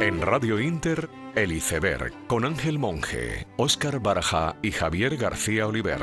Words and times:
En 0.00 0.22
Radio 0.22 0.60
Inter, 0.60 1.10
El 1.34 1.50
Iceberg, 1.50 2.12
con 2.28 2.44
Ángel 2.44 2.78
Monge, 2.78 3.48
Óscar 3.56 3.98
Baraja 3.98 4.54
y 4.62 4.70
Javier 4.70 5.16
García 5.16 5.66
Oliver. 5.66 5.98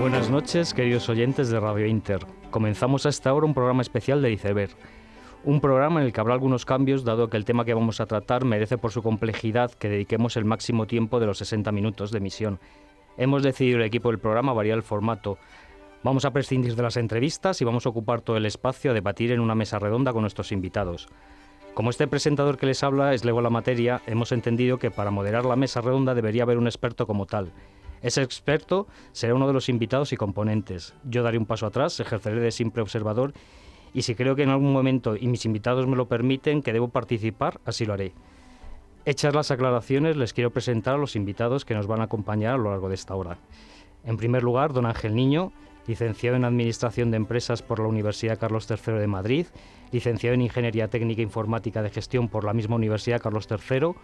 Buenas 0.00 0.30
noches, 0.30 0.72
queridos 0.72 1.10
oyentes 1.10 1.50
de 1.50 1.60
Radio 1.60 1.86
Inter. 1.86 2.24
Comenzamos 2.50 3.04
a 3.04 3.10
esta 3.10 3.34
hora 3.34 3.44
un 3.44 3.52
programa 3.52 3.82
especial 3.82 4.22
de 4.22 4.32
Iceberg. 4.32 4.74
Un 5.44 5.60
programa 5.60 6.00
en 6.00 6.06
el 6.06 6.12
que 6.14 6.20
habrá 6.22 6.32
algunos 6.32 6.64
cambios, 6.64 7.04
dado 7.04 7.28
que 7.28 7.36
el 7.36 7.44
tema 7.44 7.66
que 7.66 7.74
vamos 7.74 8.00
a 8.00 8.06
tratar 8.06 8.46
merece 8.46 8.78
por 8.78 8.90
su 8.90 9.02
complejidad 9.02 9.70
que 9.72 9.90
dediquemos 9.90 10.38
el 10.38 10.46
máximo 10.46 10.86
tiempo 10.86 11.20
de 11.20 11.26
los 11.26 11.36
60 11.36 11.70
minutos 11.72 12.10
de 12.10 12.18
emisión. 12.18 12.58
Hemos 13.16 13.42
decidido 13.42 13.78
el 13.78 13.84
equipo 13.84 14.10
del 14.10 14.18
programa 14.18 14.52
variar 14.52 14.78
el 14.78 14.82
formato. 14.82 15.38
Vamos 16.02 16.24
a 16.24 16.32
prescindir 16.32 16.74
de 16.74 16.82
las 16.82 16.96
entrevistas 16.96 17.60
y 17.60 17.64
vamos 17.64 17.84
a 17.84 17.90
ocupar 17.90 18.22
todo 18.22 18.36
el 18.36 18.46
espacio 18.46 18.90
a 18.90 18.94
debatir 18.94 19.32
en 19.32 19.40
una 19.40 19.54
mesa 19.54 19.78
redonda 19.78 20.12
con 20.12 20.22
nuestros 20.22 20.50
invitados. 20.50 21.08
Como 21.74 21.90
este 21.90 22.06
presentador 22.06 22.58
que 22.58 22.66
les 22.66 22.82
habla 22.82 23.14
es 23.14 23.24
lego 23.24 23.40
la 23.40 23.50
materia, 23.50 24.02
hemos 24.06 24.32
entendido 24.32 24.78
que 24.78 24.90
para 24.90 25.10
moderar 25.10 25.44
la 25.44 25.56
mesa 25.56 25.80
redonda 25.80 26.14
debería 26.14 26.42
haber 26.42 26.58
un 26.58 26.66
experto 26.66 27.06
como 27.06 27.26
tal. 27.26 27.52
Ese 28.02 28.22
experto 28.22 28.88
será 29.12 29.34
uno 29.34 29.46
de 29.46 29.52
los 29.52 29.68
invitados 29.68 30.12
y 30.12 30.16
componentes. 30.16 30.94
Yo 31.04 31.22
daré 31.22 31.38
un 31.38 31.46
paso 31.46 31.66
atrás, 31.66 32.00
ejerceré 32.00 32.40
de 32.40 32.50
simple 32.50 32.82
observador 32.82 33.32
y 33.94 34.02
si 34.02 34.14
creo 34.14 34.34
que 34.34 34.42
en 34.42 34.50
algún 34.50 34.72
momento 34.72 35.16
y 35.16 35.28
mis 35.28 35.44
invitados 35.44 35.86
me 35.86 35.96
lo 35.96 36.08
permiten 36.08 36.62
que 36.62 36.72
debo 36.72 36.88
participar, 36.88 37.60
así 37.64 37.84
lo 37.84 37.92
haré. 37.92 38.12
Hechas 39.04 39.34
las 39.34 39.50
aclaraciones, 39.50 40.16
les 40.16 40.32
quiero 40.32 40.52
presentar 40.52 40.94
a 40.94 40.98
los 40.98 41.16
invitados 41.16 41.64
que 41.64 41.74
nos 41.74 41.88
van 41.88 42.00
a 42.00 42.04
acompañar 42.04 42.54
a 42.54 42.56
lo 42.56 42.70
largo 42.70 42.88
de 42.88 42.94
esta 42.94 43.16
hora. 43.16 43.36
En 44.04 44.16
primer 44.16 44.44
lugar, 44.44 44.72
don 44.72 44.86
Ángel 44.86 45.16
Niño, 45.16 45.52
licenciado 45.88 46.36
en 46.36 46.44
Administración 46.44 47.10
de 47.10 47.16
Empresas 47.16 47.62
por 47.62 47.80
la 47.80 47.88
Universidad 47.88 48.38
Carlos 48.38 48.68
III 48.70 48.94
de 48.94 49.08
Madrid, 49.08 49.46
licenciado 49.90 50.34
en 50.34 50.42
Ingeniería 50.42 50.86
Técnica 50.86 51.20
Informática 51.20 51.82
de 51.82 51.90
Gestión 51.90 52.28
por 52.28 52.44
la 52.44 52.52
misma 52.52 52.76
Universidad 52.76 53.20
Carlos 53.20 53.48
III, 53.50 53.94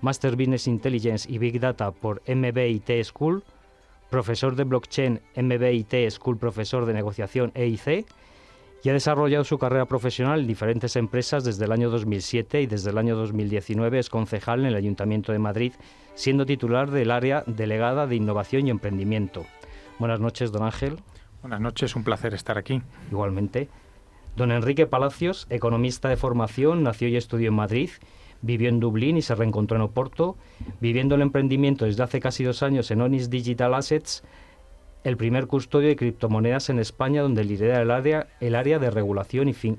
Master 0.00 0.34
Business 0.34 0.66
Intelligence 0.66 1.30
y 1.30 1.36
Big 1.36 1.60
Data 1.60 1.90
por 1.90 2.22
MBIT 2.26 3.04
School, 3.04 3.44
profesor 4.08 4.56
de 4.56 4.64
Blockchain 4.64 5.20
MBIT 5.36 6.10
School, 6.10 6.38
profesor 6.38 6.86
de 6.86 6.94
Negociación 6.94 7.52
EIC, 7.54 8.06
y 8.82 8.88
ha 8.88 8.92
desarrollado 8.92 9.44
su 9.44 9.58
carrera 9.58 9.86
profesional 9.86 10.40
en 10.40 10.46
diferentes 10.46 10.96
empresas 10.96 11.44
desde 11.44 11.64
el 11.64 11.72
año 11.72 11.90
2007 11.90 12.62
y 12.62 12.66
desde 12.66 12.90
el 12.90 12.98
año 12.98 13.16
2019 13.16 13.98
es 13.98 14.08
concejal 14.08 14.60
en 14.60 14.66
el 14.66 14.76
Ayuntamiento 14.76 15.32
de 15.32 15.38
Madrid, 15.38 15.72
siendo 16.14 16.46
titular 16.46 16.90
del 16.90 17.10
área 17.10 17.44
delegada 17.46 18.06
de 18.06 18.16
Innovación 18.16 18.66
y 18.66 18.70
Emprendimiento. 18.70 19.46
Buenas 19.98 20.20
noches, 20.20 20.52
don 20.52 20.64
Ángel. 20.64 20.98
Buenas 21.42 21.60
noches, 21.60 21.96
un 21.96 22.04
placer 22.04 22.34
estar 22.34 22.58
aquí. 22.58 22.82
Igualmente. 23.10 23.68
Don 24.36 24.52
Enrique 24.52 24.86
Palacios, 24.86 25.46
economista 25.50 26.08
de 26.08 26.16
formación, 26.16 26.82
nació 26.82 27.08
y 27.08 27.16
estudió 27.16 27.48
en 27.48 27.54
Madrid 27.54 27.90
vivió 28.40 28.68
en 28.68 28.80
Dublín 28.80 29.16
y 29.16 29.22
se 29.22 29.34
reencontró 29.34 29.76
en 29.76 29.82
Oporto, 29.82 30.36
viviendo 30.80 31.14
el 31.14 31.22
emprendimiento 31.22 31.84
desde 31.84 32.02
hace 32.02 32.20
casi 32.20 32.44
dos 32.44 32.62
años 32.62 32.90
en 32.90 33.00
Onis 33.00 33.30
Digital 33.30 33.74
Assets, 33.74 34.22
el 35.04 35.16
primer 35.16 35.46
custodio 35.46 35.88
de 35.88 35.96
criptomonedas 35.96 36.70
en 36.70 36.78
España, 36.78 37.22
donde 37.22 37.44
lidera 37.44 37.80
el 37.80 37.90
área, 37.90 38.28
el 38.40 38.54
área 38.54 38.78
de 38.78 38.90
regulación 38.90 39.48
y 39.48 39.52
fin, 39.52 39.78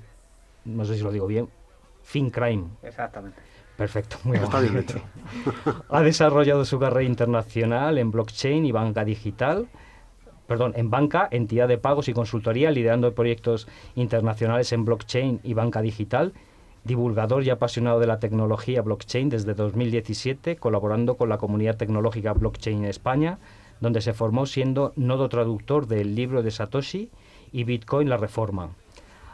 no 0.65 0.85
sé 0.85 0.95
si 0.95 1.03
lo 1.03 1.11
digo 1.11 1.27
bien, 1.27 1.49
FinCrime. 2.03 2.65
Exactamente. 2.83 3.41
Perfecto, 3.77 4.17
muy 4.25 4.37
bien 4.37 4.49
ha 5.89 6.01
desarrollado 6.01 6.65
su 6.65 6.79
carrera 6.79 7.03
internacional 7.03 7.97
en 7.97 8.11
blockchain 8.11 8.65
y 8.65 8.73
banca 8.73 9.05
digital, 9.05 9.69
perdón, 10.47 10.73
en 10.75 10.89
banca, 10.89 11.29
entidad 11.31 11.69
de 11.69 11.77
pagos 11.77 12.09
y 12.09 12.13
consultoría, 12.13 12.71
liderando 12.71 13.13
proyectos 13.15 13.69
internacionales 13.95 14.73
en 14.73 14.83
blockchain 14.83 15.39
y 15.43 15.53
banca 15.53 15.81
digital 15.81 16.33
divulgador 16.83 17.43
y 17.43 17.49
apasionado 17.49 17.99
de 17.99 18.07
la 18.07 18.19
tecnología 18.19 18.81
blockchain 18.81 19.29
desde 19.29 19.53
2017, 19.53 20.57
colaborando 20.57 21.15
con 21.15 21.29
la 21.29 21.37
comunidad 21.37 21.77
tecnológica 21.77 22.33
Blockchain 22.33 22.85
España, 22.85 23.37
donde 23.79 24.01
se 24.01 24.13
formó 24.13 24.45
siendo 24.45 24.93
nodo 24.95 25.29
traductor 25.29 25.87
del 25.87 26.15
libro 26.15 26.43
de 26.43 26.51
Satoshi 26.51 27.09
y 27.51 27.63
Bitcoin 27.63 28.09
La 28.09 28.17
Reforma. 28.17 28.69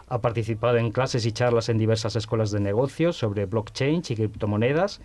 Ha 0.07 0.22
participado 0.22 0.78
en 0.78 0.91
clases 0.91 1.25
y 1.25 1.31
charlas 1.31 1.69
en 1.69 1.78
diversas 1.78 2.16
escuelas 2.16 2.51
de 2.51 2.59
negocios 2.59 3.17
sobre 3.17 3.45
blockchain 3.45 4.03
y 4.07 4.16
criptomonedas, 4.16 5.01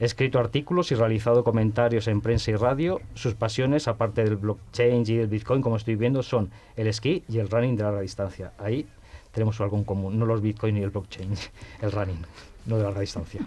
escrito 0.00 0.40
artículos 0.40 0.90
y 0.90 0.96
realizado 0.96 1.44
comentarios 1.44 2.08
en 2.08 2.20
prensa 2.20 2.50
y 2.50 2.56
radio. 2.56 3.00
Sus 3.14 3.34
pasiones, 3.34 3.86
aparte 3.86 4.24
del 4.24 4.36
blockchain 4.36 5.02
y 5.06 5.16
del 5.16 5.28
Bitcoin, 5.28 5.62
como 5.62 5.76
estoy 5.76 5.94
viendo, 5.94 6.22
son 6.22 6.50
el 6.76 6.88
esquí 6.88 7.22
y 7.28 7.38
el 7.38 7.48
running 7.48 7.76
de 7.76 7.84
larga 7.84 8.00
distancia. 8.00 8.52
Ahí 8.58 8.86
tenemos 9.32 9.60
algo 9.60 9.76
en 9.76 9.84
común, 9.84 10.18
no 10.18 10.26
los 10.26 10.40
Bitcoin 10.42 10.74
ni 10.74 10.82
el 10.82 10.90
blockchain, 10.90 11.30
el 11.82 11.92
running, 11.92 12.22
no 12.66 12.76
de 12.76 12.82
larga 12.82 13.00
distancia. 13.00 13.40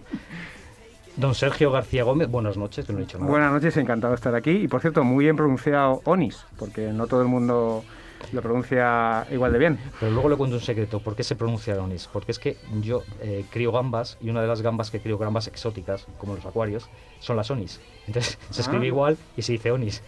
Don 1.18 1.34
Sergio 1.34 1.72
García 1.72 2.04
Gómez, 2.04 2.30
buenas 2.30 2.58
noches, 2.58 2.86
que 2.86 2.94
no 2.94 3.00
he 3.00 3.02
dicho 3.02 3.18
nada. 3.18 3.32
Buenas 3.32 3.52
noches, 3.52 3.76
encantado 3.78 4.12
de 4.12 4.18
estar 4.18 4.36
aquí. 4.36 4.52
Y 4.52 4.68
por 4.68 4.82
cierto, 4.82 5.04
muy 5.04 5.26
bien 5.26 5.36
pronunciado 5.36 6.02
Onis, 6.06 6.46
porque 6.60 6.94
no 6.94 7.08
todo 7.08 7.24
el 7.24 7.28
mundo 7.28 7.84
lo 8.32 8.42
pronuncia 8.44 9.26
igual 9.32 9.52
de 9.52 9.58
bien. 9.58 9.80
Pero 10.00 10.12
luego 10.12 10.30
le 10.30 10.36
cuento 10.36 10.58
un 10.58 10.62
secreto, 10.62 11.00
¿por 11.00 11.16
qué 11.16 11.24
se 11.24 11.36
pronuncia 11.36 11.76
Onis? 11.82 12.08
Porque 12.14 12.32
es 12.32 12.38
que 12.38 12.58
yo 12.82 13.02
eh, 13.20 13.46
crío 13.50 13.72
gambas 13.72 14.20
y 14.22 14.30
una 14.30 14.42
de 14.42 14.48
las 14.48 14.62
gambas 14.62 14.92
que 14.92 15.00
crío, 15.00 15.18
gambas 15.18 15.48
exóticas, 15.48 16.06
como 16.20 16.36
los 16.36 16.46
acuarios, 16.46 16.88
son 17.20 17.36
las 17.36 17.50
Onis. 17.50 17.82
Entonces 18.06 18.38
se 18.52 18.62
escribe 18.62 18.86
ah. 18.86 18.88
igual 18.88 19.18
y 19.36 19.42
se 19.42 19.54
dice 19.54 19.72
Onis. 19.72 20.04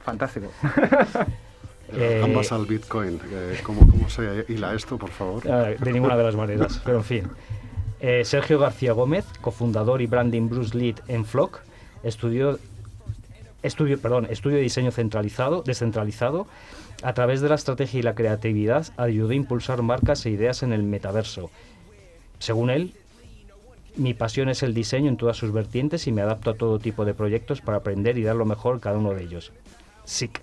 Fantástico. 0.00 0.48
Eh, 1.90 2.20
Ambas 2.22 2.52
al 2.52 2.66
Bitcoin. 2.66 3.18
Eh, 3.30 3.60
¿cómo, 3.62 3.80
¿cómo, 3.80 4.10
se 4.10 4.44
hila 4.48 4.74
esto, 4.74 4.98
por 4.98 5.08
favor? 5.08 5.50
Ah, 5.50 5.70
de 5.70 5.90
ninguna 5.90 6.18
de 6.18 6.22
las 6.22 6.36
maneras, 6.36 6.82
pero 6.84 6.98
en 6.98 7.04
fin. 7.04 7.30
Eh, 8.00 8.24
Sergio 8.24 8.58
García 8.58 8.92
Gómez, 8.92 9.24
cofundador 9.40 10.00
y 10.02 10.06
branding 10.06 10.48
Bruce 10.48 10.76
Lead 10.76 10.96
en 11.08 11.24
Flock, 11.24 11.60
estudió, 12.02 12.58
estudio, 13.62 14.00
perdón, 14.00 14.28
estudio 14.30 14.56
de 14.56 14.62
diseño 14.62 14.92
centralizado, 14.92 15.62
descentralizado. 15.62 16.46
A 17.02 17.12
través 17.14 17.40
de 17.40 17.48
la 17.48 17.54
estrategia 17.54 18.00
y 18.00 18.02
la 18.02 18.14
creatividad 18.14 18.86
ayudó 18.96 19.30
a 19.30 19.34
impulsar 19.34 19.82
marcas 19.82 20.24
e 20.26 20.30
ideas 20.30 20.62
en 20.62 20.72
el 20.72 20.82
metaverso. 20.82 21.50
Según 22.38 22.70
él, 22.70 22.94
mi 23.96 24.14
pasión 24.14 24.48
es 24.48 24.62
el 24.62 24.74
diseño 24.74 25.08
en 25.08 25.16
todas 25.16 25.36
sus 25.36 25.52
vertientes 25.52 26.06
y 26.06 26.12
me 26.12 26.22
adapto 26.22 26.50
a 26.50 26.56
todo 26.56 26.78
tipo 26.78 27.04
de 27.04 27.14
proyectos 27.14 27.60
para 27.60 27.78
aprender 27.78 28.16
y 28.16 28.22
dar 28.22 28.36
lo 28.36 28.44
mejor 28.44 28.80
cada 28.80 28.98
uno 28.98 29.12
de 29.12 29.24
ellos. 29.24 29.52
SIC. 30.04 30.40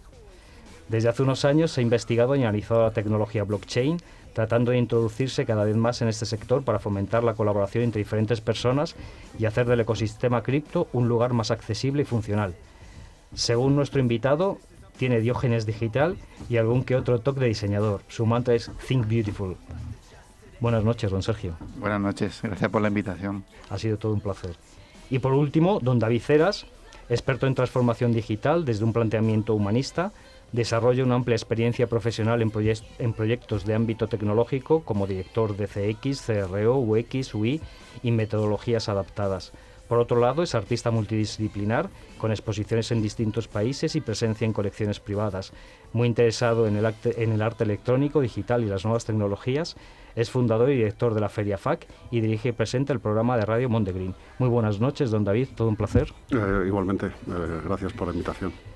Desde 0.89 1.09
hace 1.09 1.23
unos 1.23 1.45
años 1.45 1.71
se 1.71 1.81
ha 1.81 1.83
investigado 1.83 2.35
y 2.35 2.41
analizado 2.41 2.83
la 2.83 2.91
tecnología 2.91 3.43
blockchain, 3.43 3.97
tratando 4.35 4.71
de 4.71 4.77
introducirse 4.77 5.45
cada 5.45 5.63
vez 5.63 5.77
más 5.77 6.01
en 6.01 6.09
este 6.09 6.25
sector 6.25 6.63
para 6.63 6.79
fomentar 6.79 7.23
la 7.23 7.35
colaboración 7.35 7.85
entre 7.85 7.99
diferentes 7.99 8.41
personas 8.41 8.95
y 9.39 9.45
hacer 9.45 9.65
del 9.65 9.79
ecosistema 9.79 10.43
cripto 10.43 10.89
un 10.91 11.07
lugar 11.07 11.31
más 11.31 11.51
accesible 11.51 12.01
y 12.01 12.05
funcional. 12.05 12.53
Según 13.33 13.77
nuestro 13.77 14.01
invitado, 14.01 14.59
tiene 14.97 15.21
diógenes 15.21 15.65
digital 15.65 16.17
y 16.49 16.57
algún 16.57 16.83
que 16.83 16.97
otro 16.97 17.19
toque 17.19 17.39
de 17.39 17.47
diseñador. 17.47 18.01
Su 18.09 18.25
mantra 18.25 18.55
es 18.55 18.69
Think 18.85 19.07
Beautiful. 19.07 19.55
Buenas 20.59 20.83
noches, 20.83 21.11
don 21.11 21.23
Sergio. 21.23 21.55
Buenas 21.77 22.01
noches, 22.01 22.41
gracias 22.43 22.69
por 22.69 22.81
la 22.81 22.89
invitación. 22.89 23.45
Ha 23.69 23.77
sido 23.77 23.97
todo 23.97 24.13
un 24.13 24.19
placer. 24.19 24.57
Y 25.09 25.19
por 25.19 25.31
último, 25.31 25.79
don 25.81 25.97
David 25.97 26.21
Ceras, 26.21 26.65
experto 27.07 27.47
en 27.47 27.55
transformación 27.55 28.11
digital 28.11 28.65
desde 28.65 28.83
un 28.83 28.91
planteamiento 28.91 29.55
humanista, 29.55 30.11
Desarrolla 30.51 31.03
una 31.03 31.15
amplia 31.15 31.35
experiencia 31.35 31.87
profesional 31.87 32.41
en, 32.41 33.13
proyectos 33.13 33.65
de 33.65 33.73
ámbito 33.73 34.07
tecnológico 34.07 34.83
como 34.83 35.07
director 35.07 35.57
de 35.57 35.67
CX, 35.67 36.21
CRO, 36.21 36.77
UX, 36.77 37.33
UI 37.35 37.61
y 38.03 38.11
metodologías 38.11 38.87
adaptadas. 38.87 39.51
Por 39.87 39.99
otro 39.99 40.19
lado, 40.19 40.41
es 40.41 40.55
artista 40.55 40.89
multidisciplinar, 40.89 41.89
con 42.17 42.31
exposiciones 42.31 42.91
en 42.91 43.01
distintos 43.01 43.47
países 43.47 43.95
y 43.95 44.01
presencia 44.01 44.45
en 44.45 44.53
colecciones 44.53 44.99
privadas. 44.99 45.53
Muy 45.93 46.07
interesado 46.07 46.67
en 46.67 46.75
el, 46.77 46.85
arte 47.41 47.63
electrónico, 47.63 48.21
digital 48.21 48.63
y 48.63 48.67
las 48.67 48.83
nuevas 48.83 49.05
tecnologías, 49.05 49.75
es 50.15 50.31
fundador 50.31 50.69
y 50.71 50.77
director 50.77 51.13
de 51.13 51.21
la 51.21 51.29
Feria 51.29 51.57
FAC 51.57 51.87
y 52.09 52.21
dirige 52.21 52.49
y 52.49 52.53
presenta 52.53 52.93
el 52.93 52.99
programa 52.99 53.37
de 53.37 53.45
radio 53.45 53.69
Montegreen. 53.69 54.15
Muy 54.39 54.49
buenas 54.49 54.79
noches, 54.79 55.11
don 55.11 55.23
David, 55.23 55.49
todo 55.55 55.67
un 55.67 55.75
placer. 55.75 56.11
Eh, 56.31 56.63
igualmente, 56.65 57.07
eh, 57.07 57.61
gracias 57.63 57.93
por 57.93 58.07
la 58.07 58.13
invitación. 58.13 58.74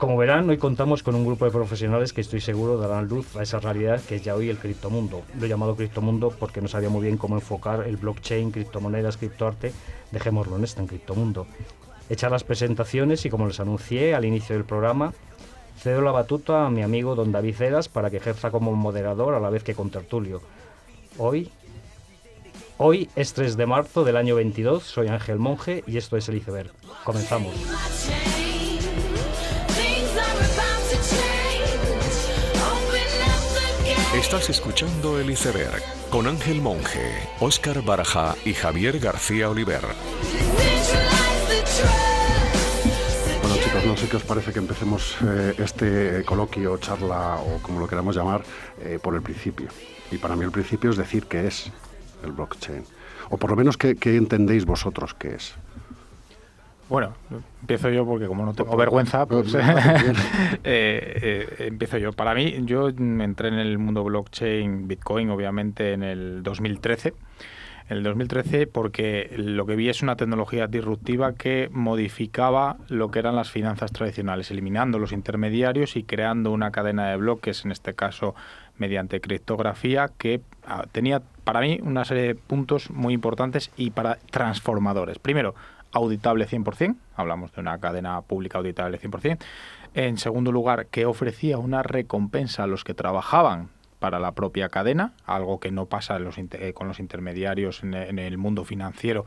Como 0.00 0.16
verán, 0.16 0.48
hoy 0.48 0.56
contamos 0.56 1.02
con 1.02 1.14
un 1.14 1.26
grupo 1.26 1.44
de 1.44 1.50
profesionales 1.50 2.14
que 2.14 2.22
estoy 2.22 2.40
seguro 2.40 2.78
darán 2.78 3.06
luz 3.06 3.36
a 3.36 3.42
esa 3.42 3.60
realidad 3.60 4.00
que 4.00 4.16
es 4.16 4.22
ya 4.22 4.34
hoy 4.34 4.48
el 4.48 4.56
criptomundo. 4.56 5.20
Lo 5.38 5.44
he 5.44 5.48
llamado 5.50 5.76
criptomundo 5.76 6.30
porque 6.30 6.62
no 6.62 6.68
sabía 6.68 6.88
muy 6.88 7.02
bien 7.02 7.18
cómo 7.18 7.34
enfocar 7.34 7.86
el 7.86 7.98
blockchain, 7.98 8.50
criptomonedas, 8.50 9.18
criptoarte. 9.18 9.74
Dejémoslo 10.10 10.56
en 10.56 10.64
este, 10.64 10.80
en 10.80 10.86
criptomundo. 10.86 11.46
Hechas 12.08 12.32
las 12.32 12.44
presentaciones 12.44 13.26
y 13.26 13.28
como 13.28 13.46
les 13.46 13.60
anuncié 13.60 14.14
al 14.14 14.24
inicio 14.24 14.56
del 14.56 14.64
programa, 14.64 15.12
cedo 15.78 16.00
la 16.00 16.12
batuta 16.12 16.64
a 16.64 16.70
mi 16.70 16.80
amigo 16.80 17.14
don 17.14 17.30
David 17.30 17.56
Ceras 17.56 17.90
para 17.90 18.08
que 18.08 18.16
ejerza 18.16 18.50
como 18.50 18.74
moderador 18.74 19.34
a 19.34 19.40
la 19.40 19.50
vez 19.50 19.64
que 19.64 19.74
con 19.74 19.90
tertulio. 19.90 20.40
Hoy, 21.18 21.50
hoy 22.78 23.10
es 23.16 23.34
3 23.34 23.54
de 23.54 23.66
marzo 23.66 24.02
del 24.02 24.16
año 24.16 24.34
22, 24.34 24.82
soy 24.82 25.08
Ángel 25.08 25.38
Monge 25.38 25.84
y 25.86 25.98
esto 25.98 26.16
es 26.16 26.26
el 26.30 26.36
iceberg. 26.36 26.72
Comenzamos. 27.04 27.52
Estás 34.30 34.50
escuchando 34.50 35.18
El 35.18 35.28
Iceberg 35.28 35.82
con 36.08 36.28
Ángel 36.28 36.62
Monge, 36.62 37.28
Óscar 37.40 37.82
Baraja 37.82 38.36
y 38.44 38.54
Javier 38.54 39.00
García 39.00 39.50
Oliver. 39.50 39.80
Bueno 43.42 43.56
chicos, 43.56 43.84
no 43.84 43.96
sé 43.96 44.08
qué 44.08 44.16
os 44.18 44.22
parece 44.22 44.52
que 44.52 44.60
empecemos 44.60 45.16
eh, 45.26 45.54
este 45.58 46.22
coloquio, 46.24 46.78
charla 46.78 47.40
o 47.40 47.60
como 47.60 47.80
lo 47.80 47.88
queramos 47.88 48.14
llamar 48.14 48.44
eh, 48.80 49.00
por 49.02 49.16
el 49.16 49.22
principio. 49.22 49.68
Y 50.12 50.18
para 50.18 50.36
mí 50.36 50.44
el 50.44 50.52
principio 50.52 50.90
es 50.90 50.96
decir 50.96 51.26
qué 51.26 51.48
es 51.48 51.72
el 52.22 52.30
blockchain. 52.30 52.84
O 53.30 53.36
por 53.36 53.50
lo 53.50 53.56
menos 53.56 53.76
qué, 53.76 53.96
qué 53.96 54.14
entendés 54.14 54.64
vosotros 54.64 55.12
que 55.12 55.34
es. 55.34 55.54
Bueno, 56.90 57.14
empiezo 57.60 57.88
yo 57.88 58.04
porque 58.04 58.26
como 58.26 58.44
no 58.44 58.52
tengo 58.52 58.76
vergüenza, 58.76 59.24
pues 59.24 59.54
eh, 59.54 60.58
eh, 60.64 61.46
empiezo 61.60 61.98
yo. 61.98 62.12
Para 62.12 62.34
mí, 62.34 62.62
yo 62.64 62.88
entré 62.88 63.46
en 63.46 63.54
el 63.54 63.78
mundo 63.78 64.02
blockchain, 64.02 64.88
Bitcoin, 64.88 65.30
obviamente, 65.30 65.92
en 65.92 66.02
el 66.02 66.42
2013. 66.42 67.14
En 67.88 67.96
el 67.96 68.02
2013 68.02 68.66
porque 68.66 69.32
lo 69.36 69.66
que 69.66 69.76
vi 69.76 69.88
es 69.88 70.02
una 70.02 70.16
tecnología 70.16 70.66
disruptiva 70.66 71.34
que 71.34 71.68
modificaba 71.72 72.76
lo 72.88 73.10
que 73.12 73.20
eran 73.20 73.36
las 73.36 73.50
finanzas 73.50 73.92
tradicionales, 73.92 74.50
eliminando 74.50 74.98
los 74.98 75.12
intermediarios 75.12 75.96
y 75.96 76.02
creando 76.02 76.50
una 76.50 76.72
cadena 76.72 77.08
de 77.10 77.16
bloques, 77.16 77.64
en 77.64 77.70
este 77.70 77.94
caso 77.94 78.34
mediante 78.78 79.20
criptografía, 79.20 80.08
que 80.18 80.40
ah, 80.66 80.86
tenía 80.90 81.22
para 81.44 81.60
mí 81.60 81.80
una 81.82 82.04
serie 82.04 82.22
de 82.24 82.34
puntos 82.34 82.90
muy 82.90 83.14
importantes 83.14 83.70
y 83.76 83.90
para 83.90 84.18
transformadores. 84.30 85.18
Primero, 85.18 85.54
auditable 85.92 86.46
100%, 86.46 86.96
hablamos 87.16 87.52
de 87.52 87.60
una 87.60 87.78
cadena 87.78 88.20
pública 88.22 88.58
auditable 88.58 89.00
100%. 89.00 89.38
En 89.94 90.18
segundo 90.18 90.52
lugar, 90.52 90.86
que 90.86 91.06
ofrecía 91.06 91.58
una 91.58 91.82
recompensa 91.82 92.64
a 92.64 92.66
los 92.66 92.84
que 92.84 92.94
trabajaban 92.94 93.70
para 93.98 94.18
la 94.18 94.32
propia 94.32 94.68
cadena, 94.68 95.12
algo 95.26 95.60
que 95.60 95.70
no 95.70 95.86
pasa 95.86 96.18
eh, 96.18 96.72
con 96.72 96.88
los 96.88 97.00
intermediarios 97.00 97.82
en, 97.84 98.18
el 98.18 98.38
mundo 98.38 98.64
financiero 98.64 99.26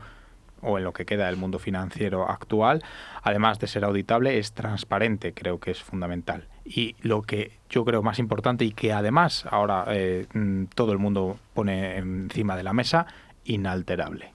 o 0.60 0.78
en 0.78 0.84
lo 0.84 0.92
que 0.92 1.04
queda 1.04 1.26
del 1.26 1.36
mundo 1.36 1.58
financiero 1.58 2.28
actual, 2.28 2.82
además 3.22 3.58
de 3.58 3.66
ser 3.66 3.84
auditable, 3.84 4.38
es 4.38 4.52
transparente, 4.52 5.32
creo 5.34 5.60
que 5.60 5.70
es 5.70 5.82
fundamental. 5.82 6.48
Y 6.64 6.96
lo 7.02 7.22
que 7.22 7.52
yo 7.68 7.84
creo 7.84 8.02
más 8.02 8.18
importante 8.18 8.64
y 8.64 8.72
que 8.72 8.92
además 8.92 9.46
ahora 9.50 9.84
eh, 9.88 10.26
mm, 10.32 10.64
todo 10.74 10.92
el 10.92 10.98
mundo 10.98 11.38
pone 11.52 11.98
encima 11.98 12.56
de 12.56 12.62
la 12.62 12.72
mesa, 12.72 13.06
inalterable 13.44 14.33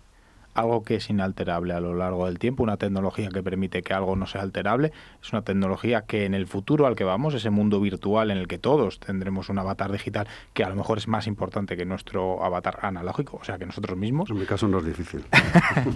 algo 0.54 0.84
que 0.84 0.96
es 0.96 1.10
inalterable 1.10 1.74
a 1.74 1.80
lo 1.80 1.94
largo 1.94 2.26
del 2.26 2.40
tiempo, 2.40 2.64
una 2.64 2.78
tecnología 2.78 3.30
que 3.30 3.44
permite 3.44 3.82
que 3.82 3.94
algo 3.94 4.16
no 4.16 4.26
sea 4.26 4.42
alterable, 4.42 4.92
es 5.22 5.32
una 5.32 5.44
tecnología 5.44 6.02
que 6.02 6.26
en 6.26 6.34
el 6.34 6.48
futuro 6.48 6.88
al 6.88 6.96
que 6.96 7.04
vamos, 7.04 7.34
ese 7.34 7.50
mundo 7.50 7.80
virtual 7.80 8.32
en 8.32 8.38
el 8.38 8.48
que 8.48 8.58
todos 8.58 9.00
tendremos 9.00 9.50
un 9.50 9.60
avatar 9.60 9.92
digital 9.92 10.28
que 10.54 10.64
a 10.64 10.70
lo 10.70 10.76
mejor 10.76 10.98
es 10.98 11.08
más 11.08 11.28
importante 11.28 11.78
que 11.78 11.86
nuestro 11.86 12.44
avatar 12.44 12.80
analógico, 12.82 13.38
o 13.42 13.44
sea, 13.44 13.58
que 13.58 13.66
nosotros 13.66 13.98
mismos. 13.98 14.30
En 14.30 14.40
mi 14.40 14.46
caso 14.46 14.68
no 14.68 14.80
es 14.80 14.86
difícil. 14.86 15.24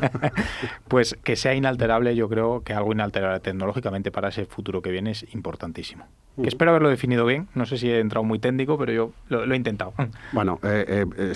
pues 0.88 1.18
que 1.24 1.36
sea 1.36 1.56
inalterable, 1.56 2.16
yo 2.16 2.30
creo 2.30 2.64
que 2.64 2.74
algo 2.74 2.92
inalterable 2.92 3.40
tecnológicamente 3.40 4.12
para 4.12 4.30
ese 4.30 4.46
futuro 4.46 4.82
que 4.82 4.92
viene 4.92 5.12
es 5.12 5.26
importantísimo. 5.34 6.06
Que 6.42 6.48
espero 6.48 6.72
haberlo 6.72 6.90
definido 6.90 7.28
bien, 7.28 7.48
no 7.54 7.68
sé 7.68 7.78
si 7.78 7.92
he 7.92 8.00
entrado 8.00 8.24
muy 8.24 8.40
técnico, 8.40 8.76
pero 8.78 8.92
yo 8.92 9.12
lo, 9.30 9.54
he 9.54 9.56
intentado. 9.56 9.94
Bueno, 10.32 10.60
eh, 10.64 11.06
eh, 11.16 11.34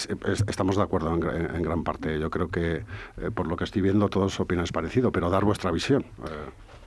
estamos 0.47 0.75
de 0.75 0.81
acuerdo 0.81 1.13
en, 1.13 1.55
en 1.55 1.61
gran 1.61 1.83
parte. 1.83 2.19
Yo 2.19 2.31
creo 2.31 2.49
que 2.49 2.83
eh, 3.19 3.31
por 3.31 3.47
lo 3.47 3.55
que 3.55 3.63
estoy 3.63 3.81
viendo, 3.81 4.09
todos 4.09 4.39
opináis 4.39 4.71
parecido, 4.71 5.11
pero 5.11 5.29
dar 5.29 5.43
vuestra 5.43 5.71
visión. 5.71 6.05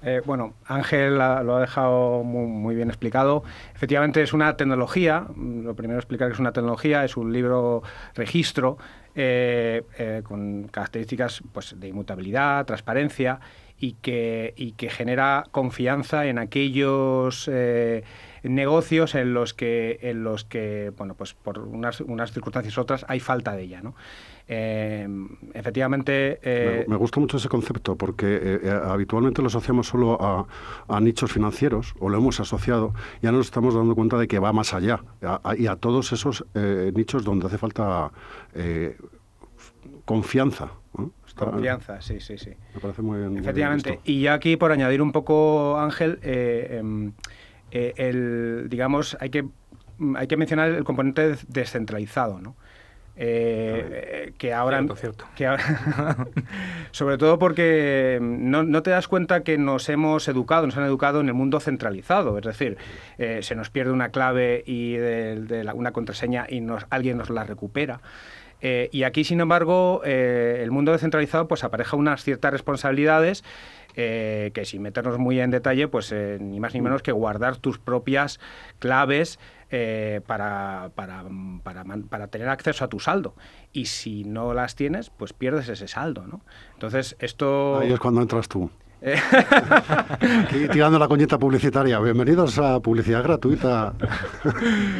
Eh, 0.02 0.22
bueno, 0.24 0.54
Ángel 0.64 1.18
lo 1.18 1.56
ha 1.56 1.60
dejado 1.60 2.22
muy, 2.22 2.74
bien 2.74 2.88
explicado. 2.88 3.42
Efectivamente 3.74 4.22
es 4.22 4.32
una 4.32 4.56
tecnología, 4.56 5.26
lo 5.36 5.74
primero 5.74 5.98
explicar 5.98 6.28
que 6.28 6.34
es 6.34 6.40
una 6.40 6.52
tecnología, 6.52 7.04
es 7.04 7.16
un 7.16 7.32
libro 7.32 7.82
registro 8.14 8.78
eh, 9.14 10.22
con 10.22 10.68
características 10.68 11.42
pues, 11.52 11.78
de 11.78 11.88
inmutabilidad, 11.88 12.64
transparencia 12.64 13.40
y 13.76 13.94
que, 13.94 14.54
y 14.56 14.72
que 14.72 14.88
genera 14.88 15.44
confianza 15.50 16.26
en 16.26 16.38
aquellos 16.38 17.50
negocios 18.42 19.14
en 19.14 19.34
los 19.34 19.52
que, 19.52 19.98
en 20.02 20.22
los 20.22 20.44
que 20.44 20.92
bueno, 20.96 21.14
pues 21.14 21.34
por 21.34 21.58
unas, 21.58 22.00
unas 22.00 22.32
circunstancias 22.32 22.76
u 22.78 22.80
otras 22.80 23.04
hay 23.08 23.20
falta 23.20 23.54
de 23.54 23.62
ella. 23.64 23.82
¿no? 23.82 23.94
Eh, 24.52 25.06
efectivamente... 25.54 26.40
Eh, 26.42 26.84
me, 26.88 26.96
gusta 26.96 27.20
mucho 27.20 27.36
ese 27.36 27.48
concepto 27.48 27.94
porque 27.94 28.58
eh, 28.64 28.80
habitualmente 28.84 29.42
lo 29.42 29.46
asociamos 29.46 29.86
solo 29.86 30.18
a, 30.20 31.00
nichos 31.00 31.32
financieros 31.32 31.94
o 32.00 32.08
lo 32.08 32.18
hemos 32.18 32.40
asociado, 32.40 32.92
ya 33.22 33.30
nos 33.30 33.46
estamos 33.46 33.76
dando 33.76 33.94
cuenta 33.94 34.18
de 34.18 34.26
que 34.26 34.40
va 34.40 34.52
más 34.52 34.74
allá 34.74 35.04
y 35.56 35.68
a 35.68 35.76
todos 35.76 36.12
esos 36.12 36.44
nichos 36.94 37.24
donde 37.24 37.46
hace 37.46 37.58
falta 37.58 38.10
confianza. 40.04 40.72
Confianza, 41.36 42.00
sí, 42.00 42.18
sí, 42.18 42.36
sí. 42.36 42.50
Me 42.74 42.80
parece 42.80 43.02
muy 43.02 43.20
bien. 43.20 43.38
Efectivamente. 43.38 44.00
y 44.04 44.22
ya 44.22 44.34
aquí, 44.34 44.56
por 44.56 44.72
añadir 44.72 45.00
un 45.00 45.12
poco, 45.12 45.78
Ángel, 45.78 46.18
em, 46.22 47.12
el, 47.70 48.66
digamos, 48.68 49.16
hay 49.20 49.30
que, 49.30 49.46
hay 50.16 50.26
que 50.26 50.36
mencionar 50.36 50.70
el 50.70 50.82
componente 50.82 51.36
descentralizado, 51.46 52.40
¿no? 52.40 52.56
Eh, 53.22 54.32
que 54.38 54.54
ahora, 54.54 54.82
Que 55.36 55.46
sobre 56.90 57.18
todo 57.18 57.38
porque 57.38 58.18
no, 58.18 58.62
no, 58.62 58.82
te 58.82 58.88
das 58.88 59.08
cuenta 59.08 59.42
que 59.42 59.58
nos 59.58 59.90
hemos 59.90 60.26
educado, 60.26 60.64
nos 60.64 60.78
han 60.78 60.84
educado 60.84 61.20
en 61.20 61.28
el 61.28 61.34
mundo 61.34 61.60
centralizado, 61.60 62.38
es 62.38 62.44
decir, 62.44 62.78
eh, 63.18 63.40
se 63.42 63.54
nos 63.54 63.68
pierde 63.68 63.92
una 63.92 64.08
clave 64.08 64.62
y 64.64 64.94
de, 64.94 65.70
una 65.74 65.92
contraseña 65.92 66.46
y 66.48 66.62
nos, 66.62 66.86
alguien 66.88 67.18
nos 67.18 67.28
la 67.28 67.44
recupera. 67.44 68.00
Eh, 68.62 68.88
y 68.90 69.02
aquí, 69.02 69.24
sin 69.24 69.40
embargo, 69.42 70.00
el 70.02 70.70
mundo 70.70 70.92
descentralizado 70.92 71.46
pues 71.46 71.62
apareja 71.62 71.96
unas 71.98 72.24
ciertas 72.24 72.52
responsabilidades 72.52 73.44
que 73.94 74.62
sin 74.64 74.80
meternos 74.80 75.18
muy 75.18 75.40
en 75.40 75.50
detalle, 75.50 75.88
pues 75.88 76.14
ni 76.40 76.58
más 76.58 76.72
ni 76.72 76.80
menos 76.80 77.02
que 77.02 77.12
guardar 77.12 77.58
tus 77.58 77.78
propias 77.78 78.40
claves 78.78 79.38
eh, 79.70 80.20
para, 80.26 80.90
para, 80.94 81.24
para, 82.08 82.26
tener 82.28 82.48
acceso 82.48 82.84
a 82.84 82.88
tu 82.88 82.98
saldo. 82.98 83.34
Y 83.72 83.86
si 83.86 84.24
no 84.24 84.52
las 84.52 84.74
tienes, 84.74 85.10
pues 85.10 85.32
pierdes 85.32 85.68
ese 85.68 85.86
saldo, 85.88 86.26
¿no? 86.26 86.40
Entonces, 86.74 87.16
esto... 87.20 87.78
Ahí 87.78 87.92
es 87.92 88.00
cuando 88.00 88.20
entras 88.20 88.48
tú. 88.48 88.70
Aquí 89.02 90.68
tirando 90.70 90.98
la 90.98 91.08
coñeta 91.08 91.38
publicitaria. 91.38 91.98
Bienvenidos 92.00 92.58
a 92.58 92.80
publicidad 92.80 93.22
gratuita. 93.22 93.94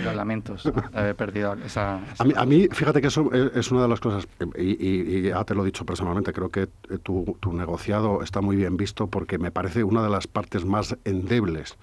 Los 0.05 0.15
lamentos 0.15 0.65
de 0.65 0.99
haber 0.99 1.17
perdido 1.17 1.55
esa... 1.65 2.01
A, 2.19 2.47
mí, 2.47 2.69
fíjate 2.71 3.01
que 3.01 3.09
eso 3.09 3.31
es 3.33 3.71
una 3.71 3.83
de 3.83 3.89
las 3.89 4.01
cosas, 4.01 4.27
y, 4.57 5.23
ya 5.23 5.45
te 5.45 5.55
lo 5.55 5.63
he 5.63 5.67
dicho 5.67 5.85
personalmente, 5.85 6.33
creo 6.33 6.49
que 6.49 6.69
tu, 7.03 7.37
tu 7.41 7.53
negociado 7.53 8.23
está 8.23 8.41
muy 8.41 8.57
bien 8.57 8.77
visto 8.77 9.07
porque 9.09 9.39
me 9.39 9.51
parece 9.51 9.85
una 9.85 10.03
de 10.03 10.09
las 10.09 10.27
partes 10.27 10.65
más 10.65 10.97
endebles 11.05 11.77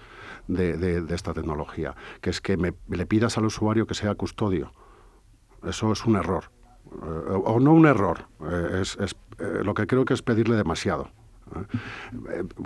de, 0.47 1.05
esta 1.09 1.33
tecnología, 1.33 1.95
que 2.21 2.29
es 2.29 2.41
que 2.41 2.57
me, 2.57 2.73
le 2.89 3.05
pidas 3.05 3.37
al 3.37 3.45
usuario 3.45 3.85
que 3.85 3.93
sea 3.93 4.15
custodio. 4.15 4.71
Eso 5.67 5.91
es 5.91 6.05
un 6.05 6.15
error. 6.15 6.45
Eh, 6.85 7.41
o 7.45 7.59
no 7.59 7.73
un 7.73 7.85
error, 7.85 8.27
eh, 8.41 8.79
es, 8.81 8.97
eh, 8.99 9.61
lo 9.63 9.73
que 9.73 9.87
creo 9.87 10.05
que 10.05 10.13
es 10.13 10.21
pedirle 10.21 10.55
demasiado. 10.55 11.09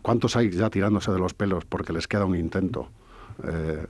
¿Cuántos 0.02 0.36
hay 0.36 0.50
ya 0.50 0.70
tirándose 0.70 1.12
de 1.12 1.20
los 1.20 1.34
pelos 1.34 1.66
porque 1.66 1.94
les 1.94 2.08
queda 2.08 2.26
un 2.26 2.36
intento 2.36 2.90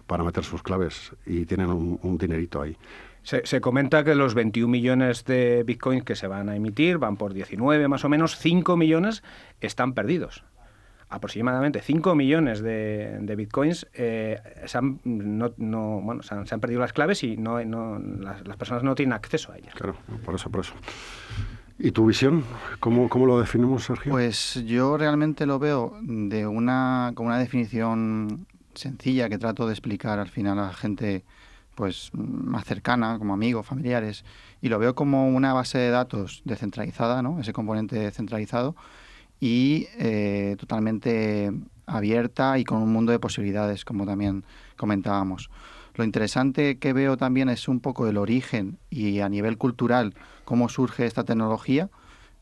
para 0.08 0.24
meter 0.24 0.44
sus 0.44 0.64
claves 0.64 1.12
y 1.26 1.46
tienen 1.46 1.70
un, 1.70 2.18
dinerito 2.18 2.62
ahí? 2.62 2.78
Se, 3.24 3.46
se, 3.46 3.62
comenta 3.62 4.04
que 4.04 4.16
los 4.16 4.34
21 4.34 4.72
millones 4.72 5.26
de 5.26 5.64
bitcoins 5.64 6.04
que 6.04 6.16
se 6.16 6.28
van 6.28 6.50
a 6.50 6.56
emitir 6.56 6.98
van 6.98 7.18
por 7.18 7.34
19 7.34 7.88
más 7.88 8.04
o 8.06 8.10
menos, 8.10 8.38
5 8.38 8.78
millones 8.78 9.24
están 9.60 9.94
perdidos 9.94 10.44
aproximadamente 11.12 11.82
5 11.82 12.16
millones 12.16 12.62
de, 12.62 13.34
bitcoins 13.38 13.86
eh, 13.94 14.40
se, 14.66 14.78
han, 14.78 15.00
no, 15.04 15.52
bueno, 16.02 16.24
se, 16.24 16.34
han, 16.34 16.60
perdido 16.60 16.80
las 16.80 16.94
claves 16.94 17.24
y 17.24 17.36
no, 17.36 17.60
las, 17.60 18.58
personas 18.58 18.84
no 18.84 18.96
tienen 18.96 19.14
acceso 19.14 19.52
a 19.52 19.58
ellas. 19.58 19.76
Claro, 19.76 19.96
por 20.26 20.36
eso, 20.36 20.50
por 20.50 20.62
eso. 20.62 20.74
¿Y 21.84 21.92
tu 21.92 22.06
visión? 22.06 22.44
¿Cómo, 22.80 23.10
cómo 23.10 23.26
lo 23.26 23.40
definimos, 23.40 23.86
Sergio? 23.86 24.12
Pues 24.12 24.64
yo 24.66 24.98
realmente 24.98 25.48
lo 25.48 25.58
veo 25.58 25.98
de 26.04 26.46
una, 26.46 27.12
con 27.16 27.26
una 27.26 27.40
definición 27.40 28.46
sencilla 28.76 29.30
que 29.30 29.40
trato 29.40 29.66
de 29.66 29.74
explicar 29.74 30.20
al 30.20 30.30
final 30.30 30.60
a 30.60 30.74
gente 30.74 31.24
pues 31.74 32.12
más 32.14 32.66
cercana, 32.66 33.18
como 33.18 33.34
amigos, 33.34 33.66
familiares, 33.66 34.24
y 34.62 34.70
lo 34.70 34.78
veo 34.78 34.94
como 34.94 35.28
una 35.30 35.54
base 35.54 35.80
de 35.80 35.90
datos 35.90 36.44
descentralizada, 36.46 37.24
¿no? 37.24 37.40
ese 37.40 37.52
componente 37.52 38.12
centralizado, 38.12 38.76
y 39.40 39.88
eh, 39.98 40.56
totalmente 40.60 41.52
abierta 41.88 42.60
y 42.60 42.64
con 42.64 42.84
un 42.84 42.94
mundo 42.94 43.12
de 43.12 43.18
posibilidades, 43.18 43.86
como 43.86 44.06
también 44.06 44.44
comentábamos. 44.78 45.50
Lo 46.02 46.06
interesante 46.06 46.80
que 46.80 46.94
veo 46.94 47.16
también 47.16 47.48
es 47.48 47.68
un 47.68 47.80
poco 47.80 48.08
el 48.08 48.18
origen 48.18 48.80
y 48.90 49.20
a 49.20 49.30
nivel 49.30 49.60
cultural 49.60 50.16
cómo 50.46 50.68
surge 50.68 51.06
esta 51.06 51.26
tecnología. 51.26 51.92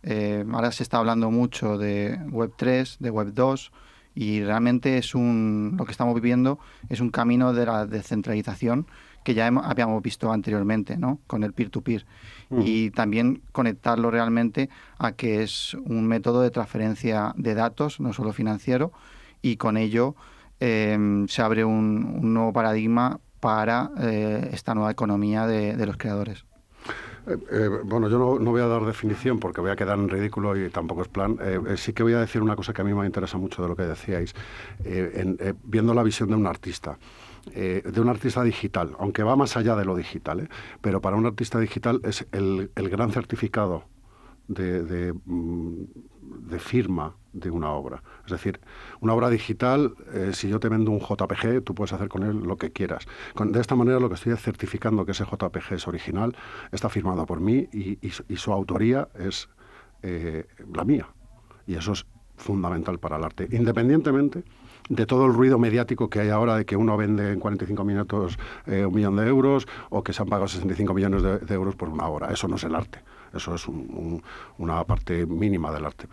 Eh, 0.01 0.45
ahora 0.53 0.71
se 0.71 0.81
está 0.81 0.99
hablando 0.99 1.29
mucho 1.29 1.77
de 1.77 2.17
Web 2.31 2.53
3, 2.55 2.99
de 3.01 3.09
Web 3.09 3.33
2 3.33 3.73
y 4.15 4.41
realmente 4.45 4.97
es 4.97 5.13
un 5.13 5.75
lo 5.77 5.83
que 5.83 5.91
estamos 5.91 6.15
viviendo 6.15 6.57
es 6.87 7.01
un 7.01 7.09
camino 7.09 7.51
de 7.51 7.65
la 7.65 7.85
descentralización 7.85 8.87
que 9.25 9.33
ya 9.33 9.47
habíamos 9.47 10.01
visto 10.01 10.31
anteriormente, 10.31 10.95
¿no? 10.95 11.19
Con 11.27 11.43
el 11.43 11.51
peer-to-peer. 11.51 12.05
Y 12.63 12.91
también 12.91 13.41
conectarlo 13.51 14.09
realmente 14.09 14.69
a 14.97 15.11
que 15.11 15.43
es 15.43 15.73
un 15.73 16.07
método 16.07 16.43
de 16.43 16.49
transferencia 16.49 17.33
de 17.35 17.55
datos, 17.55 17.99
no 17.99 18.13
solo 18.13 18.31
financiero, 18.31 18.93
y 19.41 19.57
con 19.57 19.75
ello 19.75 20.15
em, 20.61 21.27
se 21.27 21.41
abre 21.41 21.65
un, 21.65 22.33
nuevo 22.33 22.53
paradigma 22.53 23.19
para 23.39 23.91
eh, 23.99 24.49
esta 24.53 24.73
nueva 24.73 24.91
economía 24.91 25.47
de, 25.47 25.85
los 25.85 25.97
creadores. 25.97 26.45
Eh, 27.27 27.37
eh, 27.51 27.69
bueno, 27.83 28.09
yo 28.09 28.39
no, 28.39 28.51
voy 28.51 28.61
a 28.61 28.67
dar 28.67 28.85
definición 28.85 29.39
porque 29.39 29.61
voy 29.61 29.71
a 29.71 29.75
quedar 29.75 29.97
en 29.97 30.09
ridículo 30.09 30.57
y 30.57 30.69
tampoco 30.69 31.03
es 31.03 31.07
plan. 31.07 31.37
sí 31.77 31.93
que 31.93 32.03
voy 32.03 32.13
a 32.13 32.19
decir 32.19 32.41
una 32.41 32.55
cosa 32.55 32.73
que 32.73 32.81
a 32.81 32.85
mí 32.85 32.93
me 32.93 33.05
interesa 33.05 33.37
mucho 33.37 33.61
de 33.61 33.67
lo 33.67 33.75
que 33.75 33.83
decíais, 33.83 34.33
viendo 35.63 35.93
la 35.93 36.03
visión 36.03 36.29
de 36.29 36.35
un 36.35 36.47
artista. 36.47 36.97
de 37.53 38.01
un 38.01 38.09
artista 38.09 38.43
digital, 38.43 38.95
aunque 38.99 39.23
va 39.23 39.35
más 39.35 39.55
allá 39.57 39.75
de 39.75 39.85
lo 39.85 39.95
digital, 39.95 40.49
pero 40.81 41.01
para 41.01 41.15
un 41.15 41.25
artista 41.25 41.59
digital 41.59 42.01
es 42.03 42.25
el, 42.31 42.69
gran 42.75 43.11
certificado 43.11 43.83
de, 44.47 45.13
mm, 45.25 45.83
de 46.49 46.59
firma 46.59 47.15
de 47.33 47.49
una 47.51 47.71
obra. 47.71 48.01
Es 48.25 48.31
decir, 48.31 48.59
una 49.01 49.13
obra 49.13 49.29
digital, 49.29 49.95
eh, 50.13 50.31
si 50.33 50.49
yo 50.49 50.59
te 50.59 50.69
vendo 50.69 50.91
un 50.91 50.99
JPG, 50.99 51.63
tú 51.63 51.75
puedes 51.75 51.93
hacer 51.93 52.09
con 52.09 52.23
él 52.23 52.39
lo 52.39 52.57
que 52.57 52.71
quieras. 52.71 53.05
de 53.35 53.59
esta 53.59 53.75
manera 53.75 53.99
lo 53.99 54.09
que 54.09 54.15
estoy 54.15 54.35
certificando 54.37 55.05
que 55.05 55.11
ese 55.11 55.25
JPG 55.25 55.73
es 55.73 55.87
original, 55.87 56.35
está 56.71 56.89
firmado 56.89 57.25
por 57.25 57.39
mí 57.39 57.67
y, 57.71 57.97
su 58.35 58.53
autoría 58.53 59.09
es 59.15 59.49
eh, 60.01 60.45
la 60.73 60.85
mía. 60.85 61.07
Y 61.67 61.75
eso 61.75 61.91
es 61.91 62.05
fundamental 62.37 62.99
para 62.99 63.17
el 63.17 63.23
arte, 63.23 63.47
independientemente 63.51 64.43
de 64.89 65.05
todo 65.05 65.27
el 65.27 65.33
ruido 65.33 65.59
mediático 65.59 66.09
que 66.09 66.19
hay 66.19 66.29
ahora 66.29 66.55
de 66.55 66.65
que 66.65 66.75
uno 66.75 66.97
vende 66.97 67.31
en 67.31 67.39
45 67.39 67.83
minutos 67.83 68.37
eh, 68.65 68.85
un 68.85 68.93
millón 68.93 69.15
de 69.15 69.27
euros 69.27 69.67
o 69.89 70.03
que 70.03 70.13
se 70.13 70.21
han 70.21 70.27
pagado 70.27 70.47
65 70.47 70.93
millones 70.93 71.23
de, 71.23 71.53
euros 71.53 71.75
por 71.75 71.89
una 71.89 72.07
obra. 72.07 72.31
Eso 72.31 72.47
no 72.47 72.55
es 72.55 72.63
el 72.63 72.75
arte. 72.75 72.99
Eso 73.33 73.53
es 73.53 73.67
una 74.57 74.83
parte 74.85 75.25
mínima 75.27 75.71
del 75.71 75.85
arte. 75.85 76.07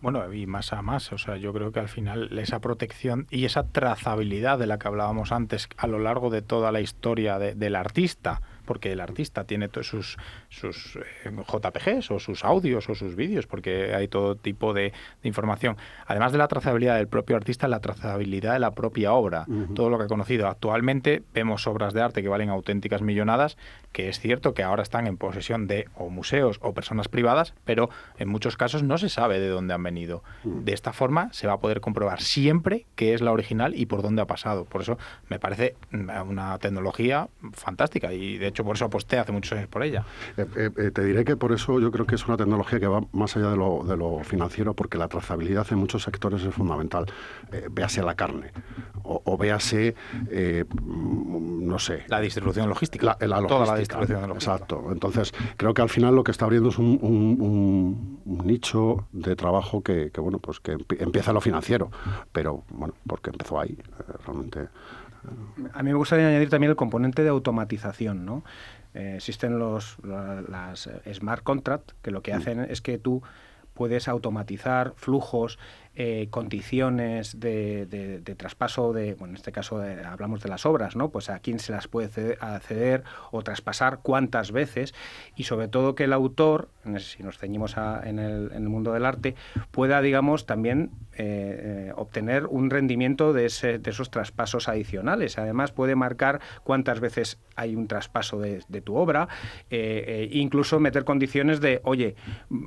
Bueno, 0.00 0.32
y 0.32 0.46
más 0.46 0.72
a 0.72 0.82
más, 0.82 1.12
o 1.12 1.18
sea, 1.18 1.36
yo 1.36 1.52
creo 1.52 1.72
que 1.72 1.80
al 1.80 1.88
final 1.88 2.38
esa 2.38 2.60
protección 2.60 3.26
y 3.30 3.44
esa 3.44 3.64
trazabilidad 3.64 4.58
de 4.58 4.66
la 4.66 4.78
que 4.78 4.88
hablábamos 4.88 5.32
antes 5.32 5.68
a 5.76 5.86
lo 5.86 5.98
largo 5.98 6.30
de 6.30 6.42
toda 6.42 6.70
la 6.70 6.80
historia 6.80 7.38
del 7.38 7.76
artista, 7.76 8.42
porque 8.66 8.92
el 8.92 9.00
artista 9.00 9.44
tiene 9.44 9.68
todos 9.68 9.86
sus, 9.86 10.18
sus 10.50 10.96
eh, 10.96 11.30
JPGs 11.30 12.10
o 12.10 12.18
sus 12.18 12.44
audios 12.44 12.88
o 12.90 12.94
sus 12.94 13.16
vídeos, 13.16 13.46
porque 13.46 13.94
hay 13.94 14.08
todo 14.08 14.34
tipo 14.34 14.74
de, 14.74 14.92
información. 15.22 15.76
Además 16.06 16.32
de 16.32 16.38
la 16.38 16.48
trazabilidad 16.48 16.96
del 16.96 17.08
propio 17.08 17.36
artista, 17.36 17.68
la 17.68 17.80
trazabilidad 17.80 18.52
de 18.52 18.58
la 18.58 18.72
propia 18.72 19.12
obra, 19.12 19.46
todo 19.74 19.88
lo 19.88 19.98
que 19.98 20.04
ha 20.04 20.08
conocido. 20.08 20.48
Actualmente 20.48 21.22
vemos 21.32 21.66
obras 21.66 21.94
de 21.94 22.02
arte 22.02 22.22
que 22.22 22.28
valen 22.28 22.50
auténticas 22.50 23.02
millonadas, 23.02 23.56
que 23.96 24.10
es 24.10 24.20
cierto 24.20 24.52
que 24.52 24.62
ahora 24.62 24.82
están 24.82 25.06
en 25.06 25.16
posesión 25.16 25.66
de 25.66 25.88
o 25.94 26.10
museos 26.10 26.58
o 26.60 26.74
personas 26.74 27.08
privadas, 27.08 27.54
pero 27.64 27.88
en 28.18 28.28
muchos 28.28 28.58
casos 28.58 28.82
no 28.82 28.98
se 28.98 29.08
sabe 29.08 29.40
de 29.40 29.48
dónde 29.48 29.72
han 29.72 29.82
venido. 29.82 30.22
De 30.44 30.74
esta 30.74 30.92
forma 30.92 31.32
se 31.32 31.46
va 31.46 31.54
a 31.54 31.60
poder 31.60 31.80
comprobar 31.80 32.20
siempre 32.20 32.84
qué 32.94 33.14
es 33.14 33.22
la 33.22 33.32
original 33.32 33.74
y 33.74 33.86
por 33.86 34.02
dónde 34.02 34.20
ha 34.20 34.26
pasado. 34.26 34.66
Por 34.66 34.82
eso 34.82 34.98
me 35.30 35.38
parece 35.38 35.76
una 35.92 36.58
tecnología 36.58 37.30
fantástica 37.54 38.12
y 38.12 38.36
de 38.36 38.48
hecho 38.48 38.64
por 38.64 38.76
eso 38.76 38.84
aposté 38.84 39.18
hace 39.18 39.32
muchos 39.32 39.56
años 39.56 39.68
por 39.68 39.82
ella. 39.82 40.04
Eh, 40.36 40.44
eh, 40.56 40.70
eh, 40.76 40.90
te 40.90 41.02
diré 41.02 41.24
que 41.24 41.38
por 41.38 41.52
eso 41.52 41.80
yo 41.80 41.90
creo 41.90 42.04
que 42.04 42.16
es 42.16 42.26
una 42.26 42.36
tecnología 42.36 42.78
que 42.78 42.88
va 42.88 43.00
más 43.12 43.34
allá 43.38 43.48
de 43.48 43.56
lo, 43.56 43.82
de 43.82 43.96
lo 43.96 44.22
financiero, 44.24 44.74
porque 44.74 44.98
la 44.98 45.08
trazabilidad 45.08 45.66
en 45.70 45.78
muchos 45.78 46.02
sectores 46.02 46.42
es 46.42 46.52
fundamental. 46.52 47.06
véase 47.70 48.02
la 48.02 48.14
carne, 48.14 48.52
o, 49.04 49.38
véase, 49.38 49.94
mm, 50.84 51.66
no 51.66 51.78
sé... 51.78 52.04
La 52.08 52.20
distribución 52.20 52.68
logística. 52.68 53.16
La, 53.18 53.26
la 53.26 53.46
Toda 53.46 53.64
la 53.64 53.85
Exacto. 53.94 54.88
Entonces, 54.90 55.32
creo 55.56 55.74
que 55.74 55.82
al 55.82 55.88
final 55.88 56.14
lo 56.14 56.24
que 56.24 56.30
está 56.30 56.44
abriendo 56.44 56.68
es 56.68 56.78
un, 56.78 56.98
un, 57.00 58.46
nicho 58.46 59.06
de 59.12 59.34
trabajo 59.36 59.82
que, 59.82 60.10
que, 60.10 60.20
bueno, 60.20 60.38
pues 60.38 60.60
que 60.60 60.76
empieza 60.98 61.32
lo 61.32 61.40
financiero, 61.40 61.90
pero, 62.32 62.64
bueno, 62.70 62.94
porque 63.06 63.30
empezó 63.30 63.60
ahí, 63.60 63.76
realmente... 64.24 64.68
A 65.72 65.82
mí 65.82 65.90
me 65.90 65.96
gustaría 65.96 66.28
añadir 66.28 66.48
también 66.50 66.70
el 66.70 66.76
componente 66.76 67.24
de 67.24 67.30
automatización, 67.30 68.24
¿no? 68.24 68.44
Eh, 68.94 69.14
existen 69.16 69.58
los, 69.58 69.98
las 70.04 70.88
smart 71.12 71.42
contracts 71.42 71.94
que 72.00 72.10
lo 72.10 72.22
que 72.22 72.32
mm. 72.32 72.36
hacen 72.36 72.60
es 72.60 72.80
que 72.80 72.98
tú 72.98 73.22
puedes 73.74 74.08
automatizar 74.08 74.94
flujos, 74.96 75.58
eh, 75.98 76.28
condiciones 76.28 77.40
de, 77.40 78.20
traspaso 78.36 78.92
de, 78.92 79.14
bueno, 79.14 79.32
en 79.32 79.36
este 79.36 79.50
caso 79.50 79.82
hablamos 80.04 80.42
de 80.42 80.50
las 80.50 80.66
obras, 80.66 80.94
¿no? 80.94 81.08
Pues 81.08 81.30
a 81.30 81.38
quién 81.38 81.58
se 81.58 81.72
las 81.72 81.88
puede 81.88 82.36
acceder 82.38 83.02
o 83.30 83.40
traspasar, 83.42 84.00
cuántas 84.02 84.52
veces 84.52 84.94
y 85.36 85.44
sobre 85.44 85.68
todo 85.68 85.94
que 85.94 86.04
el 86.04 86.12
autor, 86.12 86.68
si 86.98 87.22
nos 87.22 87.38
ceñimos 87.38 87.76
en, 88.04 88.18
el, 88.18 88.68
mundo 88.68 88.92
del 88.92 89.06
arte, 89.06 89.36
pueda, 89.70 90.02
digamos, 90.02 90.44
también 90.44 90.90
eh, 91.14 91.88
eh, 91.88 91.92
obtener 91.96 92.44
un 92.44 92.68
rendimiento 92.68 93.32
de, 93.32 93.46
ese, 93.46 93.78
de 93.78 93.90
esos 93.90 94.10
traspasos 94.10 94.68
adicionales. 94.68 95.38
Además 95.38 95.72
puede 95.72 95.96
marcar 95.96 96.42
cuántas 96.62 97.00
veces 97.00 97.38
hay 97.54 97.74
un 97.74 97.88
traspaso 97.88 98.38
de, 98.38 98.60
tu 98.84 98.96
obra, 98.96 99.28
incluso 99.70 100.78
meter 100.78 101.04
condiciones 101.04 101.62
de, 101.62 101.80
oye, 101.84 102.16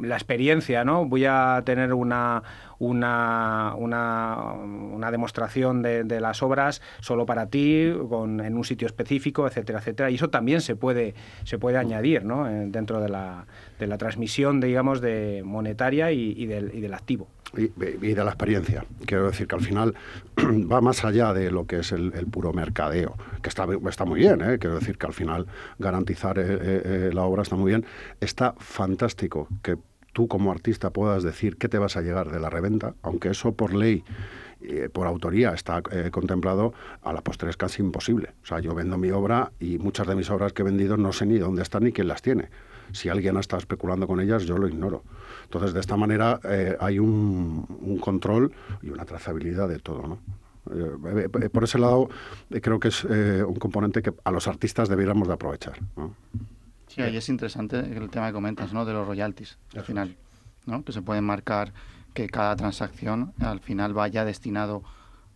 la 0.02 0.16
experiencia, 0.16 0.84
¿no? 0.84 1.06
Voy 1.06 1.26
a 1.26 1.62
tener 1.64 1.94
una 1.94 2.42
una, 2.80 3.74
una, 3.78 5.12
demostración 5.12 5.82
de, 5.82 6.20
las 6.20 6.42
obras 6.44 6.82
solo 7.02 7.26
para 7.26 7.48
ti, 7.48 7.92
con, 8.10 8.40
en 8.40 8.58
un 8.58 8.64
sitio 8.64 8.86
específico, 8.86 9.48
etcétera, 9.48 9.80
etcétera. 9.80 10.10
Y 10.10 10.16
eso 10.16 10.30
también 10.30 10.62
se 10.62 10.76
puede, 10.76 11.14
se 11.44 11.58
puede 11.58 11.78
añadir 11.78 12.24
¿no? 12.26 12.46
dentro 12.46 13.02
de 13.02 13.10
la, 13.10 13.46
de 13.80 13.88
la 13.88 13.98
transmisión, 13.98 14.60
digamos, 14.60 15.02
de 15.02 15.42
monetaria 15.46 16.12
y, 16.12 16.46
del, 16.46 16.72
y 16.74 16.82
del 16.82 16.94
activo. 16.94 17.28
Y, 17.58 17.68
de 17.68 18.24
la 18.24 18.30
experiencia. 18.30 18.86
Quiero 19.06 19.26
decir 19.28 19.48
que 19.48 19.56
al 19.56 19.62
final 19.62 19.96
va 20.38 20.82
más 20.82 21.04
allá 21.04 21.34
de 21.34 21.50
lo 21.50 21.66
que 21.66 21.80
es 21.80 21.92
el, 21.92 22.12
puro 22.32 22.54
mercadeo, 22.54 23.16
que 23.42 23.50
está, 23.50 23.68
está 23.90 24.06
muy 24.06 24.20
bien, 24.20 24.42
¿eh? 24.42 24.60
quiero 24.60 24.78
decir 24.78 24.98
que 25.00 25.08
al 25.08 25.14
final 25.14 25.48
garantizar 25.80 26.38
eh, 26.38 26.44
eh, 26.60 27.10
la 27.12 27.24
obra 27.24 27.42
está 27.42 27.56
muy 27.56 27.72
bien. 27.72 27.86
Está 28.22 28.54
fantástico 28.60 29.48
que 29.64 29.78
tú 30.14 30.28
como 30.28 30.52
artista 30.52 30.90
puedas 30.92 31.24
decir 31.24 31.58
qué 31.58 31.70
te 31.70 31.78
vas 31.78 31.98
a 31.98 32.02
llegar 32.02 32.32
de 32.32 32.40
la 32.40 32.50
reventa, 32.50 32.94
aunque 33.02 33.30
eso 33.30 33.54
por 33.54 33.74
ley 33.74 34.04
eh, 34.62 34.90
por 34.92 35.08
autoría 35.08 35.54
está 35.54 35.82
eh, 35.90 36.10
contemplado, 36.12 36.74
a 37.02 37.14
la 37.14 37.22
postre 37.22 37.50
es 37.50 37.56
casi 37.56 37.82
imposible. 37.82 38.34
O 38.44 38.46
sea, 38.46 38.60
yo 38.60 38.76
vendo 38.76 38.98
mi 38.98 39.10
obra 39.10 39.54
y 39.58 39.78
muchas 39.78 40.06
de 40.06 40.16
mis 40.16 40.30
obras 40.30 40.52
que 40.52 40.64
he 40.64 40.66
vendido 40.66 40.98
no 40.98 41.14
sé 41.14 41.26
ni 41.26 41.38
dónde 41.38 41.62
están 41.62 41.86
ni 41.86 41.94
quién 41.94 42.10
las 42.10 42.22
tiene. 42.22 42.50
Si 42.92 43.08
alguien 43.08 43.38
ha 43.38 43.40
estado 43.40 43.60
especulando 43.60 44.06
con 44.06 44.20
ellas, 44.20 44.44
yo 44.44 44.58
lo 44.58 44.68
ignoro. 44.68 45.04
Entonces, 45.44 45.74
de 45.74 45.80
esta 45.80 45.96
manera 45.96 46.42
eh, 46.44 46.76
hay 46.80 47.00
un, 47.00 48.00
control 48.02 48.52
y 48.82 48.90
una 48.90 49.06
trazabilidad 49.06 49.70
de 49.70 49.80
todo, 49.80 50.08
¿no? 50.08 50.20
por 51.52 51.64
ese 51.64 51.80
lado, 51.80 52.10
creo 52.62 52.80
que 52.80 52.90
es 52.90 53.04
un 53.04 53.56
componente 53.56 54.04
que 54.04 54.14
a 54.24 54.30
los 54.30 54.48
artistas 54.48 54.88
debiéramos 54.88 55.28
de 55.28 55.34
aprovechar. 55.34 55.80
Ahí 57.04 57.18
es 57.18 57.30
interesante 57.30 57.80
el 57.80 58.10
tema 58.10 58.28
que 58.28 58.34
comentas, 58.34 58.74
¿no? 58.74 58.86
De 58.86 58.94
los 58.94 59.08
royalties, 59.08 59.58
al 59.76 59.84
final, 59.84 60.16
¿no? 60.66 60.84
Que 60.84 60.92
se 60.92 61.02
pueden 61.02 61.24
marcar 61.24 61.74
que 62.14 62.28
cada 62.28 62.56
transacción 62.56 63.34
al 63.40 63.60
final 63.60 63.94
vaya 63.94 64.26
destinado 64.26 64.84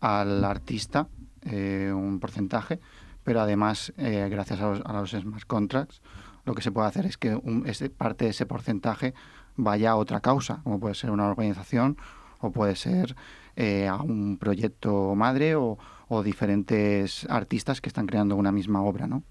al 0.01 0.43
artista 0.43 1.08
eh, 1.43 1.91
un 1.93 2.20
porcentaje, 2.20 2.79
pero 3.24 3.41
además, 3.41 3.93
eh, 3.98 4.27
gracias 4.29 4.60
a 4.60 4.93
los, 4.93 5.12
smart 5.12 5.46
contracts, 5.46 6.01
lo 6.46 6.53
que 6.53 6.62
se 6.62 6.72
puede 6.72 6.88
hacer 6.88 7.05
es 7.05 7.17
que 7.17 7.36
un, 7.36 7.65
parte 7.98 8.25
de 8.25 8.32
ese 8.32 8.46
porcentaje 8.46 9.13
vaya 9.55 9.91
a 9.91 9.96
otra 9.96 10.20
causa, 10.20 10.62
como 10.63 10.79
puede 10.79 10.96
ser 10.96 11.12
una 11.12 11.29
organización 11.29 11.98
o 12.39 12.51
puede 12.51 12.75
ser 12.75 13.15
eh, 13.55 13.88
a 13.88 13.96
un 13.98 14.38
proyecto 14.38 15.15
madre 15.15 15.55
o, 15.55 15.77
o 16.10 16.24
diferentes 16.24 17.25
artistas 17.29 17.79
que 17.79 17.88
están 17.89 18.08
creando 18.08 18.36
una 18.36 18.51
misma 18.51 18.82
obra, 18.82 19.08
¿no? 19.08 19.24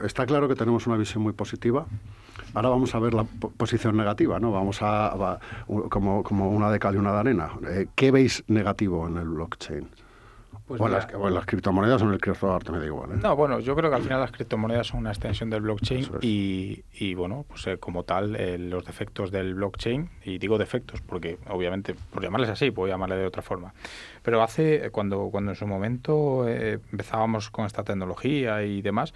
Está 0.00 0.26
claro 0.26 0.48
que 0.48 0.54
tenemos 0.54 0.86
una 0.86 0.96
visión 0.96 1.22
muy 1.22 1.32
positiva. 1.32 1.86
Ahora 2.54 2.68
vamos 2.68 2.94
a 2.94 2.98
ver 2.98 3.14
la 3.14 3.24
posición 3.24 3.96
negativa, 3.96 4.38
¿no? 4.38 4.52
Vamos 4.52 4.78
a, 4.80 5.38
como, 5.90 6.50
una 6.50 6.70
de 6.70 6.78
cal 6.78 6.94
y 6.94 6.98
una 6.98 7.12
de 7.12 7.18
arena. 7.18 7.50
Eh, 7.68 7.86
¿Qué 7.94 8.10
veis 8.10 8.44
negativo 8.46 9.06
en 9.08 9.16
el 9.16 9.28
blockchain? 9.28 9.88
Pues 10.66 10.80
o, 10.80 10.86
en 10.86 10.92
las, 10.92 11.44
criptomonedas 11.44 12.00
en 12.00 12.10
el 12.10 12.18
criptoarte 12.18 12.72
me 12.72 12.78
da 12.78 12.86
igual. 12.86 13.12
¿eh? 13.12 13.16
No, 13.22 13.36
bueno, 13.36 13.60
yo 13.60 13.76
creo 13.76 13.90
que 13.90 13.96
al 13.96 14.02
final 14.02 14.20
las 14.20 14.32
criptomonedas 14.32 14.86
son 14.86 15.00
una 15.00 15.10
extensión 15.10 15.50
del 15.50 15.60
blockchain 15.60 16.08
y, 16.22 16.84
y, 16.94 17.14
bueno, 17.14 17.44
pues 17.46 17.66
eh, 17.66 17.76
como 17.76 18.04
tal, 18.04 18.36
los 18.70 18.84
defectos 18.86 19.30
del 19.30 19.54
blockchain, 19.54 20.08
y 20.24 20.38
digo 20.38 20.56
defectos 20.56 21.02
porque 21.02 21.38
obviamente, 21.50 21.94
por 21.94 22.22
llamarles 22.22 22.48
así, 22.48 22.70
puedo 22.70 22.88
llamarle 22.88 23.16
de 23.16 23.26
otra 23.26 23.42
forma, 23.42 23.74
pero 24.22 24.42
hace, 24.42 24.90
cuando, 24.90 25.28
cuando 25.30 25.50
en 25.52 25.56
su 25.56 25.66
momento 25.66 26.48
eh, 26.48 26.80
empezábamos 26.92 27.50
con 27.50 27.66
esta 27.66 27.84
tecnología 27.84 28.62
y 28.62 28.80
demás, 28.80 29.12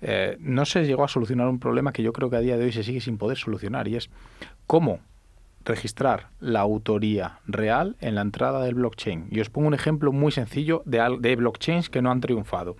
eh, 0.00 0.36
no 0.40 0.64
se 0.64 0.84
llegó 0.84 1.04
a 1.04 1.08
solucionar 1.08 1.48
un 1.48 1.58
problema 1.58 1.92
que 1.92 2.02
yo 2.02 2.12
creo 2.12 2.30
que 2.30 2.36
a 2.36 2.40
día 2.40 2.56
de 2.56 2.64
hoy 2.64 2.72
se 2.72 2.82
sigue 2.82 3.00
sin 3.00 3.18
poder 3.18 3.36
solucionar 3.36 3.88
y 3.88 3.96
es 3.96 4.10
cómo 4.66 5.00
registrar 5.68 6.28
la 6.40 6.60
autoría 6.60 7.38
real 7.46 7.96
en 8.00 8.16
la 8.16 8.22
entrada 8.22 8.64
del 8.64 8.74
blockchain. 8.74 9.28
Y 9.30 9.40
os 9.40 9.50
pongo 9.50 9.68
un 9.68 9.74
ejemplo 9.74 10.10
muy 10.10 10.32
sencillo 10.32 10.82
de, 10.84 11.36
blockchains 11.36 11.90
que 11.90 12.02
no 12.02 12.10
han 12.10 12.20
triunfado 12.20 12.76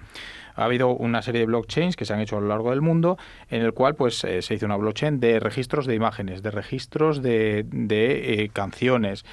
ha 0.56 0.64
habido 0.64 0.88
una 0.88 1.22
serie 1.22 1.42
de 1.42 1.46
blockchains 1.46 1.94
que 1.94 2.04
se 2.04 2.12
han 2.12 2.18
hecho 2.18 2.36
a 2.36 2.40
lo 2.40 2.48
largo 2.48 2.70
del 2.70 2.80
mundo 2.80 3.16
en 3.48 3.62
el 3.62 3.72
cual 3.72 3.94
pues 3.94 4.24
eh, 4.24 4.42
se 4.42 4.54
hizo 4.54 4.66
una 4.66 4.76
blockchain 4.76 5.20
de 5.20 5.38
registros 5.38 5.86
de 5.86 5.94
imágenes, 5.94 6.42
de 6.42 6.50
registros 6.50 7.22
de, 7.22 7.64
eh, 7.70 8.50
canciones. 8.52 9.24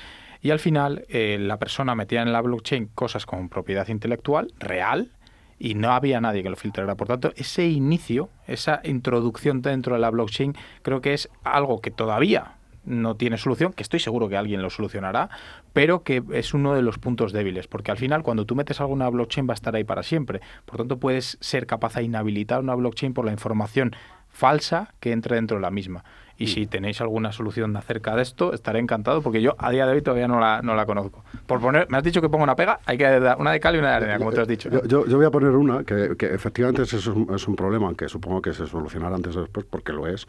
Y 0.43 0.51
al 0.51 0.59
final 0.59 1.03
eh, 1.09 1.39
la 1.39 1.57
persona 1.57 1.95
metía 1.95 2.21
en 2.21 2.31
la 2.31 2.41
blockchain 2.41 2.89
cosas 2.93 3.25
con 3.25 3.49
propiedad 3.49 3.87
intelectual 3.87 4.53
real 4.59 5.09
y 5.57 5.73
no 5.73 5.93
había 5.93 6.21
nadie 6.21 6.43
que 6.43 6.49
lo 6.51 6.57
filtrara. 6.57 6.93
Por 6.93 7.07
tanto, 7.07 7.33
ese 7.35 7.65
inicio, 7.65 8.29
esa 8.45 8.81
introducción 8.83 9.63
dentro 9.63 9.95
de 9.95 10.01
la 10.01 10.11
blockchain, 10.11 10.53
creo 10.83 11.01
que 11.01 11.15
es 11.15 11.29
algo 11.43 11.81
que 11.81 11.89
todavía 11.89 12.55
no 12.85 13.15
tiene 13.15 13.37
solución, 13.37 13.73
que 13.73 13.83
estoy 13.83 13.99
seguro 13.99 14.29
que 14.29 14.37
alguien 14.37 14.61
lo 14.61 14.69
solucionará, 14.69 15.29
pero 15.73 16.03
que 16.03 16.23
es 16.33 16.53
uno 16.53 16.73
de 16.73 16.81
los 16.81 16.97
puntos 16.97 17.33
débiles, 17.33 17.67
porque 17.67 17.91
al 17.91 17.97
final 17.97 18.23
cuando 18.23 18.45
tú 18.45 18.55
metes 18.55 18.79
alguna 18.81 19.09
blockchain 19.09 19.47
va 19.47 19.53
a 19.53 19.55
estar 19.55 19.75
ahí 19.75 19.83
para 19.83 20.03
siempre. 20.03 20.41
Por 20.65 20.77
tanto, 20.77 20.97
puedes 20.99 21.37
ser 21.41 21.65
capaz 21.65 21.95
de 21.95 22.03
inhabilitar 22.03 22.59
una 22.61 22.75
blockchain 22.75 23.13
por 23.13 23.25
la 23.25 23.31
información 23.31 23.95
falsa 24.29 24.93
que 24.99 25.11
entre 25.11 25.35
dentro 25.35 25.57
de 25.57 25.61
la 25.61 25.71
misma. 25.71 26.03
Y 26.37 26.47
si 26.47 26.67
tenéis 26.67 26.99
alguna 26.99 27.31
solución 27.31 27.75
acerca 27.77 28.13
de 28.13 28.21
esto, 28.21 28.53
estaré 28.53 28.79
encantado 28.79 29.21
porque 29.21 29.41
yo 29.41 29.55
a 29.57 29.71
día 29.71 29.85
de 29.85 29.93
hoy 29.93 30.01
todavía 30.01 30.27
no 30.27 30.39
la, 30.39 30.61
no 30.61 30.75
la 30.75 30.85
conozco. 30.85 31.23
Por 31.47 31.61
poner, 31.61 31.87
me 31.89 31.97
has 31.97 32.03
dicho 32.03 32.21
que 32.21 32.27
pongo 32.27 32.43
una 32.43 32.57
pega, 32.57 32.81
hay 32.85 32.97
que 32.97 33.05
dar 33.05 33.37
una 33.39 33.53
de 33.53 33.61
cal 33.61 33.75
y 33.75 33.79
una 33.79 33.91
de 33.91 33.95
arena, 33.95 34.17
como 34.17 34.33
te 34.33 34.41
has 34.41 34.47
dicho. 34.47 34.69
Yo, 34.69 35.05
yo, 35.07 35.15
voy 35.15 35.25
a 35.25 35.31
poner 35.31 35.51
una 35.51 35.85
que, 35.85 36.17
que 36.17 36.33
efectivamente 36.33 36.81
es, 36.81 36.93
es, 36.93 37.07
un, 37.07 37.55
problema 37.55 37.93
que 37.95 38.09
supongo 38.09 38.41
que 38.41 38.53
se 38.53 38.67
solucionará 38.67 39.15
antes 39.15 39.37
o 39.37 39.41
después, 39.41 39.65
porque 39.65 39.93
lo 39.93 40.07
es. 40.07 40.27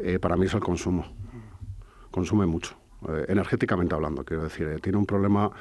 Eh, 0.00 0.20
para 0.20 0.36
mí 0.36 0.46
es 0.46 0.54
el 0.54 0.60
consumo 0.60 1.06
consume 2.18 2.46
mucho. 2.46 2.74
Eh, 3.08 3.26
energéticamente 3.28 3.94
hablando, 3.94 4.24
quiero 4.24 4.42
decir, 4.42 4.66
eh, 4.66 4.80
tiene 4.80 4.98
un 4.98 5.06
problema 5.06 5.52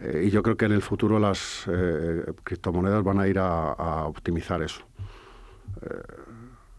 eh, 0.00 0.24
y 0.26 0.30
yo 0.30 0.42
creo 0.42 0.56
que 0.56 0.64
en 0.64 0.72
el 0.72 0.80
futuro 0.80 1.18
las 1.18 1.68
criptomonedas 2.44 3.04
van 3.04 3.20
a 3.20 3.28
ir 3.28 3.38
a, 3.38 4.06
optimizar 4.06 4.62
eso. 4.62 4.80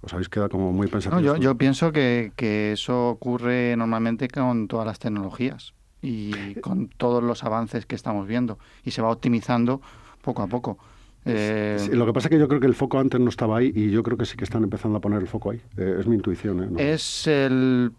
¿Os 0.02 0.12
habéis 0.14 0.30
quedado 0.30 0.50
como 0.50 0.72
muy 0.72 0.88
pensativos? 0.88 1.24
yo, 1.24 1.36
yo, 1.36 1.56
pienso 1.56 1.92
que, 1.92 2.32
que, 2.36 2.72
eso 2.72 3.10
ocurre 3.10 3.76
normalmente 3.78 4.28
con 4.30 4.68
todas 4.68 4.88
las 4.88 4.98
tecnologías 4.98 5.74
y 6.02 6.32
con 6.62 6.88
todos 6.88 7.22
los 7.22 7.44
avances 7.44 7.86
que 7.86 7.96
estamos 7.96 8.26
viendo 8.26 8.58
y 8.84 8.92
se 8.92 9.04
va 9.04 9.12
optimizando 9.12 9.80
poco 10.24 10.42
a 10.42 10.48
poco. 10.48 10.80
lo 11.24 12.06
que 12.08 12.14
pasa 12.14 12.30
es 12.30 12.32
que 12.32 12.40
yo 12.40 12.48
creo 12.48 12.60
que 12.60 12.68
el 12.68 12.74
foco 12.74 12.98
antes 12.98 13.20
no 13.22 13.30
estaba 13.30 13.58
ahí 13.58 13.72
y 13.76 13.92
yo 13.92 14.02
creo 14.02 14.18
que 14.18 14.26
sí 14.26 14.36
que 14.36 14.46
están 14.46 14.64
empezando 14.64 14.98
a 14.98 15.02
poner 15.02 15.22
el 15.22 15.28
foco 15.28 15.52
ahí. 15.52 15.62
es 15.78 16.08
mi 16.08 16.16
intuición. 16.16 16.80
Es 16.80 17.28
el 17.28 17.92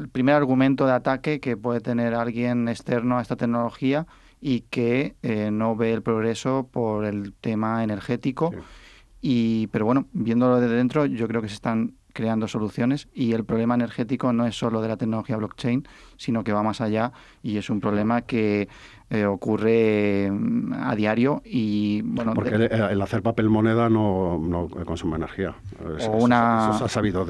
el 0.00 0.08
primer 0.08 0.34
argumento 0.34 0.86
de 0.86 0.92
ataque 0.92 1.40
que 1.40 1.56
puede 1.56 1.80
tener 1.80 2.14
alguien 2.14 2.68
externo 2.68 3.18
a 3.18 3.22
esta 3.22 3.36
tecnología 3.36 4.06
y 4.40 4.62
que 4.62 5.14
eh, 5.22 5.50
no 5.50 5.76
ve 5.76 5.92
el 5.92 6.02
progreso 6.02 6.68
por 6.70 7.04
el 7.04 7.32
tema 7.32 7.84
energético. 7.84 8.52
Y, 9.20 9.68
pero 9.68 9.84
bueno, 9.84 10.06
viéndolo 10.12 10.60
desde 10.60 10.74
dentro, 10.74 11.06
yo 11.06 11.28
creo 11.28 11.40
que 11.40 11.48
se 11.48 11.54
están 11.54 11.94
creando 12.12 12.48
soluciones 12.48 13.08
y 13.14 13.32
el 13.32 13.44
problema 13.44 13.74
energético 13.74 14.32
no 14.32 14.46
es 14.46 14.56
solo 14.56 14.80
de 14.80 14.88
la 14.88 14.96
tecnología 14.96 15.36
blockchain, 15.36 15.86
sino 16.16 16.44
que 16.44 16.52
va 16.52 16.62
más 16.62 16.80
allá 16.80 17.12
y 17.42 17.56
es 17.56 17.70
un 17.70 17.80
problema 17.80 18.22
que 18.22 18.68
eh, 19.10 19.24
ocurre 19.24 20.30
mm, 20.30 20.72
a 20.74 20.94
diario 20.94 21.42
y 21.44 22.02
bueno 22.02 22.34
porque 22.34 22.54
el, 22.54 23.02
hacer 23.02 23.22
papel 23.22 23.48
moneda 23.48 23.88
no, 23.88 24.38
no 24.38 24.68
consume 24.68 25.16
energía. 25.16 25.54
O 26.08 26.18
una 26.18 26.80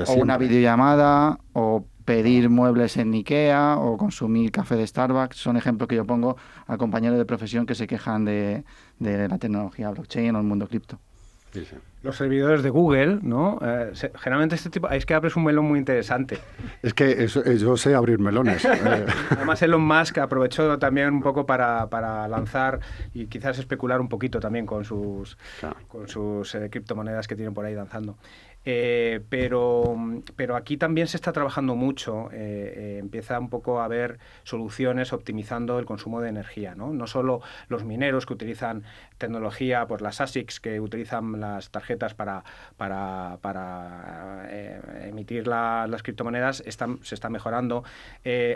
o 0.07 0.15
una 0.15 0.39
videollamada 0.39 1.39
o 1.53 1.85
pedir 2.05 2.51
muebles 2.51 2.97
en 2.97 3.13
Ikea 3.13 3.77
o 3.79 3.97
consumir 3.97 4.51
café 4.51 4.77
de 4.77 4.87
Starbucks. 4.87 5.37
Son 5.37 5.57
ejemplos 5.57 5.89
que 5.89 5.97
yo 5.97 6.05
pongo 6.05 6.37
a 6.67 6.77
compañeros 6.77 7.19
de 7.19 7.25
profesión 7.25 7.67
que 7.67 7.75
se 7.75 7.87
quejan 7.87 8.25
de, 8.25 8.65
la 8.99 9.39
tecnología 9.39 9.91
blockchain 9.91 10.35
o 10.35 10.39
el 10.39 10.45
mundo 10.45 10.67
cripto. 10.67 10.99
Los 12.03 12.17
servidores 12.17 12.63
de 12.63 12.71
Google, 12.71 13.19
¿no? 13.23 13.59
Eh, 13.63 13.93
generalmente 14.15 14.55
este 14.55 14.71
tipo, 14.71 14.89
es 14.89 15.05
que 15.05 15.13
abres 15.13 15.37
un 15.37 15.45
melón 15.45 15.67
muy 15.67 15.79
interesante. 15.79 16.39
Es 16.83 16.95
que 16.95 17.11
eh, 17.11 17.59
yo 17.59 17.77
sé 17.77 17.95
abrir 17.95 18.19
melones. 18.19 18.65
Eh. 18.65 18.71
Además 19.31 19.63
Elon 19.63 19.83
Musk 19.83 20.19
aprovechó 20.19 20.79
también 20.79 21.13
un 21.15 21.23
poco 21.23 21.45
para, 21.47 22.27
lanzar 22.27 22.81
y 23.13 23.27
quizás 23.27 23.59
especular 23.59 24.01
un 24.01 24.09
poquito 24.09 24.41
también 24.41 24.67
con 24.67 24.85
sus, 24.85 25.37
con 25.89 26.09
sus 26.09 26.57
criptomonedas 26.71 27.29
que 27.29 27.37
tienen 27.37 27.55
por 27.55 27.67
ahí 27.67 27.75
danzando. 27.75 28.17
Eh, 28.65 29.21
pero, 29.29 29.97
pero 30.37 30.55
aquí 30.55 30.77
también 30.77 31.09
se 31.09 31.17
está 31.17 31.33
trabajando 31.33 31.75
mucho, 31.75 32.31
eh, 32.33 32.75
eh, 32.77 32.99
empieza 33.01 33.39
un 33.39 33.49
poco 33.49 33.81
a 33.81 33.87
haber 33.87 34.19
soluciones 34.45 35.13
optimizando 35.13 35.79
el 35.79 35.85
consumo 35.85 36.21
de 36.21 36.29
energía, 36.29 36.75
¿no? 36.75 36.93
No 36.93 37.07
solo 37.07 37.41
los 37.69 37.85
mineros 37.85 38.25
que 38.25 38.35
utilizan 38.35 38.85
tecnología, 39.19 39.87
pues 39.87 40.01
las 40.01 40.21
ASICs 40.21 40.61
que 40.61 40.81
utilizan 40.81 41.41
las 41.41 41.71
tarjetas 41.71 42.15
para, 42.15 42.45
para, 42.77 43.39
para 43.41 44.49
emitir 45.09 45.47
las 45.47 46.03
criptomonedas, 46.03 46.63
están, 46.67 46.99
se 47.03 47.15
está 47.15 47.31
mejorando, 47.31 47.85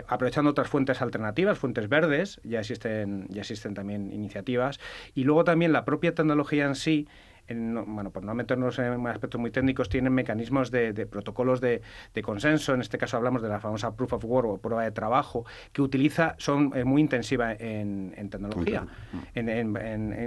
aprovechando 0.07 0.51
otras 0.51 0.67
fuentes 0.67 1.01
alternativas, 1.01 1.57
fuentes 1.57 1.89
verdes, 1.89 2.39
ya 2.43 2.59
existen, 2.59 3.27
ya 3.29 3.41
existen 3.41 3.73
también 3.73 4.11
iniciativas, 4.11 4.79
y 5.15 5.23
luego 5.23 5.43
también 5.43 5.73
la 5.73 5.85
propia 5.85 6.13
tecnología 6.13 6.65
en 6.65 6.75
sí 6.75 7.07
bueno, 7.49 8.11
por 8.11 8.23
no 8.23 8.33
meternos 8.33 8.79
en 8.79 9.05
aspectos 9.07 9.39
muy 9.39 9.51
técnicos, 9.51 9.89
tienen 9.89 10.13
mecanismos 10.13 10.71
de, 10.71 10.93
protocolos 11.05 11.61
de, 11.61 11.81
consenso, 12.23 12.73
en 12.73 12.81
este 12.81 12.97
caso 12.97 13.17
hablamos 13.17 13.41
de 13.41 13.49
la 13.49 13.59
famosa 13.59 13.95
proof 13.95 14.13
of 14.13 14.25
work 14.25 14.47
o 14.47 14.57
prueba 14.57 14.83
de 14.83 14.91
trabajo, 14.91 15.45
que 15.71 15.81
utiliza, 15.81 16.35
son 16.37 16.71
eh, 16.75 16.83
muy 16.83 17.01
intensiva 17.01 17.53
en, 17.53 18.29
tecnología, 18.29 18.85
en, 19.33 19.71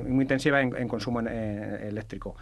muy 0.09 0.23
intensiva 0.23 0.61
en, 0.61 0.89
consumo 0.89 1.21
eh, 1.21 1.89
eléctrico. 1.89 2.37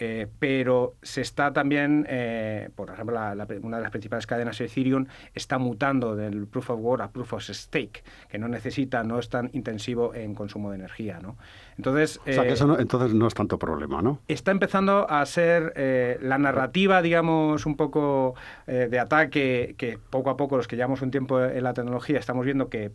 Eh, 0.00 0.28
pero 0.38 0.94
se 1.02 1.22
está 1.22 1.52
también, 1.52 2.06
eh, 2.08 2.70
por 2.76 2.90
ejemplo, 2.90 3.18
una 3.62 3.78
de 3.78 3.82
las 3.82 3.90
principales 3.90 4.28
cadenas 4.28 4.60
Ethereum 4.60 5.06
está 5.34 5.58
mutando 5.58 6.14
del 6.14 6.46
Proof 6.46 6.70
of 6.70 6.80
Work 6.80 7.02
a 7.02 7.10
Proof 7.10 7.32
of 7.32 7.42
Stake, 7.42 8.04
que 8.28 8.38
no 8.38 8.46
necesita, 8.46 9.02
no 9.02 9.18
es 9.18 9.28
tan 9.28 9.50
intensivo 9.54 10.14
en 10.14 10.36
consumo 10.36 10.70
de 10.70 10.76
energía. 10.76 11.18
¿no? 11.20 11.36
Entonces, 11.76 12.20
o 12.20 12.32
sea, 12.32 12.44
que 12.44 12.52
eso 12.52 12.68
no, 12.68 12.78
entonces 12.78 13.12
no 13.12 13.26
es 13.26 13.34
tanto 13.34 13.58
problema, 13.58 14.00
¿no? 14.00 14.20
Está 14.28 14.52
empezando 14.52 15.10
a 15.10 15.26
ser 15.26 15.72
eh, 15.74 16.16
la 16.22 16.38
narrativa, 16.38 17.02
digamos, 17.02 17.66
un 17.66 17.76
poco 17.76 18.36
de 18.66 18.98
ataque, 18.98 19.74
que 19.76 19.98
poco 19.98 20.30
a 20.30 20.36
poco, 20.36 20.56
los 20.56 20.68
que 20.68 20.76
llevamos 20.76 21.02
un 21.02 21.10
tiempo 21.10 21.42
en 21.42 21.64
la 21.64 21.74
tecnología, 21.74 22.18
estamos 22.18 22.44
viendo 22.44 22.68
que 22.68 22.92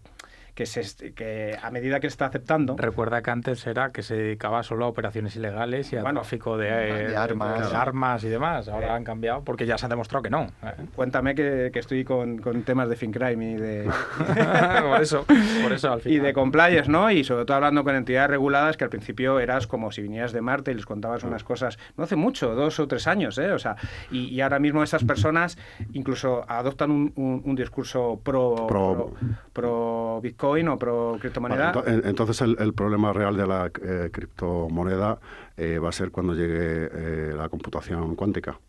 que, 0.56 0.66
se, 0.66 1.14
que 1.14 1.58
a 1.62 1.72
medida 1.72 2.00
que 2.00 2.08
está 2.08 2.28
aceptando... 2.28 2.76
Recuerda 2.78 3.22
que 3.22 3.32
antes 3.32 3.66
era 3.66 3.92
que 3.92 4.04
se 4.04 4.16
dedicaba 4.16 4.62
solo 4.62 4.86
a 4.86 4.88
operaciones 4.88 5.36
ilegales 5.36 5.92
y 5.94 5.98
a 5.98 6.04
tráfico 6.04 6.58
de, 6.58 7.16
armas. 7.16 7.74
armas 7.74 8.24
y 8.24 8.30
demás. 8.30 8.68
Ahora 8.68 8.88
eh. 8.88 8.92
han 8.92 9.04
cambiado 9.04 9.44
porque 9.44 9.66
ya 9.66 9.78
se 9.78 9.88
ha 9.88 9.90
demostrado 9.90 10.22
que 10.22 10.30
no. 10.30 10.48
Cuéntame 10.96 11.34
que, 11.34 11.72
que 11.74 11.80
estoy 11.80 12.04
con, 12.04 12.38
con, 12.38 12.64
temas 12.64 12.88
de 12.88 12.96
FinCrime 12.96 13.52
y 13.52 13.56
de... 13.56 13.90
por 14.90 15.02
eso, 15.02 15.26
por 15.64 15.74
eso 15.74 15.92
al 15.92 16.02
final. 16.02 16.14
Y 16.14 16.20
de 16.20 16.32
compliance, 16.32 16.92
¿no? 16.92 17.10
Y 17.10 17.24
sobre 17.24 17.46
todo 17.46 17.58
hablando 17.58 17.84
con 17.84 17.96
entidades 17.96 18.30
reguladas 18.30 18.78
que 18.78 18.84
al 18.84 18.92
principio 18.92 19.40
eras 19.40 19.66
como 19.66 19.92
si 19.92 20.04
vinieras 20.04 20.32
de 20.32 20.42
Marte 20.42 20.70
y 20.70 20.76
les 20.76 20.86
contabas 20.86 21.24
unas 21.24 21.44
cosas, 21.44 21.80
no 21.98 22.04
hace 22.04 22.16
mucho, 22.16 22.54
dos 22.54 22.80
o 22.80 22.88
tres 22.88 23.08
años, 23.08 23.40
¿eh? 23.40 23.52
O 23.52 23.58
sea, 23.58 23.78
y, 24.12 24.26
y 24.26 24.42
ahora 24.42 24.60
mismo 24.60 24.84
esas 24.84 25.04
personas 25.04 25.58
incluso 25.94 26.46
adoptan 26.48 26.92
un, 26.92 27.12
un, 27.16 27.56
discurso 27.56 28.22
pro, 28.24 28.68
pro, 28.68 29.14
pro 29.54 30.20
Bitcoin 30.22 30.43
Bitcoin 30.44 30.68
o 30.68 30.78
pro 30.78 31.18
criptomoneda. 31.20 31.74
entonces 32.04 32.42
el, 32.42 32.74
problema 32.74 33.14
real 33.14 33.38
de 33.38 33.48
la 33.48 33.72
eh, 33.82 34.10
criptomoneda 34.12 35.18
eh, 35.56 35.80
va 35.80 35.90
a 35.90 35.92
ser 35.92 36.12
cuando 36.12 36.34
llegue 36.34 36.90
eh, 36.92 37.34
la 37.36 37.48
computación 37.50 38.16
cuántica. 38.16 38.60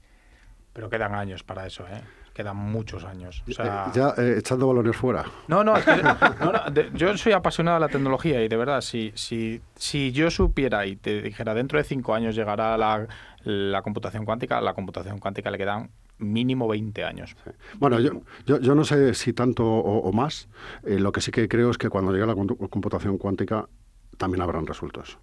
Pero 0.72 0.88
quedan 0.88 1.14
años 1.14 1.42
para 1.42 1.66
eso, 1.66 1.84
¿eh? 1.88 2.00
Quedan 2.32 2.56
muchos 2.56 3.04
años. 3.04 3.44
ya 3.46 4.14
echando 4.16 4.66
balones 4.66 4.96
fuera. 4.96 5.24
No, 5.46 5.62
no, 5.62 5.76
es 5.76 5.84
que, 5.84 6.90
yo 6.94 7.16
soy 7.16 7.32
apasionado 7.32 7.76
de 7.76 7.80
la 7.80 7.88
tecnología 7.88 8.42
y 8.42 8.48
de 8.48 8.56
verdad, 8.56 8.80
si, 8.80 9.12
si, 9.14 9.60
si 9.76 10.10
yo 10.10 10.30
supiera 10.32 10.84
y 10.86 10.96
te 10.96 11.22
dijera 11.22 11.54
dentro 11.54 11.78
de 11.78 11.84
cinco 11.84 12.12
años 12.12 12.34
llegará 12.34 12.76
la, 12.76 13.06
la 13.44 13.82
computación 13.82 14.24
cuántica, 14.24 14.60
la 14.60 14.74
computación 14.74 15.18
cuántica 15.20 15.50
le 15.50 15.58
quedan 15.58 15.90
mínimo 16.18 16.68
20 16.68 17.04
años. 17.04 17.36
Bueno, 17.78 18.00
yo, 18.00 18.22
yo, 18.46 18.74
no 18.74 18.84
sé 18.84 19.14
si 19.14 19.32
tanto 19.32 19.64
o, 19.66 20.12
más. 20.12 20.48
Eh, 20.84 20.98
lo 20.98 21.12
que 21.12 21.20
sí 21.20 21.30
que 21.30 21.48
creo 21.48 21.70
es 21.70 21.78
que 21.78 21.88
cuando 21.88 22.12
llegue 22.12 22.26
la 22.26 22.34
computación 22.34 23.18
cuántica 23.18 23.68
también 24.16 24.42
habrán 24.42 24.66
resultados. 24.66 25.18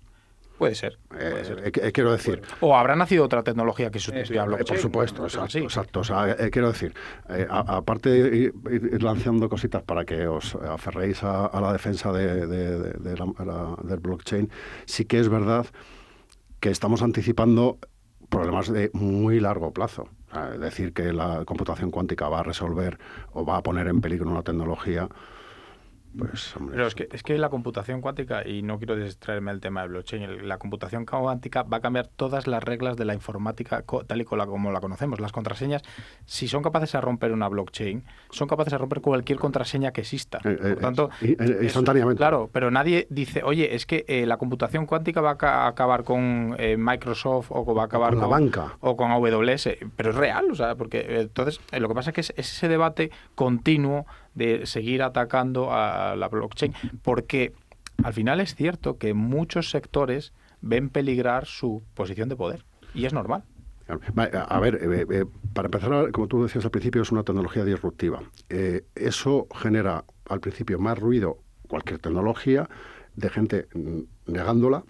Puede 0.57 0.75
ser. 0.75 0.99
Eh, 1.17 1.71
eh, 1.73 1.91
quiero 1.91 2.11
decir. 2.11 2.43
O 2.59 2.75
habrá 2.75 2.95
nacido 2.95 3.25
otra 3.25 3.41
tecnología 3.41 3.89
que 3.89 3.97
sustituya 3.97 4.43
a 4.43 4.45
Por 4.45 4.77
supuesto, 4.77 5.25
exacto. 5.25 6.01
quiero 6.51 6.67
decir, 6.71 6.93
aparte 7.49 8.09
de 8.09 8.37
ir, 8.37 9.01
lanzando 9.01 9.49
cositas 9.49 9.81
para 9.81 10.05
que 10.05 10.27
os 10.27 10.53
aferréis 10.55 11.23
a, 11.23 11.59
la 11.59 11.73
defensa 11.73 12.11
de, 12.11 12.45
del 12.45 13.99
blockchain, 13.99 14.51
sí 14.85 15.05
que 15.05 15.19
es 15.19 15.29
verdad 15.29 15.65
que 16.59 16.69
estamos 16.69 17.01
anticipando 17.01 17.79
problemas 18.29 18.71
de 18.71 18.91
muy 18.93 19.39
largo 19.39 19.73
plazo. 19.73 20.09
Decir 20.59 20.93
que 20.93 21.13
la 21.13 21.43
computación 21.45 21.91
cuántica 21.91 22.29
va 22.29 22.39
a 22.39 22.43
resolver 22.43 22.97
o 23.33 23.45
va 23.45 23.57
a 23.57 23.63
poner 23.63 23.87
en 23.87 24.01
peligro 24.01 24.29
una 24.29 24.43
tecnología, 24.43 25.09
pues, 26.17 26.55
Pero 26.69 26.87
es 26.87 26.95
que, 26.95 27.07
es 27.11 27.23
que 27.23 27.37
la 27.37 27.49
computación 27.49 28.01
cuántica, 28.01 28.47
y 28.47 28.61
no 28.63 28.77
quiero 28.77 28.95
distraerme 28.95 29.51
del 29.51 29.61
tema 29.61 29.81
de 29.83 29.89
blockchain, 29.89 30.47
la 30.47 30.57
computación 30.57 31.05
cuántica 31.05 31.63
va 31.63 31.77
a 31.77 31.79
cambiar 31.79 32.07
todas 32.07 32.47
las 32.47 32.63
reglas 32.63 32.97
de 32.97 33.05
la 33.05 33.13
informática 33.13 33.83
tal 34.07 34.21
y 34.21 34.25
como 34.25 34.71
la 34.71 34.81
conocemos. 34.81 35.19
Las 35.19 35.31
contraseñas, 35.31 35.81
si 36.25 36.47
son 36.47 36.63
capaces 36.63 36.91
de 36.91 37.01
romper 37.01 37.31
una 37.31 37.47
blockchain, 37.47 38.03
son 38.29 38.47
capaces 38.47 38.71
de 38.71 38.77
romper 38.77 39.01
cualquier 39.01 39.39
contraseña 39.39 39.91
que 39.91 40.01
exista. 40.01 40.39
Eh, 40.43 40.57
eh, 40.61 40.69
Por 40.73 40.79
tanto, 40.79 41.09
instantáneamente. 41.21 42.17
claro, 42.17 42.49
pero 42.51 42.71
nadie 42.71 43.07
dice, 43.09 43.43
oye, 43.43 43.75
es 43.75 43.85
que 43.85 44.05
eh, 44.07 44.25
la 44.25 44.37
computación 44.37 44.85
cuántica 44.85 45.21
va 45.21 45.37
a 45.39 45.67
acabar 45.67 46.03
con 46.03 46.55
Microsoft 46.77 47.47
o 47.51 47.73
va 47.73 47.83
a 47.83 47.85
acabar 47.85 48.11
con, 48.11 48.21
la 48.21 48.27
banca 48.27 48.77
o 48.79 48.95
con 48.95 49.11
AWS, 49.11 49.69
pero 49.95 50.09
es 50.09 50.15
real, 50.15 50.51
o 50.51 50.55
sea, 50.55 50.75
porque 50.75 51.21
entonces 51.21 51.61
lo 51.77 51.87
que 51.87 51.95
pasa 51.95 52.09
es 52.09 52.13
que 52.13 52.21
es 52.21 52.33
ese 52.35 52.67
debate 52.67 53.11
continuo 53.35 54.05
de 54.33 54.65
seguir 54.65 55.03
atacando 55.03 55.73
a 55.73 56.15
la 56.15 56.27
blockchain, 56.27 56.73
porque 57.01 57.53
al 58.03 58.13
final 58.13 58.39
es 58.39 58.55
cierto 58.55 58.97
que 58.97 59.13
muchos 59.13 59.69
sectores 59.69 60.33
ven 60.61 60.89
peligrar 60.89 61.45
su 61.45 61.83
posición 61.93 62.29
de 62.29 62.35
poder 62.35 62.65
y 62.93 63.05
es 63.05 63.13
normal. 63.13 63.43
A 64.15 64.59
ver, 64.59 64.75
eh, 64.75 65.05
eh, 65.09 65.25
para 65.53 65.67
empezar, 65.67 66.11
como 66.11 66.27
tú 66.27 66.43
decías 66.43 66.63
al 66.63 66.71
principio, 66.71 67.01
es 67.01 67.11
una 67.11 67.23
tecnología 67.23 67.65
disruptiva. 67.65 68.21
Eh, 68.47 68.85
eso 68.95 69.47
genera 69.53 70.05
al 70.29 70.39
principio 70.39 70.79
más 70.79 70.97
ruido, 70.97 71.39
cualquier 71.67 71.99
tecnología, 71.99 72.69
de 73.15 73.29
gente 73.29 73.67
negándola 74.25 74.83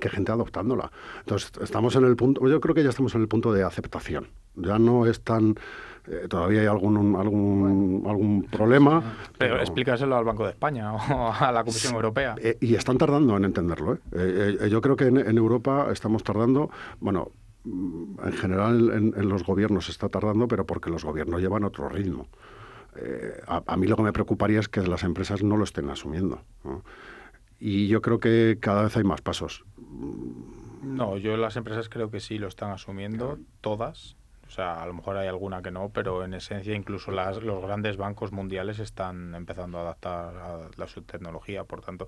que 0.00 0.08
gente 0.08 0.32
adoptándola. 0.32 0.90
Entonces, 1.20 1.52
estamos 1.60 1.94
en 1.96 2.04
el 2.04 2.16
punto, 2.16 2.46
yo 2.48 2.60
creo 2.60 2.74
que 2.74 2.82
ya 2.82 2.90
estamos 2.90 3.14
en 3.14 3.20
el 3.20 3.28
punto 3.28 3.52
de 3.52 3.64
aceptación. 3.64 4.28
Ya 4.56 4.78
no 4.78 5.06
es 5.06 5.20
tan 5.22 5.56
eh, 6.06 6.26
todavía 6.28 6.60
hay 6.60 6.66
algún 6.66 7.16
algún, 7.16 8.04
algún 8.06 8.42
problema. 8.50 9.02
Pero, 9.38 9.58
explícaselo 9.58 10.16
al 10.16 10.24
Banco 10.24 10.44
de 10.44 10.50
España 10.50 10.92
o 10.94 11.32
a 11.32 11.50
la 11.52 11.64
Comisión 11.64 11.94
Europea. 11.94 12.34
Eh, 12.38 12.58
y 12.60 12.74
están 12.74 12.98
tardando 12.98 13.36
en 13.36 13.44
entenderlo. 13.44 13.98
¿eh? 14.12 14.68
yo 14.70 14.80
creo 14.80 14.96
que 14.96 15.06
en, 15.06 15.38
Europa 15.38 15.88
estamos 15.90 16.22
tardando, 16.22 16.70
bueno, 17.00 17.30
mm, 17.64 18.26
en 18.26 18.32
general 18.32 19.12
en, 19.16 19.28
los 19.28 19.44
gobiernos 19.44 19.88
está 19.88 20.08
tardando, 20.08 20.46
pero 20.46 20.66
porque 20.66 20.90
los 20.90 21.04
gobiernos 21.04 21.40
llevan 21.40 21.64
otro 21.64 21.88
ritmo. 21.88 22.28
A, 23.48 23.76
mí 23.76 23.88
lo 23.88 23.96
que 23.96 24.02
me 24.04 24.12
preocuparía 24.12 24.60
es 24.60 24.68
que 24.68 24.80
las 24.82 25.02
empresas 25.02 25.42
no 25.42 25.56
lo 25.56 25.64
estén 25.64 25.90
asumiendo. 25.90 26.42
Y 27.58 27.88
yo 27.88 28.00
creo 28.00 28.20
que 28.20 28.58
cada 28.60 28.84
vez 28.84 28.96
hay 28.96 29.02
más 29.02 29.20
pasos. 29.20 29.64
No, 30.80 31.16
yo 31.16 31.36
las 31.36 31.56
empresas 31.56 31.88
creo 31.88 32.10
que 32.10 32.20
sí 32.20 32.38
lo 32.38 32.46
están 32.46 32.70
asumiendo, 32.70 33.38
todas. 33.60 34.16
O 34.54 34.56
sea, 34.56 34.80
a 34.80 34.86
lo 34.86 34.94
mejor 34.94 35.16
hay 35.16 35.26
alguna 35.26 35.62
que 35.62 35.72
no, 35.72 35.88
pero 35.88 36.24
en 36.24 36.32
esencia 36.32 36.76
incluso 36.76 37.10
las, 37.10 37.42
los 37.42 37.60
grandes 37.60 37.96
bancos 37.96 38.30
mundiales 38.30 38.78
están 38.78 39.34
empezando 39.34 39.78
a 39.78 39.80
adaptar 39.80 40.36
a 40.36 40.70
la 40.76 40.86
su 40.86 41.02
tecnología. 41.02 41.64
Por 41.64 41.80
tanto, 41.80 42.06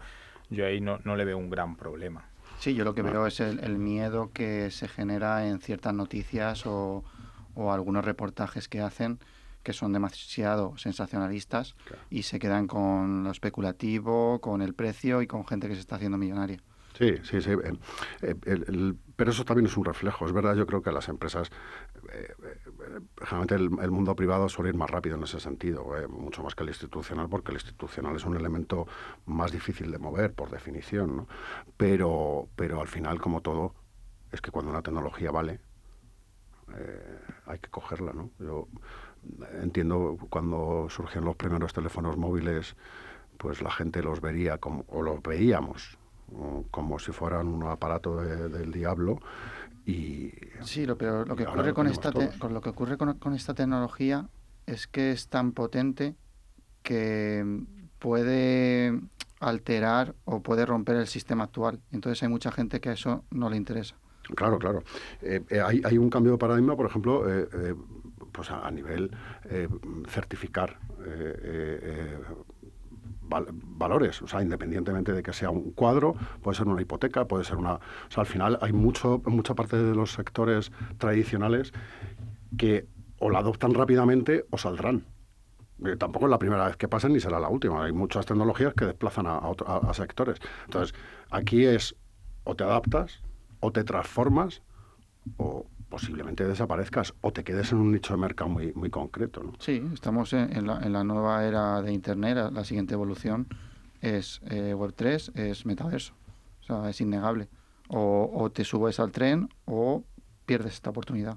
yo 0.49 0.65
ahí 0.65 0.81
no, 0.81 1.01
no 1.03 1.17
le 1.17 1.25
veo 1.25 1.39
un 1.39 1.51
gran 1.51 1.75
problema. 1.75 2.29
Sí, 2.61 2.77
yo 2.77 2.85
lo 2.85 2.95
que 2.95 3.03
veo 3.03 3.27
es 3.27 3.41
el, 3.41 3.79
miedo 3.79 4.31
que 4.33 4.71
se 4.71 4.87
genera 4.87 5.49
en 5.49 5.59
ciertas 5.59 5.93
noticias 5.93 6.67
o, 6.67 7.03
o, 7.57 7.73
algunos 7.73 8.05
reportajes 8.05 8.69
que 8.69 8.81
hacen 8.81 9.19
que 9.65 9.73
son 9.73 9.93
demasiado 9.93 10.79
sensacionalistas 10.79 11.75
y 12.11 12.23
se 12.23 12.39
quedan 12.39 12.69
con 12.69 13.25
lo 13.25 13.33
especulativo, 13.33 14.41
con 14.41 14.63
el 14.63 14.73
precio 14.73 15.21
y 15.21 15.27
con 15.27 15.45
gente 15.45 15.67
que 15.67 15.75
se 15.75 15.81
está 15.81 15.97
haciendo 15.97 16.17
millonaria. 16.17 16.61
Sí, 16.99 17.15
sí, 17.25 17.43
sí. 17.43 17.51
Pero 19.17 19.31
eso 19.31 19.45
también 19.45 19.67
es 19.67 19.77
un 19.77 19.85
reflejo. 19.85 20.25
Es 20.25 20.33
verdad, 20.33 20.55
yo 20.55 20.67
creo 20.67 20.83
que 20.83 20.91
las 20.93 21.09
empresas, 21.09 21.51
generalmente 23.19 23.55
el, 23.55 23.91
mundo 23.91 24.15
privado 24.17 24.49
suele 24.49 24.71
ir 24.71 24.77
más 24.77 24.91
rápido 24.91 25.17
en 25.17 25.25
ese 25.25 25.41
sentido, 25.41 25.87
mucho 26.09 26.43
más 26.43 26.55
que 26.55 26.63
el 26.63 26.69
institucional, 26.71 27.29
porque 27.29 27.51
el 27.51 27.57
institucional 27.57 28.17
es 28.17 28.25
un 28.25 28.37
elemento 28.37 28.87
más 29.27 29.53
difícil 29.53 29.91
de 29.91 29.99
mover, 29.99 30.33
por 30.33 30.51
definición. 30.51 31.17
¿no? 31.17 31.29
Pero, 31.77 32.49
pero 32.57 32.81
al 32.81 32.89
final, 32.89 33.21
como 33.21 33.41
todo, 33.41 33.75
es 34.33 34.41
que 34.41 34.51
cuando 34.51 34.71
una 34.71 34.83
tecnología 34.83 35.31
vale, 35.31 35.61
hay 37.47 37.59
que 37.59 37.71
cogerla. 37.71 38.13
¿no? 38.13 38.31
Yo 38.39 38.69
entiendo 39.63 40.17
cuando 40.31 40.89
surgieron 40.91 41.25
los 41.25 41.37
primeros 41.37 41.73
teléfonos 41.73 42.17
móviles, 42.17 42.77
pues 43.39 43.63
la 43.63 43.71
gente 43.71 44.03
los 44.03 44.21
vería 44.21 44.59
como, 44.59 44.85
o 44.89 45.03
los 45.03 45.23
veíamos 45.23 45.99
como 46.71 46.99
si 46.99 47.13
fueran 47.13 47.49
un 47.49 47.65
aparato 47.65 48.17
del 48.17 48.73
diablo. 48.73 49.21
Y, 49.87 50.33
sí, 50.63 50.85
lo, 50.85 50.99
pero 50.99 51.25
lo 51.25 51.37
que 51.37 51.47
ocurre 51.47 51.73
con 51.73 51.87
esta, 51.87 52.13
con 52.13 52.53
lo 52.53 52.61
que 52.61 52.71
ocurre 52.71 52.99
con, 52.99 53.35
esta 53.35 53.55
tecnología 53.55 54.29
es 54.67 54.89
que 54.89 55.13
es 55.13 55.29
tan 55.29 55.53
potente 55.53 56.17
que 56.83 57.63
puede 58.01 59.01
alterar 59.39 60.17
o 60.25 60.43
puede 60.43 60.67
romper 60.67 60.97
el 60.97 61.07
sistema 61.07 61.45
actual. 61.45 61.81
Entonces 61.93 62.21
hay 62.25 62.29
mucha 62.29 62.51
gente 62.51 62.81
que 62.81 62.89
a 62.89 62.93
eso 62.95 63.25
no 63.31 63.49
le 63.49 63.57
interesa. 63.57 63.97
Claro, 64.35 64.59
claro. 64.59 64.83
Eh, 65.23 65.45
eh, 65.51 65.61
hay, 65.61 65.81
hay, 65.85 65.99
un 65.99 66.11
cambio 66.11 66.33
de 66.33 66.39
paradigma, 66.39 66.75
por 66.75 66.87
ejemplo, 66.87 67.25
eh, 67.33 67.77
pues 68.33 68.51
a, 68.51 68.67
a 68.67 68.71
nivel 68.73 69.13
certificar 70.09 70.81
valores, 73.29 74.23
o 74.23 74.29
sea, 74.29 74.43
independientemente 74.43 75.13
de 75.13 75.23
que 75.23 75.33
sea 75.33 75.51
un 75.51 75.73
cuadro, 75.73 76.15
puede 76.43 76.57
ser 76.57 76.67
una 76.67 76.81
hipoteca, 76.81 77.27
puede 77.27 77.45
ser 77.45 77.57
una... 77.57 77.75
O 77.75 78.11
sea, 78.11 78.23
al 78.23 78.27
final 78.27 78.59
hay 78.61 78.73
mucho, 78.73 79.23
mucha 79.27 79.55
parte 79.55 79.77
de 79.77 79.95
los 79.95 80.13
sectores 80.13 80.73
tradicionales 80.99 81.73
que 82.57 82.87
o 83.19 83.31
la 83.31 83.39
adoptan 83.41 83.75
rápidamente 83.75 84.45
o 84.51 84.59
saldrán. 84.59 85.05
Eh, 85.85 85.97
tampoco 85.97 86.27
es 86.27 86.31
la 86.31 86.39
primera 86.39 86.67
vez 86.67 86.77
que 86.77 86.89
pasen 86.89 87.13
ni 87.13 87.21
será 87.21 87.41
la 87.41 87.49
última. 87.49 87.85
Hay 87.85 87.93
muchas 87.93 88.27
tecnologías 88.27 88.75
que 88.75 88.87
desplazan 88.87 89.27
a, 89.27 89.39
a 89.39 89.95
sectores. 89.95 90.39
Entonces, 90.65 90.95
aquí 91.31 91.65
es 91.65 91.97
o 92.45 92.55
te 92.55 92.65
adaptas 92.65 93.23
o 93.61 93.73
te 93.73 93.85
transformas 93.85 94.63
o, 95.37 95.67
posiblemente 95.89 96.45
desaparezcas 96.45 97.15
o 97.21 97.33
te 97.33 97.45
quedes 97.45 97.73
en 97.73 97.79
un 97.79 97.93
nicho 97.93 98.15
de 98.15 98.21
mercado 98.21 98.51
muy, 98.51 98.73
muy 98.75 98.91
concreto. 98.91 99.43
¿no? 99.43 99.53
Sí, 99.59 99.83
estamos 99.93 100.33
en, 100.33 100.67
la, 100.67 100.81
en 100.81 100.93
la, 100.93 101.05
nueva 101.05 101.45
era 101.45 101.81
de 101.83 101.93
Internet, 101.93 102.51
la, 102.53 102.65
siguiente 102.65 102.95
evolución 102.95 103.47
es 104.01 104.41
eh, 104.51 104.75
Web3, 104.77 105.37
es 105.39 105.67
metaverso, 105.67 106.15
o 106.61 106.65
sea, 106.65 106.91
es 106.91 107.01
innegable. 107.01 107.49
O, 107.89 108.31
o 108.35 108.51
te 108.51 108.65
subes 108.65 108.99
al 108.99 109.13
tren 109.13 109.49
o 109.65 110.05
pierdes 110.45 110.75
esta 110.75 110.91
oportunidad. 110.91 111.37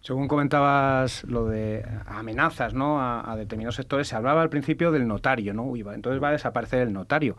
Según 0.00 0.28
comentabas 0.28 1.24
lo 1.24 1.46
de 1.46 1.84
amenazas 2.06 2.72
¿no? 2.72 3.00
a, 3.00 3.30
a, 3.30 3.36
determinados 3.36 3.74
sectores, 3.74 4.08
se 4.08 4.16
hablaba 4.16 4.40
al 4.40 4.48
principio 4.48 4.90
del 4.90 5.06
notario, 5.06 5.52
¿no? 5.52 5.74
entonces 5.76 6.22
va 6.22 6.28
a 6.28 6.32
desaparecer 6.32 6.80
el 6.80 6.92
notario. 6.92 7.36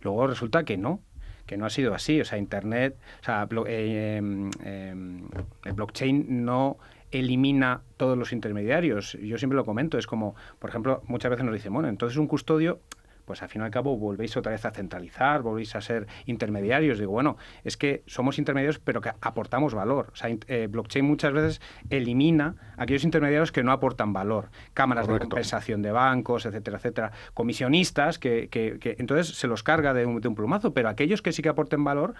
Luego 0.00 0.26
resulta 0.26 0.64
que 0.64 0.76
no, 0.76 1.00
que 1.46 1.56
no 1.56 1.66
ha 1.66 1.70
sido 1.70 1.94
así. 1.94 2.20
O 2.20 2.24
sea, 2.24 2.38
Internet, 2.38 2.96
o 3.22 3.24
sea, 3.24 3.48
eh, 3.66 4.16
em, 4.18 4.50
em, 4.64 5.28
el 5.64 5.72
blockchain 5.72 6.44
no 6.44 6.78
elimina 7.10 7.82
todos 7.96 8.18
los 8.18 8.32
intermediarios. 8.32 9.16
Yo 9.22 9.38
siempre 9.38 9.56
lo 9.56 9.64
comento, 9.64 9.98
es 9.98 10.06
como, 10.06 10.34
por 10.58 10.70
ejemplo, 10.70 11.02
muchas 11.06 11.30
veces 11.30 11.44
nos 11.44 11.54
dicen, 11.54 11.72
bueno, 11.72 11.88
entonces 11.88 12.18
un 12.18 12.26
custodio 12.26 12.80
pues 13.26 13.42
al 13.42 13.48
fin 13.48 13.60
y 13.60 13.64
al 13.64 13.70
cabo 13.70 13.96
volvéis 13.98 14.36
otra 14.36 14.52
vez 14.52 14.64
a 14.64 14.70
centralizar, 14.70 15.42
volvéis 15.42 15.74
a 15.76 15.80
ser 15.82 16.06
intermediarios. 16.24 16.98
Digo, 16.98 17.12
bueno, 17.12 17.36
es 17.64 17.76
que 17.76 18.02
somos 18.06 18.38
intermediarios 18.38 18.78
pero 18.78 19.00
que 19.00 19.10
aportamos 19.20 19.74
valor. 19.74 20.10
O 20.12 20.16
sea, 20.16 20.30
eh, 20.46 20.68
blockchain 20.70 21.04
muchas 21.04 21.32
veces 21.32 21.60
elimina 21.90 22.54
aquellos 22.76 23.04
intermediarios 23.04 23.52
que 23.52 23.62
no 23.62 23.72
aportan 23.72 24.12
valor. 24.12 24.50
Cámaras 24.72 25.08
de 25.08 25.18
compensación 25.18 25.82
de 25.82 25.90
bancos, 25.90 26.46
etcétera, 26.46 26.78
etcétera. 26.78 27.12
Comisionistas 27.34 28.18
que, 28.18 28.48
que, 28.48 28.96
entonces 28.98 29.36
se 29.36 29.48
los 29.48 29.62
carga 29.62 29.92
de 29.92 30.06
un, 30.06 30.20
de 30.20 30.28
un 30.28 30.34
plumazo, 30.34 30.72
pero 30.72 30.88
aquellos 30.88 31.20
que 31.20 31.32
sí 31.32 31.42
que 31.42 31.48
aporten 31.48 31.82
valor, 31.84 32.14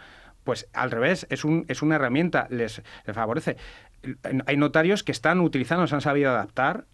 pues 0.44 0.68
al 0.72 0.90
revés, 0.90 1.26
es, 1.30 1.44
un, 1.44 1.64
es 1.68 1.82
una 1.82 1.96
herramienta, 1.96 2.46
les, 2.50 2.82
les 3.06 3.16
favorece. 3.16 3.56
Hay 4.46 4.56
notarios 4.56 5.02
que 5.02 5.12
están 5.12 5.40
utilizando, 5.40 5.86
se 5.86 5.94
han 5.94 6.00
sabido 6.00 6.30
adaptar 6.30 6.86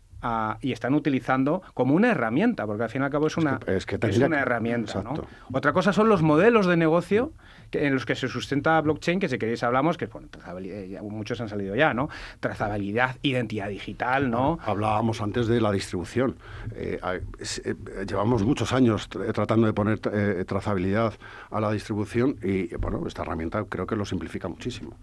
y 0.60 0.72
están 0.72 0.94
utilizando 0.94 1.62
como 1.74 1.94
una 1.94 2.10
herramienta, 2.10 2.66
porque 2.66 2.84
al 2.84 2.90
fin 2.90 3.02
y 3.02 3.04
al 3.04 3.10
cabo 3.10 3.26
es 3.26 3.36
una, 3.36 3.58
es, 3.66 3.86
una 4.18 4.40
herramienta. 4.40 5.02
¿no? 5.02 5.14
Otra 5.52 5.72
cosa 5.72 5.92
son 5.92 6.08
los 6.08 6.22
modelos 6.22 6.66
de 6.66 6.76
negocio 6.76 7.32
en 7.72 7.94
los 7.94 8.06
que 8.06 8.14
se 8.14 8.28
sustenta 8.28 8.80
blockchain, 8.80 9.18
que 9.18 9.28
si 9.28 9.38
queréis 9.38 9.62
hablamos, 9.62 9.96
que 9.96 10.06
bueno, 10.06 10.28
muchos 11.02 11.40
han 11.40 11.48
salido 11.48 11.74
ya, 11.74 11.94
¿no? 11.94 12.08
Trazabilidad, 12.40 13.16
identidad 13.22 13.68
digital, 13.68 14.30
¿no? 14.30 14.58
Hablábamos 14.64 15.20
antes 15.20 15.46
de 15.46 15.60
la 15.60 15.72
distribución. 15.72 16.36
Eh, 16.74 17.00
eh, 17.64 17.74
llevamos 18.06 18.42
muchos 18.42 18.72
años 18.72 19.08
tratando 19.08 19.66
de 19.66 19.72
poner 19.72 20.00
eh, 20.12 20.44
trazabilidad 20.46 21.14
a 21.50 21.60
la 21.60 21.72
distribución 21.72 22.36
y, 22.42 22.74
bueno, 22.76 23.02
esta 23.06 23.22
herramienta 23.22 23.64
creo 23.68 23.86
que 23.86 23.96
lo 23.96 24.04
simplifica 24.04 24.48
muchísimo 24.48 24.96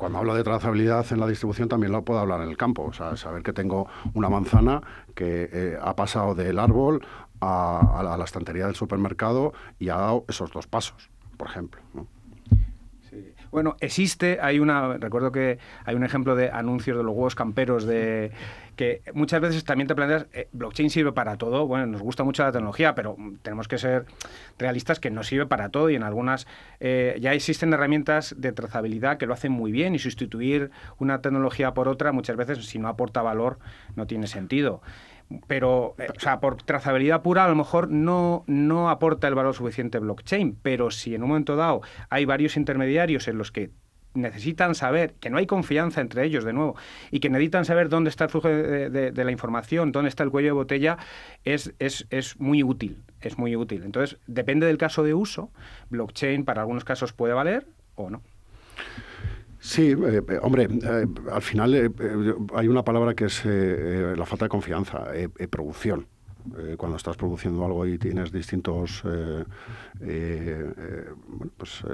cuando 0.00 0.18
hablo 0.18 0.34
de 0.34 0.42
trazabilidad 0.42 1.04
en 1.12 1.20
la 1.20 1.26
distribución 1.26 1.68
también 1.68 1.92
lo 1.92 2.02
puedo 2.02 2.20
hablar 2.20 2.40
en 2.40 2.48
el 2.48 2.56
campo. 2.56 2.84
O 2.84 2.92
sea, 2.94 3.18
saber 3.18 3.42
que 3.42 3.52
tengo 3.52 3.86
una 4.14 4.30
manzana 4.30 4.80
que 5.14 5.50
eh, 5.52 5.78
ha 5.80 5.94
pasado 5.94 6.34
del 6.34 6.58
árbol 6.58 7.06
a, 7.42 8.16
la, 8.18 8.24
estantería 8.24 8.64
del 8.64 8.74
supermercado 8.74 9.52
y 9.78 9.90
ha 9.90 9.96
dado 9.96 10.24
esos 10.26 10.50
dos 10.52 10.66
pasos, 10.66 11.10
por 11.36 11.48
ejemplo. 11.48 11.82
Bueno, 13.50 13.76
existe, 13.80 14.38
hay 14.40 14.58
una, 14.58 14.96
recuerdo 14.96 15.32
que 15.32 15.58
hay 15.84 15.94
un 15.96 16.04
ejemplo 16.04 16.34
de 16.34 16.50
anuncios 16.50 16.96
de 16.96 17.02
los 17.02 17.12
huevos 17.12 17.34
camperos 17.34 17.84
de 17.84 18.30
que 18.80 19.02
muchas 19.12 19.42
veces 19.42 19.62
también 19.62 19.88
te 19.88 19.94
planteas, 19.94 20.26
eh, 20.32 20.48
blockchain 20.52 20.88
sirve 20.88 21.12
para 21.12 21.36
todo, 21.36 21.66
bueno, 21.66 21.84
nos 21.84 22.00
gusta 22.00 22.24
mucho 22.24 22.44
la 22.44 22.50
tecnología, 22.50 22.94
pero 22.94 23.14
tenemos 23.42 23.68
que 23.68 23.76
ser 23.76 24.06
realistas 24.58 24.98
que 24.98 25.10
no 25.10 25.22
sirve 25.22 25.44
para 25.44 25.68
todo 25.68 25.90
y 25.90 25.96
en 25.96 26.02
algunas 26.02 26.46
eh, 26.78 27.18
ya 27.20 27.34
existen 27.34 27.74
herramientas 27.74 28.34
de 28.38 28.52
trazabilidad 28.52 29.18
que 29.18 29.26
lo 29.26 29.34
hacen 29.34 29.52
muy 29.52 29.70
bien 29.70 29.94
y 29.94 29.98
sustituir 29.98 30.70
una 30.98 31.20
tecnología 31.20 31.74
por 31.74 31.88
otra 31.88 32.10
muchas 32.12 32.36
veces 32.36 32.64
si 32.64 32.78
no 32.78 32.88
aporta 32.88 33.20
valor 33.20 33.58
no 33.96 34.06
tiene 34.06 34.26
sentido. 34.26 34.80
Pero, 35.46 35.94
eh, 35.98 36.08
o 36.16 36.18
sea, 36.18 36.40
por 36.40 36.56
trazabilidad 36.62 37.20
pura 37.20 37.44
a 37.44 37.48
lo 37.50 37.56
mejor 37.56 37.90
no, 37.90 38.44
no 38.46 38.88
aporta 38.88 39.28
el 39.28 39.34
valor 39.34 39.54
suficiente 39.54 39.98
blockchain, 39.98 40.56
pero 40.62 40.90
si 40.90 41.14
en 41.14 41.22
un 41.22 41.28
momento 41.28 41.54
dado 41.54 41.82
hay 42.08 42.24
varios 42.24 42.56
intermediarios 42.56 43.28
en 43.28 43.36
los 43.36 43.52
que 43.52 43.72
necesitan 44.14 44.74
saber, 44.74 45.14
que 45.20 45.30
no 45.30 45.38
hay 45.38 45.46
confianza 45.46 46.00
entre 46.00 46.24
ellos 46.24 46.44
de 46.44 46.52
nuevo, 46.52 46.76
y 47.10 47.20
que 47.20 47.30
necesitan 47.30 47.64
saber 47.64 47.88
dónde 47.88 48.10
está 48.10 48.24
el 48.24 48.30
flujo 48.30 48.48
de, 48.48 49.12
la 49.14 49.30
información, 49.30 49.92
dónde 49.92 50.08
está 50.08 50.24
el 50.24 50.30
cuello 50.30 50.48
de 50.48 50.52
botella, 50.52 50.98
es, 51.44 51.72
es, 51.78 52.06
es, 52.10 52.38
muy 52.40 52.62
útil, 52.62 53.02
es 53.20 53.38
muy 53.38 53.56
útil. 53.56 53.82
Entonces, 53.84 54.18
depende 54.26 54.66
del 54.66 54.78
caso 54.78 55.02
de 55.02 55.14
uso, 55.14 55.50
blockchain 55.90 56.44
para 56.44 56.62
algunos 56.62 56.84
casos 56.84 57.12
puede 57.12 57.34
valer 57.34 57.66
o 57.94 58.10
no. 58.10 58.22
Sí, 59.60 59.90
eh, 59.92 60.22
eh, 60.26 60.38
hombre, 60.40 60.68
eh, 60.70 61.06
al 61.30 61.42
final 61.42 61.92
hay 62.54 62.68
una 62.68 62.82
palabra 62.82 63.14
que 63.14 63.26
es 63.26 63.44
la 63.44 64.24
falta 64.24 64.46
de 64.46 64.48
confianza, 64.48 65.08
producción. 65.50 66.06
cuando 66.78 66.96
estás 66.96 67.18
produciendo 67.18 67.64
algo 67.66 67.84
y 67.84 67.98
tienes 67.98 68.32
distintos 68.32 69.02
bueno, 69.02 69.44
pues, 71.58 71.84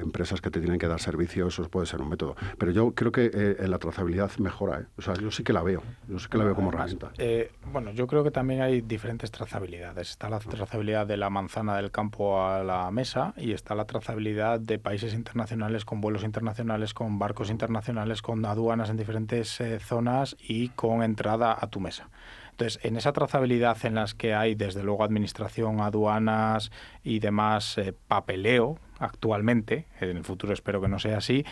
empresas 0.00 0.40
que 0.40 0.50
te 0.50 0.60
tienen 0.60 0.78
que 0.78 0.88
dar 0.88 1.00
servicios, 1.00 1.58
eso 1.58 1.68
puede 1.68 1.86
ser 1.86 2.00
un 2.00 2.08
método. 2.08 2.36
Pero 2.58 2.72
yo 2.72 2.94
creo 2.94 3.12
que 3.12 3.30
eh, 3.32 3.68
la 3.68 3.78
trazabilidad 3.78 4.30
mejora. 4.38 4.80
¿eh? 4.80 4.86
O 4.96 5.02
sea, 5.02 5.14
yo 5.14 5.30
sí 5.30 5.42
que 5.42 5.52
la 5.52 5.62
veo. 5.62 5.82
Yo 6.08 6.18
sí 6.18 6.28
que 6.28 6.38
la 6.38 6.44
veo 6.44 6.54
como 6.54 6.70
herramienta. 6.70 7.12
bueno, 7.72 7.90
yo 7.92 8.06
creo 8.06 8.24
que 8.24 8.30
también 8.30 8.62
hay 8.62 8.80
diferentes 8.80 9.30
trazabilidades. 9.30 10.10
Está 10.10 10.28
la 10.28 10.38
trazabilidad 10.38 11.06
de 11.06 11.16
la 11.16 11.30
manzana 11.30 11.76
del 11.76 11.90
campo 11.90 12.42
a 12.42 12.64
la 12.64 12.90
mesa 12.90 13.34
y 13.36 13.52
está 13.52 13.74
la 13.74 13.84
trazabilidad 13.84 14.60
de 14.60 14.78
países 14.78 15.14
internacionales 15.14 15.84
con 15.84 16.00
vuelos 16.00 16.24
internacionales, 16.24 16.94
con 16.94 17.18
barcos 17.18 17.50
internacionales, 17.50 18.22
con 18.22 18.44
aduanas 18.44 18.90
en 18.90 18.96
diferentes 18.96 19.58
zonas 19.80 20.36
y 20.40 20.68
con 20.70 21.02
entrada 21.02 21.56
a 21.58 21.68
tu 21.68 21.80
mesa. 21.80 22.10
Entonces, 22.50 22.84
en 22.84 22.96
esa 22.96 23.12
trazabilidad 23.12 23.78
en 23.84 23.94
las 23.94 24.14
que 24.14 24.34
hay, 24.34 24.54
desde 24.54 24.82
luego, 24.82 25.02
administración, 25.02 25.80
aduanas 25.80 26.70
y 27.02 27.18
demás 27.18 27.80
papeleo, 28.06 28.78
actualmente, 29.00 29.86
en 30.00 30.16
el 30.16 30.24
futuro 30.24 30.52
espero 30.52 30.80
que 30.80 30.88
no 30.88 30.98
sea 30.98 31.18
así, 31.18 31.44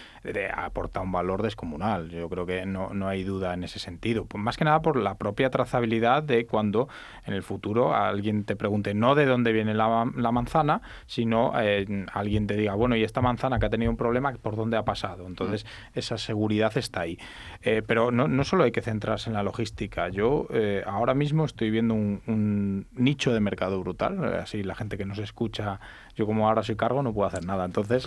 aporta 0.54 1.00
un 1.00 1.10
valor 1.10 1.42
descomunal. 1.42 2.10
Yo 2.10 2.28
creo 2.28 2.46
que 2.46 2.66
no, 2.66 2.92
no 2.94 3.08
hay 3.08 3.24
duda 3.24 3.54
en 3.54 3.64
ese 3.64 3.78
sentido. 3.78 4.26
Pues 4.26 4.42
más 4.42 4.56
que 4.56 4.64
nada 4.64 4.80
por 4.82 4.96
la 4.96 5.16
propia 5.16 5.50
trazabilidad 5.50 6.22
de 6.22 6.46
cuando 6.46 6.88
en 7.26 7.34
el 7.34 7.42
futuro 7.42 7.94
alguien 7.94 8.44
te 8.44 8.54
pregunte 8.54 8.94
no 8.94 9.14
de 9.14 9.26
dónde 9.26 9.52
viene 9.52 9.74
la, 9.74 10.10
la 10.14 10.30
manzana, 10.30 10.82
sino 11.06 11.52
eh, 11.60 12.06
alguien 12.12 12.46
te 12.46 12.54
diga, 12.54 12.74
bueno, 12.74 12.96
y 12.96 13.02
esta 13.02 13.20
manzana 13.20 13.58
que 13.58 13.66
ha 13.66 13.70
tenido 13.70 13.90
un 13.90 13.96
problema, 13.96 14.32
¿por 14.34 14.56
dónde 14.56 14.76
ha 14.76 14.84
pasado? 14.84 15.26
Entonces, 15.26 15.64
mm. 15.64 15.98
esa 15.98 16.18
seguridad 16.18 16.76
está 16.76 17.00
ahí. 17.00 17.18
Eh, 17.62 17.82
pero 17.86 18.10
no, 18.10 18.28
no 18.28 18.44
solo 18.44 18.64
hay 18.64 18.72
que 18.72 18.82
centrarse 18.82 19.30
en 19.30 19.34
la 19.34 19.42
logística. 19.42 20.08
Yo 20.08 20.46
eh, 20.50 20.82
ahora 20.86 21.14
mismo 21.14 21.44
estoy 21.44 21.70
viendo 21.70 21.94
un, 21.94 22.22
un 22.26 22.86
nicho 22.92 23.32
de 23.32 23.40
mercado 23.40 23.80
brutal. 23.80 24.22
Así 24.34 24.62
la 24.62 24.74
gente 24.74 24.98
que 24.98 25.06
nos 25.06 25.18
escucha 25.18 25.80
yo 26.18 26.26
como 26.26 26.48
ahora 26.48 26.64
soy 26.64 26.74
cargo 26.74 27.00
no 27.04 27.14
puedo 27.14 27.28
hacer 27.28 27.37
nada. 27.46 27.64
Entonces 27.64 28.06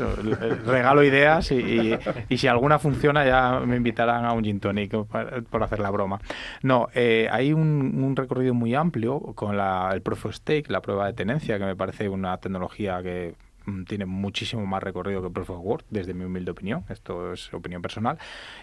regalo 0.65 1.03
ideas 1.03 1.51
y, 1.51 1.97
si 2.35 2.47
alguna 2.47 2.79
funciona 2.79 3.25
ya 3.25 3.59
me 3.59 3.75
invitarán 3.77 4.25
a 4.25 4.33
un 4.33 4.43
gin 4.43 4.59
tonic 4.59 4.95
por 5.49 5.63
hacer 5.63 5.79
la 5.79 5.89
broma. 5.89 6.19
No, 6.63 6.87
eh, 6.93 7.27
hay 7.31 7.53
un, 7.53 8.15
recorrido 8.15 8.53
muy 8.53 8.75
amplio 8.75 9.19
con 9.35 9.57
el 9.59 10.01
Proof 10.01 10.25
of 10.25 10.35
Stake, 10.35 10.69
la 10.69 10.81
prueba 10.81 11.07
de 11.07 11.13
tenencia, 11.13 11.57
que 11.57 11.65
me 11.65 11.75
parece 11.75 12.09
una 12.09 12.37
tecnología 12.37 13.01
que 13.01 13.35
tiene 13.87 14.05
muchísimo 14.05 14.65
más 14.65 14.81
recorrido 14.83 15.21
que 15.21 15.29
Proof 15.29 15.51
of 15.51 15.59
Work, 15.61 15.85
desde 15.89 16.13
mi 16.13 16.25
humilde 16.25 16.51
opinión, 16.51 16.83
esto 16.89 17.33
es 17.33 17.53
opinión 17.53 17.81
personal, 17.81 18.17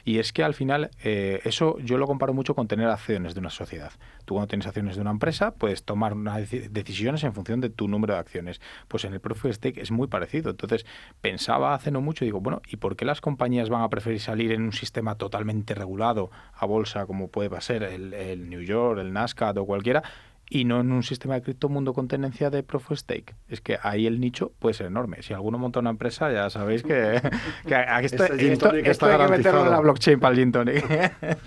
y 0.04 0.18
es 0.18 0.32
que 0.32 0.42
al 0.42 0.54
final 0.54 0.90
eh, 1.02 1.40
eso 1.44 1.78
yo 1.80 1.98
lo 1.98 2.06
comparo 2.06 2.34
mucho 2.34 2.54
con 2.54 2.68
tener 2.68 2.88
acciones 2.88 3.34
de 3.34 3.40
una 3.40 3.50
sociedad. 3.50 3.92
Tú 4.24 4.34
cuando 4.34 4.48
tienes 4.48 4.66
acciones 4.66 4.96
de 4.96 5.02
una 5.02 5.11
empresa 5.11 5.52
puedes 5.52 5.84
tomar 5.84 6.12
unas 6.12 6.50
decisiones 6.50 7.24
en 7.24 7.32
función 7.32 7.61
de 7.61 7.70
tu 7.70 7.88
número 7.88 8.14
de 8.14 8.20
acciones. 8.20 8.61
Pues 8.88 9.04
en 9.04 9.14
el 9.14 9.20
Proof 9.20 9.46
of 9.46 9.52
Stake 9.52 9.80
es 9.80 9.90
muy 9.90 10.06
parecido. 10.06 10.50
Entonces 10.50 10.84
pensaba 11.20 11.74
hace 11.74 11.90
no 11.90 12.00
mucho, 12.00 12.24
digo, 12.24 12.40
bueno, 12.40 12.61
¿y 12.68 12.76
por 12.76 12.96
qué 12.96 13.04
las 13.04 13.20
compañías 13.20 13.70
van 13.70 13.82
a 13.82 13.88
preferir 13.88 14.20
salir 14.20 14.52
en 14.52 14.62
un 14.62 14.72
sistema 14.72 15.14
totalmente 15.14 15.74
regulado 15.74 16.30
a 16.54 16.66
bolsa 16.66 17.06
como 17.06 17.28
puede 17.28 17.48
ser 17.61 17.82
el, 17.82 18.12
el 18.12 18.50
New 18.50 18.61
York, 18.61 18.98
el 19.00 19.12
Nasdaq 19.12 19.56
o 19.56 19.66
cualquiera? 19.66 20.02
Y 20.50 20.64
no 20.64 20.80
en 20.80 20.92
un 20.92 21.02
sistema 21.02 21.34
de 21.34 21.42
criptomundo 21.42 21.92
con 21.92 22.08
tenencia 22.08 22.50
de 22.50 22.62
proof 22.62 22.90
of 22.90 22.98
stake. 22.98 23.34
Es 23.48 23.61
que 23.61 23.78
ahí 23.82 24.06
el 24.06 24.20
nicho 24.20 24.52
puede 24.58 24.74
ser 24.74 24.87
enorme. 24.87 25.22
Si 25.22 25.34
alguno 25.34 25.58
monta 25.58 25.80
una 25.80 25.90
empresa, 25.90 26.32
ya 26.32 26.48
sabéis 26.48 26.82
que, 26.82 27.20
que 27.66 27.74
aquí 27.74 28.06
esto, 28.06 28.24
esto, 28.24 28.74
esto 28.74 29.06
hay 29.06 29.18
que 29.18 29.28
meterlo 29.37 29.64
en 29.64 29.70
la 29.70 29.80
blockchain 29.80 30.18
para 30.18 30.34
el 30.34 30.40
gin 30.40 30.52
tonic. 30.52 30.84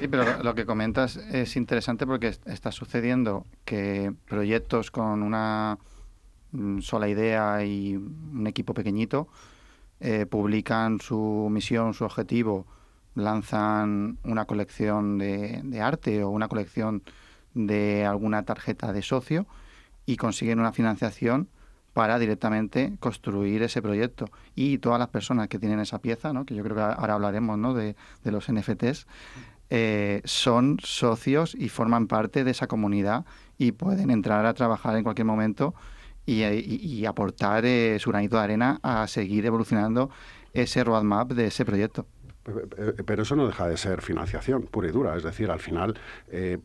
Sí, 0.00 0.08
pero 0.08 0.42
lo 0.42 0.54
que 0.54 0.64
comentas 0.64 1.16
es 1.16 1.56
interesante 1.56 2.06
porque 2.06 2.28
está 2.46 2.72
sucediendo 2.72 3.46
que 3.64 4.12
proyectos 4.26 4.90
con 4.90 5.22
una 5.22 5.78
mm, 6.52 6.80
sola 6.80 7.08
idea 7.08 7.62
y 7.64 7.96
un 7.96 8.46
equipo 8.46 8.72
pequeñito 8.72 9.28
eh, 10.00 10.26
publican 10.26 11.00
su 11.00 11.48
misión, 11.50 11.92
su 11.92 12.04
objetivo, 12.04 12.66
lanzan 13.14 14.18
una 14.24 14.46
colección 14.46 15.18
de, 15.18 15.60
de 15.62 15.80
arte 15.80 16.24
o 16.24 16.30
una 16.30 16.48
colección 16.48 17.02
de 17.54 18.04
alguna 18.04 18.44
tarjeta 18.44 18.92
de 18.92 19.02
socio 19.02 19.46
y 20.06 20.16
consiguen 20.16 20.60
una 20.60 20.72
financiación 20.72 21.48
para 21.92 22.18
directamente 22.18 22.96
construir 23.00 23.62
ese 23.62 23.82
proyecto. 23.82 24.26
Y 24.54 24.78
todas 24.78 24.98
las 24.98 25.08
personas 25.08 25.48
que 25.48 25.58
tienen 25.58 25.80
esa 25.80 26.00
pieza, 26.00 26.32
que 26.46 26.54
yo 26.54 26.62
creo 26.62 26.76
que 26.76 26.82
ahora 26.82 27.14
hablaremos 27.14 27.58
¿no? 27.58 27.74
de, 27.74 27.96
los 28.24 28.50
NFTs, 28.50 29.06
eh, 29.70 30.20
son 30.24 30.78
socios 30.82 31.54
y 31.54 31.68
forman 31.68 32.06
parte 32.06 32.44
de 32.44 32.50
esa 32.50 32.66
comunidad 32.66 33.24
y 33.58 33.72
pueden 33.72 34.10
entrar 34.10 34.46
a 34.46 34.54
trabajar 34.54 34.96
en 34.96 35.04
cualquier 35.04 35.26
momento 35.26 35.74
y, 36.26 37.04
aportar 37.06 37.64
eh, 37.64 37.98
su 37.98 38.10
granito 38.10 38.36
de 38.36 38.42
arena 38.42 38.78
a 38.82 39.06
seguir 39.08 39.46
evolucionando 39.46 40.10
ese 40.52 40.84
roadmap 40.84 41.32
de 41.32 41.46
ese 41.46 41.64
proyecto. 41.64 42.06
Pero 43.04 43.22
eso 43.22 43.36
no 43.36 43.46
deja 43.46 43.68
de 43.68 43.76
ser 43.76 44.00
financiación 44.00 44.62
pura 44.62 44.88
y 44.88 44.92
dura. 44.92 45.16
Es 45.16 45.22
decir, 45.22 45.50
al 45.50 45.60
final, 45.60 45.98
eh, 46.28 46.58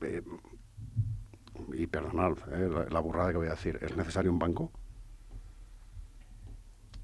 y 1.74 1.88
perdonad 1.88 2.34
eh, 2.52 2.88
la, 2.89 3.00
burrada 3.00 3.32
que 3.32 3.38
voy 3.38 3.48
a 3.48 3.52
decir, 3.52 3.80
¿es 3.82 3.96
necesario 3.96 4.32
un 4.32 4.39
banco? 4.39 4.72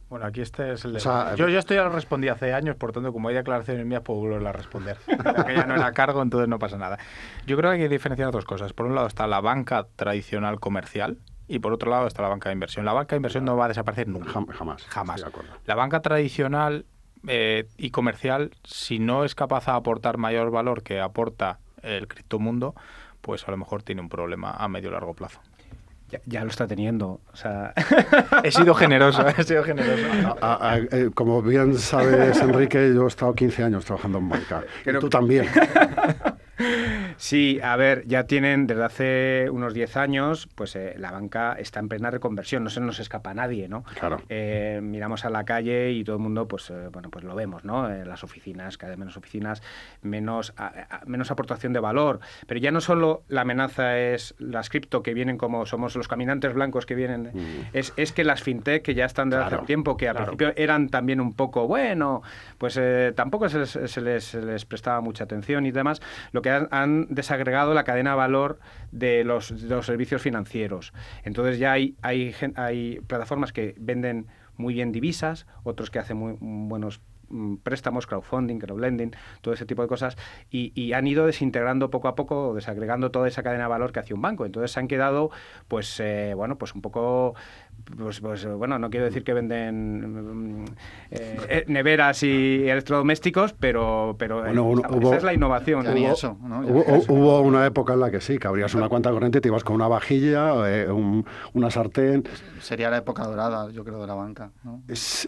Bueno, 0.10 0.26
aquí 0.26 0.42
este 0.42 0.74
es 0.74 0.84
el 0.84 0.98
yo, 0.98 1.48
yo 1.48 1.58
esto 1.58 1.74
ya 1.74 1.84
lo 1.84 1.90
respondí 1.90 2.28
hace 2.28 2.54
años, 2.54 2.76
por 2.76 2.92
tanto, 2.92 3.14
como 3.14 3.30
hay 3.30 3.36
declaraciones 3.36 3.86
mías, 3.86 4.02
puedo 4.02 4.20
volver 4.20 4.46
a 4.46 4.52
responder. 4.52 4.98
que 5.08 5.56
ya 5.56 5.66
no 5.66 5.76
era 5.76 5.94
cargo, 5.94 6.22
entonces 6.22 6.50
no 6.50 6.60
pasa 6.60 6.78
nada. 6.78 7.00
Yo 7.48 7.56
creo 7.56 7.72
que 7.72 7.76
hay 7.76 7.82
que 7.84 7.90
diferenciar 7.90 8.30
dos 8.32 8.44
cosas. 8.44 8.74
Por 8.74 8.88
un 8.88 8.96
lado 8.96 9.08
está 9.08 9.26
la 9.28 9.40
banca 9.40 9.88
tradicional 9.96 10.60
comercial, 10.60 11.18
y 11.52 11.60
por 11.60 11.74
otro 11.74 11.92
lado 11.92 12.08
está 12.08 12.22
la 12.22 12.30
banca 12.30 12.48
de 12.48 12.54
inversión. 12.54 12.86
La 12.86 12.94
banca 12.94 13.10
de 13.10 13.18
inversión 13.18 13.44
no 13.44 13.58
va 13.58 13.66
a 13.66 13.68
desaparecer 13.68 14.08
nunca. 14.08 14.32
Jamás. 14.32 14.86
Jamás. 14.88 15.26
La 15.66 15.76
banca 15.76 16.02
tradicional 16.02 16.86
eh, 17.28 17.68
y 17.78 17.92
comercial, 17.92 18.52
si 18.64 19.00
no 19.00 19.26
es 19.26 19.36
capaz 19.36 19.66
de 19.66 19.74
aportar 19.74 20.18
mayor 20.18 20.50
valor 20.50 20.82
que 20.82 21.02
aporta 21.02 21.60
el 21.84 22.08
criptomundo, 22.08 22.74
pues 23.22 23.48
a 23.48 23.52
lo 23.52 23.58
mejor 23.58 23.84
tiene 23.84 24.02
un 24.02 24.10
problema 24.10 24.52
a 24.52 24.68
medio 24.68 24.92
largo 24.92 25.14
plazo. 25.14 25.40
Ya, 26.26 26.44
lo 26.44 26.50
está 26.50 26.68
teniendo. 26.68 27.22
O 27.32 27.36
sea... 27.36 27.74
he 28.44 28.52
sido 28.52 28.76
generoso, 28.76 29.26
he 29.26 29.44
sido 29.44 29.64
generoso. 29.64 30.36
Eh, 30.92 31.10
como 31.14 31.42
bien 31.42 31.78
sabes, 31.78 32.42
Enrique, 32.42 32.94
yo 32.94 33.06
he 33.06 33.08
estado 33.08 33.34
15 33.34 33.64
años 33.64 33.86
trabajando 33.86 34.18
en 34.18 34.30
banca. 34.30 34.64
Tú 35.00 35.10
también. 35.10 35.48
Sí, 37.18 37.60
a 37.62 37.76
ver, 37.76 38.06
ya 38.08 38.26
tienen 38.26 38.68
desde 38.68 38.84
hace 38.84 39.50
unos 39.50 39.74
10 39.74 39.98
años, 39.98 40.50
pues 40.56 40.76
eh, 40.76 40.96
la 40.98 41.12
banca 41.12 41.54
está 41.54 41.80
en 41.80 41.90
plena 41.90 42.12
reconversión, 42.12 42.64
no 42.64 42.70
se 42.70 42.82
nos 42.82 43.00
escapa 43.00 43.32
a 43.32 43.34
nadie, 43.34 43.68
¿no? 43.68 43.84
Claro. 43.84 44.22
Eh, 44.30 44.80
miramos 44.82 45.26
a 45.26 45.30
la 45.30 45.44
calle 45.44 45.92
y 45.92 46.04
todo 46.04 46.18
el 46.18 46.22
mundo, 46.22 46.48
pues, 46.48 46.70
eh, 46.70 46.90
bueno, 46.92 47.10
pues 47.10 47.24
lo 47.24 47.36
vemos, 47.36 47.64
¿no? 47.64 47.90
En 47.90 48.08
las 48.08 48.24
oficinas, 48.24 48.78
cada 48.78 48.92
vez 48.92 49.00
menos 49.00 49.18
oficinas, 49.18 49.62
menos, 50.02 50.54
menos 51.06 51.32
aportación 51.32 51.74
de 51.74 51.80
valor. 51.80 52.20
Pero 52.48 52.60
ya 52.60 52.72
no 52.72 52.82
solo 52.82 53.24
la 53.28 53.42
amenaza 53.42 53.98
es 53.98 54.36
las 54.40 54.70
cripto 54.70 55.04
que 55.04 55.14
vienen 55.14 55.38
como 55.38 55.66
somos 55.66 55.96
los 55.96 56.08
caminantes 56.08 56.54
blancos 56.54 56.86
que 56.86 56.96
vienen, 56.96 57.32
mm. 57.34 57.70
es, 57.74 57.94
es, 57.98 58.12
que 58.12 58.24
las 58.24 58.44
fintech 58.44 58.84
que 58.84 58.94
ya 58.94 59.06
están 59.06 59.30
desde 59.30 59.44
hace 59.44 59.58
tiempo, 59.66 59.98
que 59.98 60.10
al 60.10 60.16
principio 60.16 60.54
eran 60.56 60.90
también 60.90 61.22
un 61.22 61.34
poco, 61.34 61.68
bueno, 61.68 62.22
pues 62.58 62.80
tampoco 63.16 63.50
se 63.50 63.60
les, 63.60 63.70
se 63.70 64.02
les, 64.02 64.24
se 64.24 64.42
les 64.42 64.66
prestaba 64.66 65.02
mucha 65.02 65.24
atención 65.24 65.66
y 65.66 65.72
demás, 65.72 66.02
lo 66.32 66.42
que 66.42 66.51
han, 66.52 67.08
desagregado 67.10 67.74
la 67.74 67.84
cadena 67.84 68.12
de 68.12 68.18
valor 68.18 68.60
de 68.92 69.24
los, 69.24 69.48
servicios 69.82 70.22
financieros. 70.22 70.94
Entonces 71.24 71.60
ya 71.60 71.72
hay, 71.72 71.96
hay, 72.02 72.36
hay 72.56 73.00
plataformas 73.08 73.54
que 73.54 73.76
venden 73.78 74.28
muy 74.58 74.74
bien 74.74 74.92
divisas, 74.92 75.48
otros 75.64 75.90
que 75.90 76.00
hacen 76.00 76.18
muy 76.18 76.38
buenos 76.40 77.02
Mm, 77.32 77.58
préstamos, 77.64 78.08
crowdfunding, 78.08 78.60
crowdlending, 78.60 79.16
todo 79.42 79.54
ese 79.54 79.66
tipo 79.66 79.82
de 79.82 79.88
cosas, 79.88 80.18
y, 80.50 80.92
han 80.94 81.08
ido 81.08 81.26
desintegrando 81.26 81.90
poco 81.90 82.10
a 82.10 82.16
poco, 82.16 82.54
desagregando 82.54 83.12
toda 83.12 83.28
esa 83.28 83.42
cadena 83.42 83.64
de 83.64 83.70
valor 83.70 83.94
que 83.94 84.00
hacía 84.00 84.16
un 84.16 84.22
banco. 84.22 84.46
Entonces 84.46 84.72
se 84.72 84.80
han 84.80 84.88
quedado, 84.88 85.32
pues, 85.68 86.00
eh, 86.02 86.34
bueno, 86.36 86.58
pues 86.58 86.76
un 86.76 86.82
poco 86.82 87.36
pues, 87.98 88.22
pues, 88.22 88.46
bueno, 88.46 88.80
no 88.80 88.90
quiero 88.90 89.06
decir 89.06 89.24
que 89.24 89.34
venden 89.34 90.62
mm, 90.62 90.66
eh, 91.12 91.38
eh, 91.50 91.64
neveras 91.68 92.24
y 92.24 92.68
electrodomésticos, 92.68 93.54
pero, 93.54 94.16
pero 94.18 94.46
esa, 94.46 95.18
es 95.18 95.24
la 95.24 95.34
innovación. 95.34 95.86
Hubo, 97.08 97.42
una 97.42 97.66
época 97.66 97.94
en 97.94 98.00
la 98.00 98.12
que 98.12 98.22
sí, 98.22 98.38
que 98.38 98.48
abrías 98.48 98.74
una 98.76 98.90
cuenta 98.90 99.12
corriente 99.12 99.40
y 99.40 99.42
te 99.42 99.48
ibas 99.50 99.64
con 99.64 99.76
una 99.76 99.88
vajilla, 99.88 100.54
una 101.54 101.72
sartén. 101.72 102.24
Sería 102.62 102.92
la 102.92 102.98
época 102.98 103.26
dorada, 103.26 103.72
yo 103.72 103.84
creo, 103.84 104.02
de 104.02 104.08
la 104.08 104.14
banca. 104.14 104.52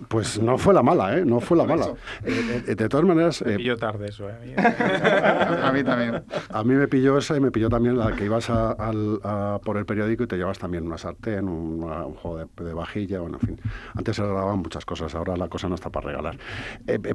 pues 0.07 0.39
no 0.41 0.57
fue 0.57 0.73
la 0.73 0.83
mala, 0.83 1.17
¿eh? 1.17 1.25
No 1.25 1.39
fue 1.39 1.57
la 1.57 1.63
mala. 1.67 1.87
Eh, 2.23 2.63
eh, 2.67 2.75
de 2.75 2.89
todas 2.89 3.05
maneras... 3.05 3.43
Me 3.43 3.53
eh, 3.53 3.57
pilló 3.57 3.77
tarde 3.77 4.09
eso, 4.09 4.29
¿eh? 4.29 4.55
a 4.57 5.71
mí 5.73 5.83
también. 5.83 6.23
A 6.49 6.63
mí 6.63 6.75
me 6.75 6.87
pilló 6.87 7.17
esa 7.17 7.35
y 7.35 7.39
me 7.39 7.51
pilló 7.51 7.69
también 7.69 7.97
la 7.97 8.15
que 8.15 8.25
ibas 8.25 8.49
a, 8.49 9.59
por 9.63 9.77
el 9.77 9.85
periódico 9.85 10.23
y 10.23 10.27
te 10.27 10.37
llevas 10.37 10.59
también 10.59 10.85
una 10.85 10.97
sartén, 10.97 11.47
un, 11.47 11.81
juego 12.15 12.32
de, 12.37 12.73
vajilla, 12.73 13.19
bueno, 13.19 13.37
en 13.41 13.47
fin. 13.47 13.61
Antes 13.93 14.15
se 14.15 14.21
regalaban 14.21 14.59
muchas 14.59 14.85
cosas, 14.85 15.13
ahora 15.15 15.37
la 15.37 15.49
cosa 15.49 15.69
no 15.69 15.75
está 15.75 15.89
para 15.89 16.07
regalar. 16.07 16.37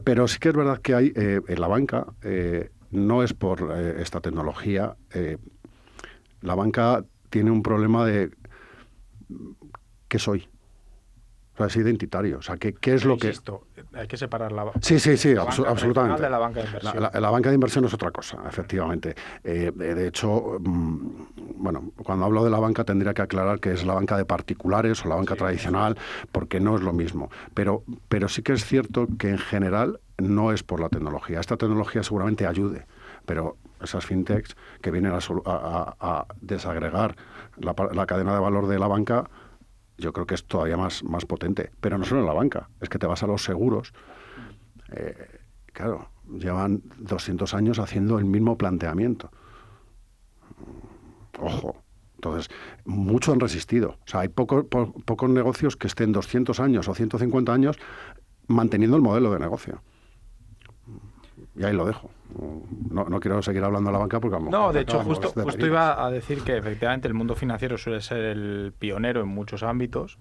pero 0.04 0.28
sí 0.28 0.38
que 0.38 0.50
es 0.50 0.54
verdad 0.56 0.78
que 0.80 0.94
hay 0.94 1.12
en 1.14 1.60
la 1.60 1.68
banca, 1.68 2.06
no 2.90 3.22
es 3.22 3.34
por 3.34 3.72
esta 3.98 4.20
tecnología, 4.20 4.96
la 6.40 6.54
banca 6.54 7.04
tiene 7.30 7.50
un 7.50 7.62
problema 7.62 8.06
de... 8.06 8.30
¿Qué 10.08 10.18
soy? 10.18 10.48
es 11.66 11.76
identitario. 11.76 12.38
O 12.38 12.42
sea, 12.42 12.56
¿qué, 12.56 12.72
qué 12.72 12.94
es 12.94 13.04
lo 13.04 13.16
que...? 13.16 13.32
Hay 13.94 14.06
que 14.06 14.16
separar 14.16 14.52
la 14.52 14.70
Sí, 14.80 14.98
sí, 14.98 15.16
sí, 15.16 15.34
absolutamente. 15.36 16.22
De 16.22 16.30
la 16.30 16.38
banca 16.38 16.60
de 16.60 16.66
inversión. 16.66 17.10
La, 17.12 17.30
banca 17.30 17.48
de 17.48 17.54
inversión 17.54 17.84
es 17.86 17.94
otra 17.94 18.10
cosa, 18.10 18.38
efectivamente. 18.46 19.14
Eh, 19.42 19.72
de 19.74 20.06
hecho, 20.06 20.58
mm, 20.60 21.22
bueno, 21.56 21.92
cuando 22.04 22.26
hablo 22.26 22.44
de 22.44 22.50
la 22.50 22.58
banca 22.58 22.84
tendría 22.84 23.14
que 23.14 23.22
aclarar 23.22 23.60
que 23.60 23.72
es 23.72 23.84
la 23.84 23.94
banca 23.94 24.16
de 24.16 24.24
particulares 24.24 25.04
o 25.04 25.08
la 25.08 25.16
banca 25.16 25.36
tradicional, 25.36 25.96
porque 26.32 26.60
no 26.60 26.76
es 26.76 26.82
lo 26.82 26.92
mismo. 26.92 27.30
Pero, 27.54 27.82
pero 28.08 28.28
sí 28.28 28.42
que 28.42 28.52
es 28.52 28.64
cierto 28.64 29.06
que 29.18 29.30
en 29.30 29.38
general 29.38 30.00
no 30.18 30.52
es 30.52 30.62
por 30.62 30.80
la 30.80 30.88
tecnología. 30.88 31.40
Esta 31.40 31.56
tecnología 31.56 32.02
seguramente 32.02 32.46
ayude, 32.46 32.86
pero 33.24 33.56
esas 33.82 34.04
fintechs 34.04 34.56
que 34.82 34.90
vienen 34.90 35.12
a, 35.14 36.26
desagregar 36.40 37.16
la 37.56 38.06
cadena 38.06 38.34
de 38.34 38.40
valor 38.40 38.66
de 38.66 38.78
la 38.78 38.86
banca 38.86 39.24
yo 39.98 40.12
creo 40.12 40.26
que 40.26 40.34
es 40.34 40.44
todavía 40.44 40.76
más, 40.76 41.04
más 41.04 41.26
potente. 41.26 41.70
Pero 41.80 41.98
no 41.98 42.04
solo 42.04 42.20
en 42.20 42.26
la 42.26 42.32
banca, 42.32 42.70
es 42.80 42.88
que 42.88 42.98
te 42.98 43.06
vas 43.06 43.22
a 43.22 43.26
los 43.26 43.42
seguros. 43.42 43.92
Eh, 44.92 45.40
claro, 45.72 46.08
llevan 46.38 46.82
200 46.98 47.52
años 47.54 47.78
haciendo 47.78 48.18
el 48.18 48.24
mismo 48.24 48.56
planteamiento. 48.56 49.30
Ojo. 51.38 51.82
Entonces, 52.14 52.50
muchos 52.84 53.32
han 53.32 53.38
resistido. 53.38 53.90
O 53.90 54.06
sea, 54.06 54.20
hay 54.20 54.28
pocos 54.28 55.30
negocios 55.30 55.76
que 55.76 55.86
estén 55.86 56.10
200 56.10 56.58
años 56.58 56.88
o 56.88 56.94
150 56.94 57.52
años 57.52 57.78
manteniendo 58.48 58.96
el 58.96 59.02
modelo 59.02 59.32
de 59.32 59.38
negocio. 59.38 59.82
Y 61.58 61.64
ahí 61.64 61.72
lo 61.72 61.84
dejo. 61.84 62.10
No, 62.90 63.04
no, 63.04 63.20
quiero 63.20 63.42
seguir 63.42 63.64
hablando 63.64 63.88
de 63.88 63.92
la 63.92 63.98
banca 63.98 64.20
porque... 64.20 64.38
No, 64.38 64.72
de 64.72 64.82
hecho, 64.82 65.00
justo, 65.00 65.32
justo 65.32 65.66
iba 65.66 66.04
a 66.04 66.10
decir 66.10 66.42
que 66.42 66.56
efectivamente 66.56 67.08
el 67.08 67.14
mundo 67.14 67.34
financiero 67.34 67.76
suele 67.76 68.00
ser 68.00 68.18
el 68.18 68.72
pionero 68.78 69.22
en 69.22 69.28
muchos 69.28 69.62
ámbitos, 69.62 70.18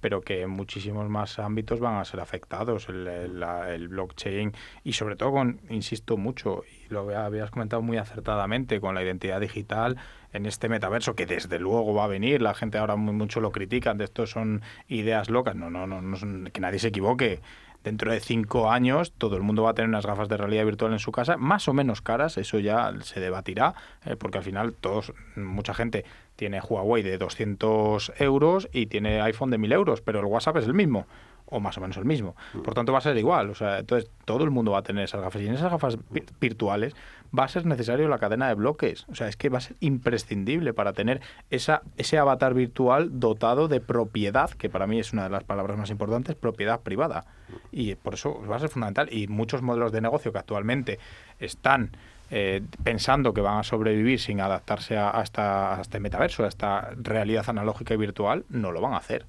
pero 0.00 0.22
que 0.22 0.42
en 0.42 0.50
muchísimos 0.50 1.08
más 1.10 1.38
ámbitos 1.38 1.80
van 1.80 1.96
a 1.96 2.04
ser 2.04 2.20
afectados. 2.20 2.88
El, 2.88 3.06
el, 3.06 3.88
blockchain 3.88 4.52
y 4.82 4.92
sobre 4.94 5.16
todo 5.16 5.32
con, 5.32 5.60
insisto 5.68 6.16
mucho, 6.16 6.62
y 6.64 6.92
lo 6.92 7.10
habías 7.14 7.50
comentado 7.50 7.82
muy 7.82 7.98
acertadamente, 7.98 8.80
con 8.80 8.94
la 8.94 9.02
identidad 9.02 9.40
digital 9.40 9.98
en 10.32 10.46
este 10.46 10.68
metaverso 10.68 11.14
que 11.14 11.26
desde 11.26 11.58
luego 11.58 11.94
va 11.94 12.04
a 12.04 12.08
venir, 12.08 12.42
la 12.42 12.54
gente 12.54 12.78
ahora 12.78 12.96
muy 12.96 13.14
mucho 13.14 13.40
lo 13.40 13.50
critican, 13.50 13.98
de 13.98 14.04
esto 14.04 14.26
son 14.26 14.62
ideas 14.86 15.30
locas, 15.30 15.56
no, 15.56 15.70
no, 15.70 15.86
no, 15.86 16.00
no 16.02 16.50
que 16.50 16.60
nadie 16.60 16.78
se 16.78 16.88
equivoque 16.88 17.40
dentro 17.84 18.12
de 18.12 18.20
cinco 18.20 18.70
años 18.70 19.12
todo 19.16 19.36
el 19.36 19.42
mundo 19.42 19.62
va 19.62 19.70
a 19.70 19.74
tener 19.74 19.88
unas 19.88 20.06
gafas 20.06 20.28
de 20.28 20.36
realidad 20.36 20.64
virtual 20.64 20.92
en 20.92 20.98
su 20.98 21.12
casa, 21.12 21.36
más 21.36 21.68
o 21.68 21.72
menos 21.72 22.02
caras, 22.02 22.36
eso 22.38 22.58
ya 22.58 22.92
se 23.02 23.20
debatirá, 23.20 23.74
eh, 24.04 24.16
porque 24.16 24.38
al 24.38 24.44
final 24.44 24.74
todos, 24.74 25.12
mucha 25.36 25.74
gente 25.74 26.04
tiene 26.36 26.60
Huawei 26.60 27.02
de 27.02 27.18
200 27.18 28.12
euros 28.18 28.68
y 28.72 28.86
tiene 28.86 29.20
iPhone 29.20 29.50
de 29.50 29.58
1000 29.58 29.72
euros, 29.72 30.00
pero 30.00 30.20
el 30.20 30.26
WhatsApp 30.26 30.58
es 30.58 30.66
el 30.66 30.74
mismo 30.74 31.06
o 31.50 31.60
más 31.60 31.76
o 31.78 31.80
menos 31.80 31.96
el 31.96 32.04
mismo. 32.04 32.36
Mm. 32.54 32.60
Por 32.60 32.74
tanto, 32.74 32.92
va 32.92 32.98
a 32.98 33.02
ser 33.02 33.16
igual. 33.16 33.50
O 33.50 33.54
sea, 33.54 33.78
entonces 33.78 34.10
todo 34.24 34.44
el 34.44 34.50
mundo 34.50 34.72
va 34.72 34.78
a 34.78 34.82
tener 34.82 35.04
esas 35.04 35.20
gafas. 35.20 35.42
Y 35.42 35.46
en 35.46 35.54
esas 35.54 35.70
gafas 35.70 35.98
virtuales 36.40 36.94
va 37.36 37.44
a 37.44 37.48
ser 37.48 37.66
necesario 37.66 38.08
la 38.08 38.18
cadena 38.18 38.48
de 38.48 38.54
bloques. 38.54 39.06
O 39.08 39.14
sea, 39.14 39.28
es 39.28 39.36
que 39.36 39.48
va 39.48 39.58
a 39.58 39.62
ser 39.62 39.76
imprescindible 39.80 40.72
para 40.72 40.92
tener 40.92 41.20
esa, 41.50 41.82
ese 41.96 42.18
avatar 42.18 42.54
virtual 42.54 43.20
dotado 43.20 43.68
de 43.68 43.80
propiedad, 43.80 44.50
que 44.50 44.68
para 44.68 44.86
mí 44.86 44.98
es 44.98 45.12
una 45.12 45.24
de 45.24 45.30
las 45.30 45.44
palabras 45.44 45.76
más 45.78 45.90
importantes, 45.90 46.36
propiedad 46.36 46.80
privada. 46.80 47.26
Y 47.72 47.94
por 47.94 48.14
eso 48.14 48.42
va 48.48 48.56
a 48.56 48.60
ser 48.60 48.68
fundamental. 48.68 49.08
Y 49.12 49.28
muchos 49.28 49.62
modelos 49.62 49.92
de 49.92 50.00
negocio 50.00 50.32
que 50.32 50.38
actualmente 50.38 50.98
están 51.38 51.92
eh, 52.30 52.62
pensando 52.84 53.32
que 53.32 53.40
van 53.40 53.58
a 53.58 53.62
sobrevivir 53.62 54.20
sin 54.20 54.40
adaptarse 54.40 54.98
a, 54.98 55.18
a 55.18 55.80
este 55.80 55.98
metaverso, 56.00 56.44
a 56.44 56.48
esta 56.48 56.90
realidad 56.96 57.44
analógica 57.48 57.94
y 57.94 57.96
virtual, 57.96 58.44
no 58.50 58.70
lo 58.70 58.80
van 58.80 58.92
a 58.92 58.98
hacer. 58.98 59.24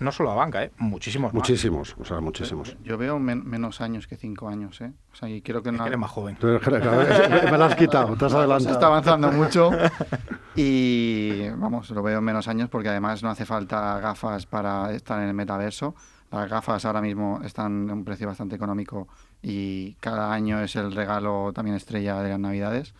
No 0.00 0.12
solo 0.12 0.30
la 0.30 0.36
banca, 0.36 0.64
¿eh? 0.64 0.70
muchísimos 0.78 1.32
Muchísimos, 1.32 1.96
o 1.98 2.04
sea, 2.04 2.20
muchísimos. 2.20 2.76
Yo 2.82 2.96
veo 2.98 3.18
menos 3.18 3.80
años 3.80 4.06
que 4.06 4.16
cinco 4.16 4.48
años, 4.48 4.80
¿eh? 4.80 4.92
O 5.12 5.16
sea, 5.16 5.28
y 5.28 5.42
quiero 5.42 5.62
que 5.62 5.72
no... 5.72 5.86
eres 5.86 5.98
más 5.98 6.10
joven. 6.10 6.36
me 6.42 7.58
lo 7.58 7.64
has 7.64 7.76
quitado, 7.76 8.16
te 8.16 8.24
has 8.24 8.34
adelantado. 8.34 8.74
está 8.74 8.86
avanzando 8.86 9.30
mucho 9.32 9.70
y, 10.56 11.48
vamos, 11.50 11.90
lo 11.90 12.02
veo 12.02 12.18
en 12.18 12.24
menos 12.24 12.48
años 12.48 12.68
porque 12.68 12.88
además 12.88 13.22
no 13.22 13.30
hace 13.30 13.44
falta 13.44 13.98
gafas 14.00 14.46
para 14.46 14.92
estar 14.92 15.20
en 15.22 15.28
el 15.28 15.34
metaverso. 15.34 15.94
Las 16.30 16.48
gafas 16.48 16.84
ahora 16.84 17.00
mismo 17.00 17.40
están 17.44 17.88
a 17.90 17.92
un 17.92 18.04
precio 18.04 18.26
bastante 18.26 18.56
económico 18.56 19.06
y 19.40 19.94
cada 20.00 20.32
año 20.32 20.60
es 20.62 20.74
el 20.74 20.92
regalo 20.92 21.52
también 21.52 21.76
estrella 21.76 22.20
de 22.22 22.30
las 22.30 22.40
navidades. 22.40 22.94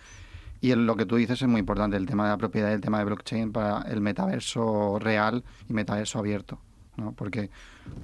Y 0.64 0.74
lo 0.74 0.96
que 0.96 1.04
tú 1.04 1.16
dices 1.16 1.42
es 1.42 1.46
muy 1.46 1.60
importante, 1.60 1.98
el 1.98 2.06
tema 2.06 2.24
de 2.24 2.30
la 2.30 2.38
propiedad 2.38 2.72
el 2.72 2.80
tema 2.80 2.98
de 2.98 3.04
blockchain 3.04 3.52
para 3.52 3.82
el 3.82 4.00
metaverso 4.00 4.98
real 4.98 5.44
y 5.68 5.74
metaverso 5.74 6.18
abierto. 6.18 6.58
¿no? 6.96 7.12
Porque 7.12 7.50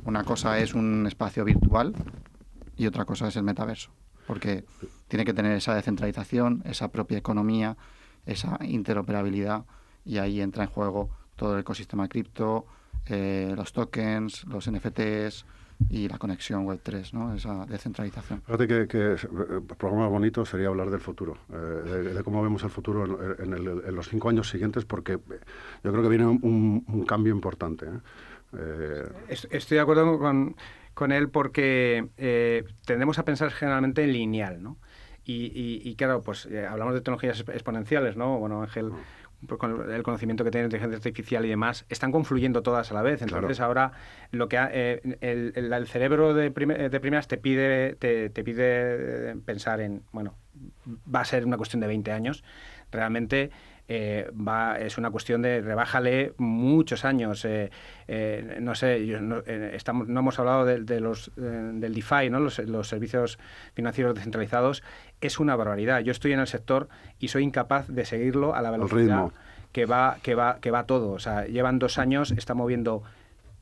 una 0.04 0.24
cosa 0.24 0.58
es 0.58 0.74
un 0.74 1.06
espacio 1.06 1.42
virtual 1.46 1.94
y 2.76 2.86
otra 2.86 3.06
cosa 3.06 3.28
es 3.28 3.36
el 3.36 3.44
metaverso. 3.44 3.90
Porque 4.26 4.66
tiene 5.08 5.24
que 5.24 5.32
tener 5.32 5.52
esa 5.52 5.74
descentralización, 5.74 6.62
esa 6.66 6.88
propia 6.88 7.16
economía, 7.16 7.78
esa 8.26 8.58
interoperabilidad 8.60 9.64
y 10.04 10.18
ahí 10.18 10.42
entra 10.42 10.64
en 10.64 10.68
juego 10.68 11.08
todo 11.36 11.54
el 11.54 11.60
ecosistema 11.60 12.08
cripto, 12.08 12.66
eh, 13.06 13.54
los 13.56 13.72
tokens, 13.72 14.44
los 14.44 14.70
NFTs, 14.70 15.46
y 15.88 16.08
la 16.08 16.18
conexión 16.18 16.64
Web 16.64 16.80
3, 16.82 17.14
¿no? 17.14 17.34
esa 17.34 17.64
descentralización. 17.66 18.42
Fíjate 18.42 18.66
que, 18.66 18.86
que 18.86 19.12
el 19.12 19.62
programa 19.78 20.08
bonito 20.08 20.44
sería 20.44 20.68
hablar 20.68 20.90
del 20.90 21.00
futuro, 21.00 21.38
eh, 21.52 22.14
de, 22.14 22.22
cómo 22.22 22.42
vemos 22.42 22.62
el 22.64 22.70
futuro 22.70 23.04
en, 23.38 23.94
los 23.94 24.08
cinco 24.08 24.28
años 24.28 24.48
siguientes, 24.48 24.84
porque 24.84 25.18
yo 25.82 25.90
creo 25.90 26.02
que 26.02 26.08
viene 26.08 26.26
un, 26.26 27.04
cambio 27.06 27.32
importante. 27.32 27.86
¿eh? 27.86 27.98
Eh, 28.58 29.08
estoy 29.50 29.76
de 29.76 29.80
acuerdo 29.80 30.18
con, 30.18 30.56
con 30.94 31.12
él 31.12 31.28
porque 31.28 32.08
tendemos 32.84 33.18
a 33.18 33.24
pensar 33.24 33.50
generalmente 33.50 34.04
en 34.04 34.12
lineal, 34.12 34.62
¿no? 34.62 34.76
Y, 35.24 35.80
y, 35.84 35.94
claro, 35.94 36.22
pues 36.22 36.48
hablamos 36.68 36.92
de 36.92 37.02
tecnologías 37.02 37.38
exponenciales, 37.40 38.16
¿no? 38.16 38.38
Bueno, 38.38 38.62
Ángel 38.62 38.90
con 39.58 39.90
el 39.90 40.02
conocimiento 40.02 40.44
que 40.44 40.50
tiene 40.50 40.66
inteligencia 40.66 40.96
artificial 40.96 41.44
y 41.44 41.48
demás, 41.48 41.86
están 41.88 42.12
confluyendo 42.12 42.62
todas 42.62 42.90
a 42.90 42.94
la 42.94 43.02
vez. 43.02 43.22
Entonces 43.22 43.60
ahora 43.60 43.92
lo 44.30 44.48
que 44.48 44.58
eh, 44.60 45.16
el, 45.20 45.86
cerebro 45.86 46.34
de, 46.34 46.50
de, 46.50 47.00
primeras 47.00 47.28
te 47.28 47.38
pide, 47.38 47.94
te, 47.96 48.30
te, 48.30 48.44
pide 48.44 49.36
pensar 49.44 49.80
en, 49.80 50.02
bueno, 50.12 50.34
va 51.12 51.20
a 51.20 51.24
ser 51.24 51.46
una 51.46 51.56
cuestión 51.56 51.80
de 51.80 51.86
20 51.86 52.12
años. 52.12 52.44
Realmente 52.90 53.50
eh, 53.92 54.30
va, 54.32 54.78
es 54.78 54.98
una 54.98 55.10
cuestión 55.10 55.42
de 55.42 55.60
rebájale 55.60 56.32
muchos 56.38 57.04
años. 57.04 57.44
Eh, 57.44 57.72
eh, 58.06 58.58
no 58.60 58.76
sé, 58.76 59.00
no, 59.20 59.38
estamos, 59.44 60.06
no 60.06 60.20
hemos 60.20 60.38
hablado 60.38 60.64
de, 60.64 61.00
los, 61.00 61.32
del 61.34 61.92
DeFi, 61.92 62.30
¿no? 62.30 62.38
Los, 62.38 62.54
servicios 62.86 63.40
financieros 63.74 64.14
descentralizados. 64.14 64.84
Es 65.20 65.38
una 65.38 65.56
barbaridad. 65.56 66.00
Yo 66.00 66.12
estoy 66.12 66.32
en 66.32 66.40
el 66.40 66.46
sector 66.46 66.88
y 67.18 67.28
soy 67.28 67.44
incapaz 67.44 67.88
de 67.88 68.04
seguirlo 68.04 68.54
a 68.54 68.62
la 68.62 68.70
velocidad 68.70 69.30
que 69.72 69.86
va, 69.86 70.18
que 70.22 70.34
va, 70.34 70.58
que 70.60 70.70
va 70.70 70.84
todo. 70.84 71.12
O 71.12 71.18
sea, 71.18 71.46
llevan 71.46 71.78
dos 71.78 71.98
años, 71.98 72.32
está 72.32 72.54
moviendo 72.54 73.02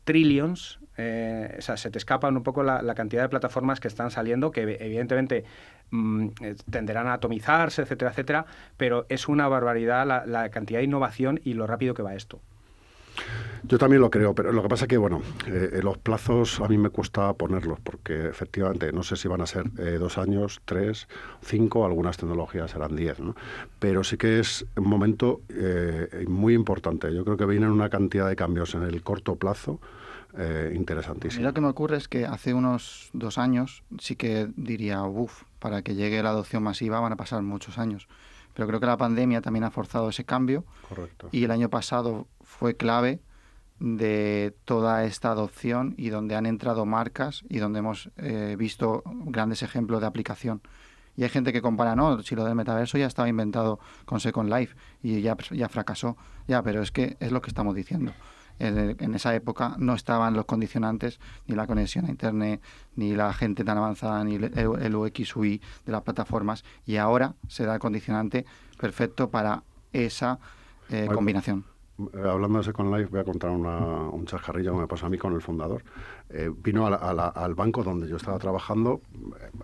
trillions, 0.05 0.79
o 0.97 1.61
sea, 1.61 1.77
se 1.77 1.91
te 1.91 1.99
escapan 1.99 2.37
un 2.37 2.43
poco 2.43 2.63
la, 2.63 2.95
cantidad 2.95 3.23
de 3.23 3.29
plataformas 3.29 3.79
que 3.79 3.89
están 3.89 4.11
saliendo, 4.11 4.51
que 4.51 4.63
evidentemente 4.63 5.45
Mm, 5.91 6.29
eh, 6.43 6.55
tenderán 6.71 7.07
a 7.07 7.15
atomizarse, 7.15 7.83
etcétera, 7.83 8.11
etcétera, 8.11 8.47
pero 8.77 9.07
es 9.09 9.27
una 9.27 9.49
barbaridad 9.49 10.07
la, 10.27 10.51
cantidad 10.51 10.81
de 10.81 10.85
innovación 10.85 11.41
y 11.45 11.55
lo 11.55 11.67
rápido 11.67 11.95
que 11.95 12.03
va 12.03 12.15
esto. 12.15 12.41
Yo 13.65 13.77
también 13.77 14.01
lo 14.01 14.11
creo, 14.11 14.35
pero 14.35 14.53
lo 14.53 14.63
que 14.63 14.69
pasa 14.69 14.85
es 14.85 14.89
que, 14.89 14.97
bueno, 14.97 15.21
eh, 15.47 15.81
los 15.83 15.99
plazos 15.99 16.61
a 16.61 16.69
mí 16.69 16.79
me 16.79 16.91
cuesta 16.91 17.33
ponerlos, 17.35 17.79
porque 17.81 18.29
efectivamente 18.29 18.93
no 18.93 19.03
sé 19.03 19.17
si 19.17 19.29
van 19.29 19.41
a 19.41 19.47
ser 19.47 19.65
eh, 19.79 19.99
dos 19.99 20.17
años, 20.17 20.61
tres, 20.65 21.09
cinco, 21.43 21.85
algunas 21.85 22.17
tecnologías 22.17 22.71
serán 22.71 22.97
diez, 22.97 23.21
¿no? 23.21 23.35
Pero 23.79 24.05
sí 24.05 24.17
que 24.17 24.39
es 24.39 24.65
un 24.77 24.89
momento 24.89 25.43
eh, 25.49 26.25
muy 26.29 26.55
importante. 26.55 27.13
Yo 27.15 27.25
creo 27.25 27.37
que 27.37 27.47
vienen 27.47 27.71
una 27.71 27.91
cantidad 27.91 28.29
de 28.29 28.37
cambios 28.37 28.75
en 28.75 28.85
el 28.85 29.03
corto 29.03 29.37
plazo 29.37 29.81
eh, 30.37 30.73
interesantísimo. 30.75 31.43
lo 31.43 31.55
que 31.55 31.61
me 31.61 31.69
ocurre 31.69 31.97
es 31.97 32.07
que 32.07 32.27
hace 32.27 32.53
unos 32.53 33.09
dos 33.13 33.39
años 33.39 33.83
sí 33.99 34.15
que 34.15 34.49
diría, 34.57 35.03
uff, 35.03 35.45
para 35.59 35.83
que 35.83 35.95
llegue 35.95 36.23
la 36.23 36.31
adopción 36.31 36.63
masiva 36.63 37.01
van 37.01 37.13
a 37.13 37.17
pasar 37.17 37.43
muchos 37.43 37.79
años. 37.79 38.09
Pero 38.55 38.69
creo 38.69 38.79
que 38.79 38.87
la 38.87 38.97
pandemia 38.97 39.41
también 39.41 39.65
ha 39.65 39.71
forzado 39.71 40.11
ese 40.11 40.25
cambio. 40.25 40.65
Correcto. 40.89 41.29
Y 41.33 41.45
el 41.45 41.51
año 41.51 41.71
pasado 41.71 42.27
fue 42.49 42.77
clave 42.77 43.21
de 43.79 44.57
toda 44.65 45.05
esta 45.05 45.31
adopción 45.31 45.95
y 45.99 46.09
donde 46.09 46.35
han 46.35 46.47
entrado 46.47 46.87
marcas 46.87 47.45
y 47.49 47.59
donde 47.59 47.81
hemos 47.81 48.11
eh, 48.17 48.57
visto 48.59 49.03
grandes 49.05 49.63
ejemplos 49.63 50.01
de 50.01 50.07
aplicación. 50.07 50.63
Y 51.17 51.25
hay 51.25 51.29
gente 51.29 51.53
que 51.53 51.61
compara, 51.61 51.95
no, 51.95 52.23
si 52.23 52.35
lo 52.35 52.45
del 52.45 52.55
metaverso 52.55 52.97
ya 52.97 53.07
estaba 53.07 53.29
inventado 53.29 53.81
con 54.05 54.21
Second 54.21 54.51
Life 54.51 54.77
y 55.03 55.21
ya, 55.21 55.37
ya 55.51 55.69
fracasó. 55.69 56.17
Ya, 56.47 56.63
pero 56.63 56.81
es 56.81 56.91
que 56.91 57.17
es 57.21 57.33
lo 57.33 57.43
que 57.43 57.51
estamos 57.51 57.75
diciendo 57.75 58.13
en, 58.59 59.15
esa 59.15 59.35
época 59.35 59.77
no 59.79 59.95
estaban 59.95 60.35
los 60.35 60.45
condicionantes, 60.45 61.21
ni 61.47 61.55
la 61.55 61.67
conexión 61.67 62.07
a 62.07 62.11
Internet, 62.11 62.63
ni 62.97 63.15
la 63.15 63.33
gente 63.33 63.65
tan 63.65 63.79
avanzada, 63.79 64.23
ni 64.25 64.37
el, 64.37 64.97
UX 64.97 65.37
UI 65.37 65.61
de 65.87 65.93
las 65.93 66.03
plataformas, 66.03 66.65
y 66.85 66.97
ahora 66.97 67.35
se 67.49 67.65
da 67.65 67.75
el 67.75 67.81
condicionante 67.81 68.45
perfecto 68.79 69.31
para 69.31 69.63
esa 69.93 70.39
eh, 70.91 71.09
combinación. 71.13 71.65
Hablando 72.15 72.59
de 72.59 72.65
Second 72.65 72.95
Life, 72.95 73.11
voy 73.11 73.21
a 73.21 73.25
contar 73.25 73.51
un 73.51 74.25
chascarrillo 74.27 74.73
que 74.73 74.81
me 74.81 74.87
pasó 74.87 75.07
a 75.07 75.09
mí 75.09 75.19
con 75.19 75.35
el 75.35 75.41
fundador. 75.41 75.83
Eh, 76.31 76.51
vino 76.57 76.87
al 76.87 77.55
banco 77.55 77.83
donde 77.83 78.09
yo 78.09 78.17
estaba 78.17 78.39
trabajando. 78.39 79.01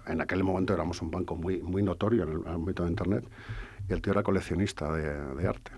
En 0.06 0.20
aquel 0.20 0.42
momento 0.42 0.74
éramos 0.74 1.00
un 1.00 1.10
banco 1.10 1.36
muy, 1.36 1.62
muy 1.62 1.82
notorio 1.82 2.24
en 2.24 2.30
el 2.30 2.46
ámbito 2.46 2.84
de 2.84 2.90
Internet. 2.90 3.24
Y 3.88 3.92
el 3.92 4.02
tío 4.02 4.12
era 4.12 4.22
coleccionista 4.22 4.92
de 4.92 5.46
arte 5.46 5.72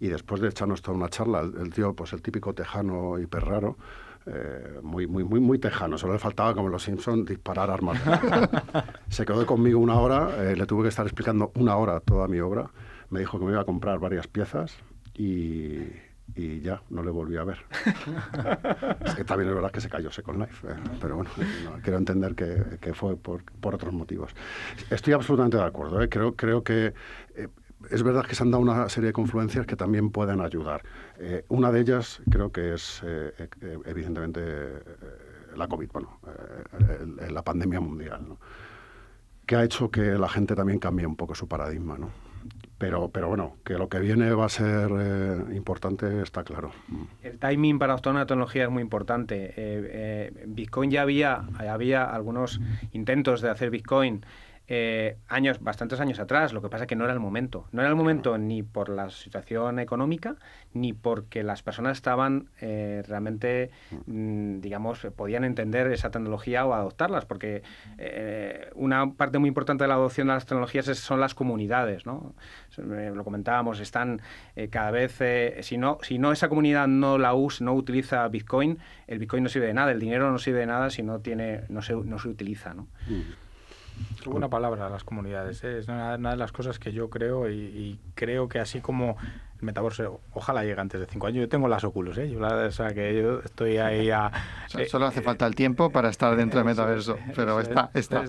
y 0.00 0.08
después 0.08 0.40
de 0.40 0.48
echarnos 0.48 0.82
toda 0.82 0.96
una 0.96 1.08
charla, 1.08 1.40
el, 1.40 1.72
tío, 1.72 1.94
pues 1.94 2.12
el 2.12 2.22
típico 2.22 2.52
tejano 2.52 3.18
hiper 3.18 3.44
raro, 3.44 3.76
eh, 4.26 4.80
muy, 4.82 5.06
muy, 5.06 5.24
muy, 5.24 5.40
muy 5.40 5.58
tejano, 5.58 5.98
solo 5.98 6.14
le 6.14 6.18
faltaba, 6.18 6.54
como 6.54 6.68
los 6.68 6.82
Simpsons, 6.82 7.26
disparar 7.26 7.70
armas. 7.70 7.98
Se 9.08 9.24
quedó 9.24 9.46
conmigo 9.46 9.78
una 9.78 9.98
hora, 9.98 10.50
eh, 10.50 10.56
le 10.56 10.66
tuve 10.66 10.82
que 10.82 10.88
estar 10.88 11.06
explicando 11.06 11.52
una 11.56 11.76
hora 11.76 12.00
toda 12.00 12.28
mi 12.28 12.40
obra, 12.40 12.70
me 13.10 13.20
dijo 13.20 13.38
que 13.38 13.44
me 13.44 13.52
iba 13.52 13.62
a 13.62 13.64
comprar 13.64 13.98
varias 13.98 14.26
piezas 14.26 14.76
y, 15.14 15.78
y 16.34 16.60
ya, 16.60 16.82
no 16.90 17.02
le 17.02 17.10
volví 17.10 17.36
a 17.36 17.44
ver. 17.44 17.58
es 19.04 19.14
que 19.14 19.24
también 19.24 19.48
es 19.50 19.54
verdad 19.54 19.70
que 19.70 19.80
se 19.80 19.88
cayó 19.88 20.10
Second 20.10 20.40
Life, 20.40 20.66
eh, 20.68 20.76
pero 21.00 21.16
bueno, 21.16 21.30
quiero 21.82 21.98
entender 21.98 22.34
que, 22.34 22.78
que 22.80 22.94
fue 22.94 23.16
por, 23.16 23.44
por, 23.44 23.74
otros 23.74 23.92
motivos. 23.92 24.32
Estoy 24.90 25.12
absolutamente 25.12 25.56
de 25.56 25.64
acuerdo, 25.64 25.98
creo, 26.08 26.34
creo 26.34 26.62
que 26.62 26.94
es 27.90 28.02
verdad 28.02 28.24
que 28.24 28.34
se 28.34 28.42
han 28.42 28.50
dado 28.50 28.62
una 28.62 28.88
serie 28.88 29.08
de 29.08 29.12
confluencias 29.12 29.66
que 29.66 29.76
también 29.76 30.10
pueden 30.10 30.40
ayudar. 30.40 30.82
Eh, 31.18 31.44
una 31.48 31.70
de 31.70 31.80
ellas 31.80 32.20
creo 32.30 32.50
que 32.50 32.74
es, 32.74 33.02
eh, 33.04 33.32
eh, 33.60 33.78
evidentemente, 33.84 34.40
la 35.56 35.68
COVID, 35.68 35.90
bueno, 35.92 36.20
la 37.30 37.42
pandemia 37.42 37.80
mundial, 37.80 38.28
¿no? 38.28 38.38
que 39.46 39.56
ha 39.56 39.64
hecho 39.64 39.90
que 39.90 40.00
la 40.00 40.28
gente 40.28 40.54
también 40.54 40.78
cambie 40.78 41.06
un 41.06 41.16
poco 41.16 41.34
su 41.34 41.46
paradigma. 41.46 41.98
¿no? 41.98 42.10
Pero, 42.78 43.08
pero 43.08 43.28
bueno, 43.28 43.56
que 43.64 43.74
lo 43.74 43.88
que 43.88 44.00
viene 44.00 44.32
va 44.32 44.46
a 44.46 44.48
ser 44.48 44.90
importante 45.54 46.22
está 46.22 46.42
claro. 46.42 46.72
El 47.22 47.38
timing 47.38 47.78
para 47.78 47.92
adoptar 47.92 48.12
una 48.12 48.26
tecnología 48.26 48.64
es 48.64 48.70
muy 48.70 48.82
importante. 48.82 50.32
Bitcoin 50.46 50.90
ya 50.90 51.02
había, 51.02 51.44
había 51.58 52.04
algunos 52.04 52.60
intentos 52.92 53.40
de 53.40 53.50
hacer 53.50 53.70
Bitcoin 53.70 54.24
eh, 54.66 55.18
años, 55.28 55.60
bastantes 55.60 56.00
años 56.00 56.18
atrás, 56.18 56.54
lo 56.54 56.62
que 56.62 56.70
pasa 56.70 56.84
es 56.84 56.88
que 56.88 56.96
no 56.96 57.04
era 57.04 57.12
el 57.12 57.20
momento. 57.20 57.66
No 57.72 57.82
era 57.82 57.90
el 57.90 57.96
momento 57.96 58.38
ni 58.38 58.62
por 58.62 58.88
la 58.88 59.10
situación 59.10 59.78
económica, 59.78 60.36
ni 60.72 60.94
porque 60.94 61.42
las 61.42 61.62
personas 61.62 61.98
estaban 61.98 62.48
eh, 62.62 63.02
realmente, 63.06 63.70
mm, 64.06 64.60
digamos, 64.60 65.06
podían 65.16 65.44
entender 65.44 65.92
esa 65.92 66.10
tecnología 66.10 66.64
o 66.64 66.72
adoptarlas, 66.72 67.26
porque 67.26 67.62
eh, 67.98 68.70
una 68.74 69.12
parte 69.12 69.38
muy 69.38 69.48
importante 69.48 69.84
de 69.84 69.88
la 69.88 69.94
adopción 69.94 70.28
de 70.28 70.34
las 70.34 70.46
tecnologías 70.46 70.86
son 70.86 71.20
las 71.20 71.34
comunidades, 71.34 72.06
¿no? 72.06 72.34
Lo 72.78 73.22
comentábamos, 73.22 73.80
están 73.80 74.22
cada 74.70 74.90
vez, 74.90 75.20
si, 75.60 75.76
no, 75.76 75.98
si 76.02 76.18
no 76.18 76.32
esa 76.32 76.48
comunidad 76.48 76.88
no 76.88 77.18
la 77.18 77.34
usa, 77.34 77.64
no 77.64 77.74
utiliza 77.74 78.26
Bitcoin, 78.28 78.78
el 79.06 79.18
Bitcoin 79.18 79.42
no 79.42 79.48
sirve 79.48 79.66
de 79.66 79.74
nada, 79.74 79.92
el 79.92 80.00
dinero 80.00 80.30
no 80.30 80.38
sirve 80.38 80.60
de 80.60 80.66
nada 80.66 80.90
si 80.90 81.02
no, 81.02 81.20
tiene, 81.20 81.62
no, 81.68 81.82
se, 81.82 81.94
no 81.94 82.18
se 82.18 82.28
utiliza, 82.28 82.74
¿no? 82.74 82.88
Una 84.26 84.48
palabra, 84.48 84.88
las 84.88 85.04
comunidades. 85.04 85.62
¿eh? 85.64 85.78
Es 85.78 85.88
una, 85.88 86.16
de 86.16 86.36
las 86.36 86.52
cosas 86.52 86.78
que 86.78 86.92
yo 86.92 87.10
creo 87.10 87.50
y, 87.50 87.98
creo 88.14 88.48
que 88.48 88.58
así 88.58 88.80
como 88.80 89.16
el 89.58 89.62
metaverso, 89.66 90.20
ojalá 90.32 90.64
llegue 90.64 90.80
antes 90.80 91.00
de 91.00 91.06
cinco 91.06 91.26
años. 91.26 91.40
Yo 91.40 91.48
tengo 91.48 91.68
las 91.68 91.84
óculos, 91.84 92.16
¿eh? 92.18 92.30
Yo, 92.30 92.40
o 92.40 92.70
sea, 92.70 92.88
que 92.88 93.14
yo 93.14 93.40
estoy 93.40 93.78
ahí 93.78 94.10
a... 94.10 94.30
Eh, 94.78 94.86
solo 94.86 95.06
hace 95.06 95.22
falta 95.22 95.46
el 95.46 95.54
tiempo 95.54 95.90
para 95.90 96.08
estar 96.08 96.34
dentro 96.34 96.58
del 96.58 96.66
metaverso, 96.66 97.16
pero 97.36 97.60
está, 97.60 97.90
está. 97.94 98.24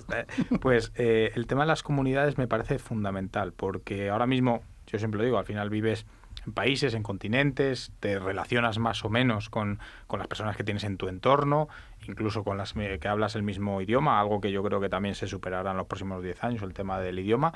Pues 0.60 0.92
eh, 0.94 1.32
el 1.34 1.48
tema 1.48 1.62
de 1.62 1.68
las 1.68 1.82
comunidades 1.82 2.38
me 2.38 2.46
parece 2.46 2.78
fundamental, 2.78 3.52
porque 3.52 4.10
ahora 4.10 4.28
mismo, 4.28 4.62
yo 4.86 4.98
siempre 5.00 5.18
lo 5.18 5.24
digo, 5.24 5.38
al 5.38 5.44
final 5.44 5.68
vives 5.68 6.06
en 6.46 6.52
países, 6.52 6.94
en 6.94 7.02
continentes, 7.02 7.90
te 7.98 8.20
relacionas 8.20 8.78
más 8.78 9.04
o 9.04 9.08
menos 9.08 9.50
con, 9.50 9.80
con, 10.06 10.20
las 10.20 10.28
personas 10.28 10.56
que 10.56 10.62
tienes 10.62 10.84
en 10.84 10.96
tu 10.96 11.08
entorno, 11.08 11.68
incluso 12.08 12.44
con 12.44 12.58
las 12.58 12.72
que 12.74 13.08
hablas 13.08 13.36
el 13.36 13.42
mismo 13.42 13.80
idioma, 13.80 14.20
algo 14.20 14.40
que 14.40 14.52
yo 14.52 14.62
creo 14.62 14.80
que 14.80 14.88
también 14.88 15.14
se 15.14 15.26
superará 15.26 15.70
en 15.70 15.76
los 15.76 15.86
próximos 15.86 16.22
10 16.22 16.44
años, 16.44 16.62
el 16.62 16.74
tema 16.74 17.00
del 17.00 17.18
idioma. 17.18 17.52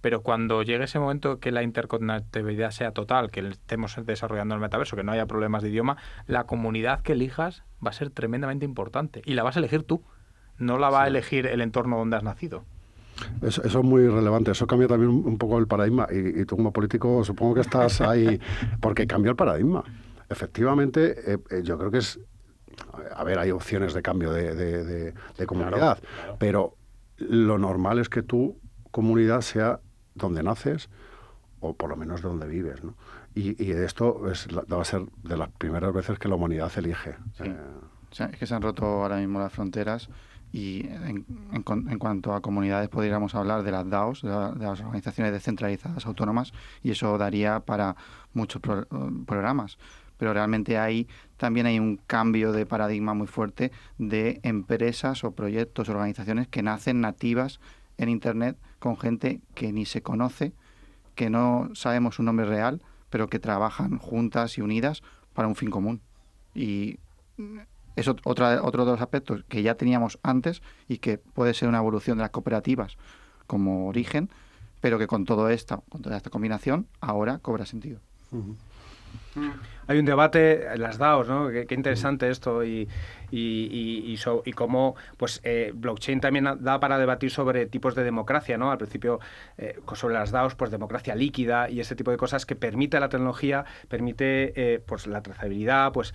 Pero 0.00 0.22
cuando 0.22 0.62
llegue 0.62 0.84
ese 0.84 0.98
momento 0.98 1.40
que 1.40 1.50
la 1.50 1.62
interconectividad 1.62 2.72
sea 2.72 2.90
total, 2.90 3.30
que 3.30 3.40
estemos 3.40 3.96
desarrollando 4.04 4.54
el 4.54 4.60
metaverso, 4.60 4.96
que 4.96 5.02
no 5.02 5.12
haya 5.12 5.24
problemas 5.24 5.62
de 5.62 5.70
idioma, 5.70 5.96
la 6.26 6.44
comunidad 6.44 7.00
que 7.00 7.12
elijas 7.12 7.62
va 7.84 7.90
a 7.90 7.94
ser 7.94 8.10
tremendamente 8.10 8.66
importante 8.66 9.22
y 9.24 9.32
la 9.32 9.42
vas 9.42 9.56
a 9.56 9.60
elegir 9.60 9.82
tú, 9.82 10.02
no 10.58 10.78
la 10.78 10.90
va 10.90 11.04
a 11.04 11.06
elegir 11.06 11.46
el 11.46 11.62
entorno 11.62 11.96
donde 11.96 12.16
has 12.16 12.22
nacido. 12.22 12.64
Eso, 13.42 13.62
es 13.62 13.74
muy 13.76 14.06
relevante. 14.08 14.50
Eso 14.50 14.66
cambia 14.66 14.88
también 14.88 15.10
un, 15.10 15.38
poco 15.38 15.58
el 15.58 15.66
paradigma. 15.66 16.06
Y, 16.10 16.44
tú 16.44 16.56
como 16.56 16.72
político 16.72 17.24
supongo 17.24 17.54
que 17.54 17.60
estás 17.60 18.00
ahí 18.00 18.40
porque 18.80 19.06
cambió 19.06 19.30
el 19.30 19.36
paradigma. 19.36 19.84
Efectivamente, 20.28 21.32
eh, 21.32 21.38
eh, 21.50 21.62
yo 21.62 21.78
creo 21.78 21.90
que 21.90 21.98
es... 21.98 22.18
A 23.14 23.24
ver, 23.24 23.38
hay 23.38 23.50
opciones 23.50 23.94
de 23.94 24.02
cambio 24.02 24.32
de, 24.32 25.14
comunidad, 25.46 25.98
pero 26.38 26.76
lo 27.16 27.58
normal 27.58 27.98
es 27.98 28.08
que 28.08 28.22
tu 28.22 28.58
comunidad 28.90 29.40
sea 29.40 29.80
donde 30.14 30.42
naces 30.42 30.88
o 31.60 31.74
por 31.74 31.90
lo 31.90 31.96
menos 31.96 32.22
donde 32.22 32.46
vives. 32.46 32.84
¿no? 32.84 32.94
Y, 33.34 33.62
y 33.62 33.72
esto 33.72 34.30
es, 34.30 34.48
va 34.48 34.80
a 34.80 34.84
ser 34.84 35.02
de 35.22 35.36
las 35.36 35.50
primeras 35.50 35.92
veces 35.92 36.18
que 36.18 36.28
la 36.28 36.34
humanidad 36.36 36.70
elige. 36.76 37.16
Eh, 37.40 37.56
es 38.10 38.38
que 38.38 38.46
se 38.46 38.54
han 38.54 38.62
roto 38.62 38.84
ahora 38.84 39.16
mismo 39.16 39.40
las 39.40 39.52
fronteras 39.52 40.08
y 40.54 40.86
en, 40.86 41.26
en, 41.52 41.98
cuanto 41.98 42.32
a 42.32 42.40
comunidades, 42.40 42.88
podríamos 42.88 43.34
hablar 43.34 43.64
de 43.64 43.72
las 43.72 43.90
DAOs, 43.90 44.22
de, 44.22 44.28
las 44.28 44.80
organizaciones 44.80 45.32
descentralizadas 45.32 46.06
autónomas, 46.06 46.52
y 46.80 46.92
eso 46.92 47.18
daría 47.18 47.58
para 47.58 47.96
muchos 48.34 48.62
programas. 48.62 49.78
Pero 50.16 50.32
realmente 50.32 50.78
ahí 50.78 51.08
también 51.36 51.66
hay 51.66 51.78
un 51.78 51.96
cambio 51.96 52.52
de 52.52 52.66
paradigma 52.66 53.14
muy 53.14 53.26
fuerte 53.26 53.72
de 53.98 54.40
empresas 54.42 55.24
o 55.24 55.32
proyectos, 55.32 55.88
organizaciones 55.88 56.48
que 56.48 56.62
nacen 56.62 57.00
nativas 57.00 57.60
en 57.98 58.08
Internet 58.08 58.56
con 58.78 58.96
gente 58.96 59.40
que 59.54 59.72
ni 59.72 59.86
se 59.86 60.02
conoce, 60.02 60.52
que 61.14 61.30
no 61.30 61.70
sabemos 61.74 62.16
su 62.16 62.22
nombre 62.22 62.46
real, 62.46 62.82
pero 63.10 63.28
que 63.28 63.38
trabajan 63.38 63.98
juntas 63.98 64.58
y 64.58 64.60
unidas 64.60 65.02
para 65.32 65.48
un 65.48 65.54
fin 65.54 65.70
común. 65.70 66.00
Y 66.54 66.98
es 67.96 68.08
otra, 68.08 68.62
otro 68.62 68.84
de 68.84 68.92
los 68.92 69.00
aspectos 69.00 69.44
que 69.48 69.62
ya 69.62 69.76
teníamos 69.76 70.18
antes 70.22 70.62
y 70.88 70.98
que 70.98 71.18
puede 71.18 71.54
ser 71.54 71.68
una 71.68 71.78
evolución 71.78 72.18
de 72.18 72.22
las 72.22 72.30
cooperativas 72.30 72.96
como 73.46 73.88
origen, 73.88 74.30
pero 74.80 74.98
que 74.98 75.06
con 75.06 75.24
todo 75.24 75.48
esta, 75.48 75.78
con 75.88 76.02
toda 76.02 76.16
esta 76.16 76.30
combinación 76.30 76.86
ahora 77.00 77.38
cobra 77.38 77.66
sentido. 77.66 78.00
Hay 79.86 79.98
un 79.98 80.04
debate 80.04 80.66
en 80.72 80.80
las 80.80 80.98
DAOs, 80.98 81.28
¿no? 81.28 81.48
Qué, 81.48 81.66
interesante 81.74 82.30
esto 82.30 82.64
y, 82.64 82.88
y, 83.30 84.16
y, 84.44 84.52
cómo 84.52 84.96
pues, 85.16 85.40
eh, 85.44 85.72
blockchain 85.74 86.20
también 86.20 86.48
da 86.60 86.80
para 86.80 86.98
debatir 86.98 87.30
sobre 87.30 87.66
tipos 87.66 87.94
de 87.94 88.04
democracia, 88.04 88.56
¿no? 88.56 88.70
Al 88.70 88.78
principio, 88.78 89.20
eh, 89.58 89.78
sobre 89.94 90.14
las 90.14 90.30
DAOs, 90.30 90.54
pues 90.54 90.70
democracia 90.70 91.14
líquida 91.14 91.68
y 91.68 91.80
ese 91.80 91.96
tipo 91.96 92.10
de 92.10 92.16
cosas 92.16 92.46
que 92.46 92.56
permite 92.56 92.98
la 92.98 93.08
tecnología, 93.08 93.64
permite 93.88 94.52
eh, 94.56 94.78
pues 94.78 95.06
la 95.06 95.22
trazabilidad, 95.22 95.92
pues 95.92 96.14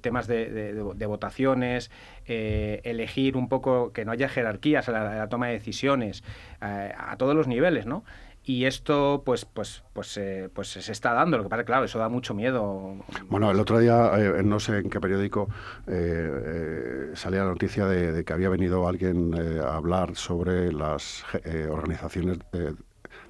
temas 0.00 0.26
de, 0.26 1.06
votaciones, 1.06 1.90
elegir 2.26 3.36
un 3.36 3.48
poco 3.48 3.92
que 3.92 4.04
no 4.04 4.12
haya 4.12 4.28
jerarquías 4.28 4.86
en 4.88 4.94
la, 4.94 5.28
toma 5.28 5.48
de 5.48 5.54
decisiones 5.54 6.22
a 6.60 7.16
todos 7.16 7.34
los 7.34 7.48
niveles, 7.48 7.86
¿no? 7.86 8.04
Y 8.50 8.66
esto 8.66 9.22
pues 9.24 9.44
pues 9.44 9.84
pues 9.92 10.16
eh, 10.16 10.50
pues 10.52 10.68
se 10.68 10.92
está 10.92 11.12
dando. 11.12 11.36
Lo 11.36 11.44
que 11.44 11.48
pasa 11.48 11.64
claro 11.64 11.84
eso 11.84 12.00
da 12.00 12.08
mucho 12.08 12.34
miedo. 12.34 12.96
Bueno 13.28 13.48
el 13.50 13.60
otro 13.60 13.78
día 13.78 14.10
eh, 14.18 14.42
no 14.42 14.58
sé 14.58 14.78
en 14.78 14.90
qué 14.90 15.00
periódico 15.00 15.48
eh, 15.86 17.12
salía 17.14 17.44
la 17.44 17.50
noticia 17.50 17.86
de, 17.86 18.24
que 18.24 18.32
había 18.32 18.48
venido 18.48 18.88
alguien 18.88 19.34
a 19.60 19.76
hablar 19.76 20.16
sobre 20.16 20.72
las 20.72 21.24
organizaciones 21.70 22.38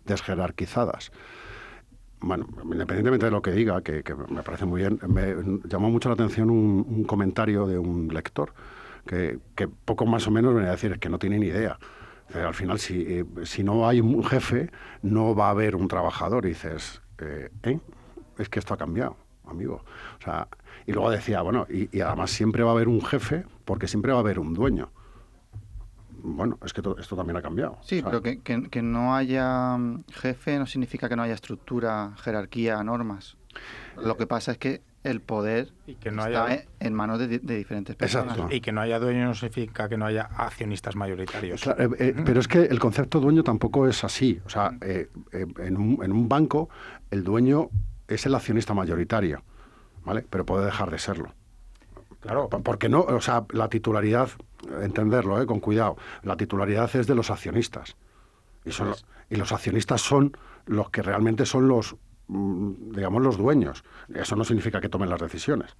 desjerarquizadas. 0.06 1.12
Bueno, 2.22 2.46
independientemente 2.64 3.26
de 3.26 3.32
lo 3.32 3.40
que 3.40 3.50
diga, 3.50 3.80
que, 3.82 4.02
me 4.28 4.42
parece 4.42 4.66
muy 4.66 4.82
bien, 4.82 5.00
me 5.06 5.34
llamó 5.64 5.90
mucho 5.90 6.10
la 6.10 6.14
atención 6.14 6.50
un, 6.50 7.04
comentario 7.04 7.66
de 7.66 7.78
un 7.78 8.08
lector 8.12 8.52
que, 9.06 9.38
que, 9.54 9.68
poco 9.68 10.04
más 10.04 10.26
o 10.26 10.30
menos 10.30 10.54
venía 10.54 10.68
a 10.68 10.72
decir 10.72 10.92
es 10.92 10.98
que 10.98 11.08
no 11.08 11.18
tiene 11.18 11.38
ni 11.38 11.46
idea 11.46 11.78
al 12.34 12.54
final, 12.54 12.78
si, 12.78 13.02
eh, 13.02 13.24
si, 13.44 13.64
no 13.64 13.88
hay 13.88 14.00
un 14.00 14.22
jefe, 14.24 14.70
no 15.02 15.34
va 15.34 15.48
a 15.48 15.50
haber 15.50 15.76
un 15.76 15.88
trabajador. 15.88 16.46
Y 16.46 16.50
dices, 16.50 17.02
eh, 17.18 17.50
¿eh? 17.62 17.78
es 18.38 18.48
que 18.48 18.58
esto 18.58 18.74
ha 18.74 18.76
cambiado, 18.76 19.16
amigo. 19.46 19.84
O 20.18 20.22
sea, 20.22 20.48
y 20.86 20.92
luego 20.92 21.10
decía, 21.10 21.42
bueno, 21.42 21.66
y, 21.68 22.00
además 22.00 22.30
siempre 22.30 22.62
va 22.62 22.70
a 22.70 22.74
haber 22.74 22.88
un 22.88 23.02
jefe 23.02 23.44
porque 23.64 23.88
siempre 23.88 24.12
va 24.12 24.18
a 24.18 24.20
haber 24.20 24.38
un 24.38 24.54
dueño. 24.54 24.90
Bueno, 26.22 26.58
es 26.64 26.72
que 26.74 26.82
esto 26.98 27.16
también 27.16 27.36
ha 27.38 27.42
cambiado. 27.42 27.78
Sí, 27.82 28.02
pero 28.02 28.20
que, 28.20 28.40
que, 28.42 28.82
no 28.82 29.14
haya 29.14 29.76
mm, 29.76 30.04
jefe 30.12 30.58
no 30.58 30.66
significa 30.66 31.08
que 31.08 31.16
no 31.16 31.22
haya 31.22 31.34
estructura, 31.34 32.12
jerarquía, 32.18 32.82
normas. 32.84 33.38
Lo 33.96 34.16
que 34.16 34.26
pasa 34.26 34.52
es 34.52 34.58
que 34.58 34.82
el 35.02 35.20
poder 35.20 35.72
y 35.86 35.94
que 35.94 36.10
no 36.10 36.26
está 36.26 36.44
haya... 36.44 36.64
en 36.78 36.94
manos 36.94 37.18
de, 37.18 37.38
diferentes 37.38 37.96
personas. 37.96 38.38
Y 38.50 38.60
que 38.60 38.72
no 38.72 38.80
haya 38.80 38.98
dueño 38.98 39.24
no 39.24 39.34
significa 39.34 39.88
que 39.88 39.96
no 39.96 40.06
haya 40.06 40.28
accionistas 40.36 40.94
mayoritarios. 40.94 41.66
Eh, 41.66 41.88
eh, 41.98 42.22
pero 42.24 42.40
es 42.40 42.48
que 42.48 42.64
el 42.64 42.78
concepto 42.78 43.20
dueño 43.20 43.42
tampoco 43.42 43.88
es 43.88 44.04
así. 44.04 44.40
O 44.44 44.50
sea, 44.50 44.76
eh, 44.82 45.08
en, 45.32 45.76
un, 45.76 46.04
en, 46.04 46.12
un, 46.12 46.28
banco 46.28 46.68
el 47.10 47.24
dueño 47.24 47.70
es 48.08 48.26
el 48.26 48.34
accionista 48.34 48.74
mayoritario, 48.74 49.42
¿vale? 50.04 50.24
Pero 50.28 50.44
puede 50.44 50.66
dejar 50.66 50.90
de 50.90 50.98
serlo. 50.98 51.32
Claro. 52.20 52.48
Porque 52.48 52.90
no, 52.90 53.00
o 53.00 53.20
sea, 53.22 53.46
la 53.50 53.68
titularidad, 53.68 54.28
entenderlo, 54.82 55.46
con 55.46 55.60
cuidado, 55.60 55.96
la 56.22 56.36
titularidad 56.36 56.94
es 56.94 57.06
de 57.06 57.14
los 57.14 57.30
accionistas. 57.30 57.96
Y, 58.66 58.72
son, 58.72 58.92
y 59.30 59.36
los 59.36 59.52
accionistas 59.52 60.02
son 60.02 60.36
los 60.66 60.90
que 60.90 61.00
realmente 61.00 61.46
son 61.46 61.66
los 61.66 61.96
digamos, 62.30 63.22
los 63.22 63.36
dueños. 63.36 63.84
Eso 64.14 64.36
no 64.36 64.44
significa 64.44 64.80
que 64.80 64.88
tomen 64.88 65.10
las 65.10 65.20
decisiones. 65.20 65.76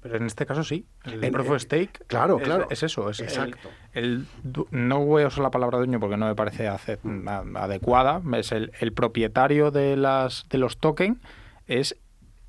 Pero 0.00 0.16
en 0.18 0.26
este 0.26 0.46
caso 0.46 0.62
sí. 0.62 0.86
El 1.04 1.32
proof 1.32 1.50
of 1.50 1.60
stake 1.60 2.04
claro, 2.06 2.38
claro. 2.38 2.68
es 2.70 2.82
eso. 2.82 3.10
Es 3.10 3.20
Exacto. 3.20 3.70
El, 3.92 4.26
no 4.70 5.04
voy 5.04 5.24
a 5.24 5.26
usar 5.28 5.42
la 5.42 5.50
palabra 5.50 5.78
dueño 5.78 5.98
porque 5.98 6.16
no 6.16 6.26
me 6.26 6.34
parece 6.34 6.68
adecuada. 6.68 8.22
Es 8.34 8.52
el, 8.52 8.92
propietario 8.94 9.70
de, 9.70 9.96
las, 9.96 10.48
de 10.48 10.58
los 10.58 10.78
tokens, 10.78 11.18
es 11.66 11.96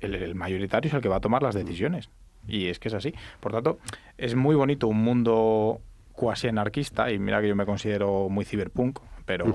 el, 0.00 0.34
mayoritario, 0.34 0.88
es 0.88 0.94
el 0.94 1.00
que 1.00 1.08
va 1.08 1.16
a 1.16 1.20
tomar 1.20 1.42
las 1.42 1.54
decisiones. 1.54 2.10
Y 2.46 2.68
es 2.68 2.78
que 2.78 2.88
es 2.88 2.94
así. 2.94 3.14
Por 3.40 3.52
tanto, 3.52 3.78
es 4.16 4.34
muy 4.34 4.54
bonito 4.54 4.86
un 4.86 5.02
mundo 5.02 5.80
cuasi 6.18 6.48
anarquista, 6.48 7.12
y 7.12 7.18
mira 7.20 7.40
que 7.40 7.46
yo 7.46 7.54
me 7.54 7.64
considero 7.64 8.28
muy 8.28 8.44
ciberpunk, 8.44 8.98
pero, 9.24 9.46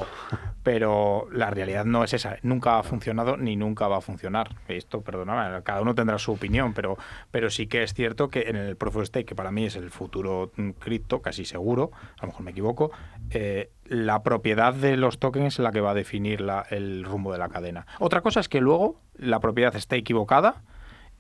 pero 0.64 1.28
la 1.30 1.50
realidad 1.50 1.84
no 1.84 2.06
es 2.06 2.14
esa. 2.14 2.38
Nunca 2.42 2.80
ha 2.80 2.84
funcionado 2.84 3.36
ni 3.36 3.58
nunca 3.58 3.90
va 3.90 3.98
a 3.98 4.02
funcionar. 4.02 4.56
Esto, 4.70 5.02
perdóname, 5.02 5.62
cada 5.64 5.82
uno 5.82 5.94
tendrá 5.94 6.18
su 6.20 6.32
opinión, 6.32 6.74
pero, 6.74 6.98
pero 7.32 7.50
sí 7.50 7.68
que 7.68 7.84
es 7.84 7.94
cierto 7.94 8.30
que 8.30 8.44
en 8.44 8.56
el 8.56 8.78
Proof 8.78 8.96
of 8.96 9.06
Stake, 9.08 9.26
que 9.26 9.36
para 9.36 9.52
mí 9.52 9.66
es 9.66 9.76
el 9.76 9.92
futuro 9.92 10.54
cripto, 10.80 11.22
casi 11.22 11.44
seguro, 11.44 11.92
a 12.18 12.22
lo 12.22 12.28
mejor 12.28 12.44
me 12.46 12.52
equivoco, 12.52 12.92
eh, 13.32 13.72
la 13.86 14.24
propiedad 14.24 14.74
de 14.74 14.96
los 14.96 15.20
tokens 15.20 15.56
es 15.56 15.60
la 15.60 15.74
que 15.74 15.82
va 15.82 15.92
a 15.92 15.96
definir 15.96 16.40
la, 16.40 16.66
el 16.70 17.04
rumbo 17.04 17.34
de 17.34 17.40
la 17.40 17.50
cadena. 17.50 17.86
Otra 18.00 18.22
cosa 18.22 18.40
es 18.40 18.48
que 18.48 18.62
luego 18.62 19.02
la 19.18 19.42
propiedad 19.42 19.76
esté 19.76 19.98
equivocada 19.98 20.62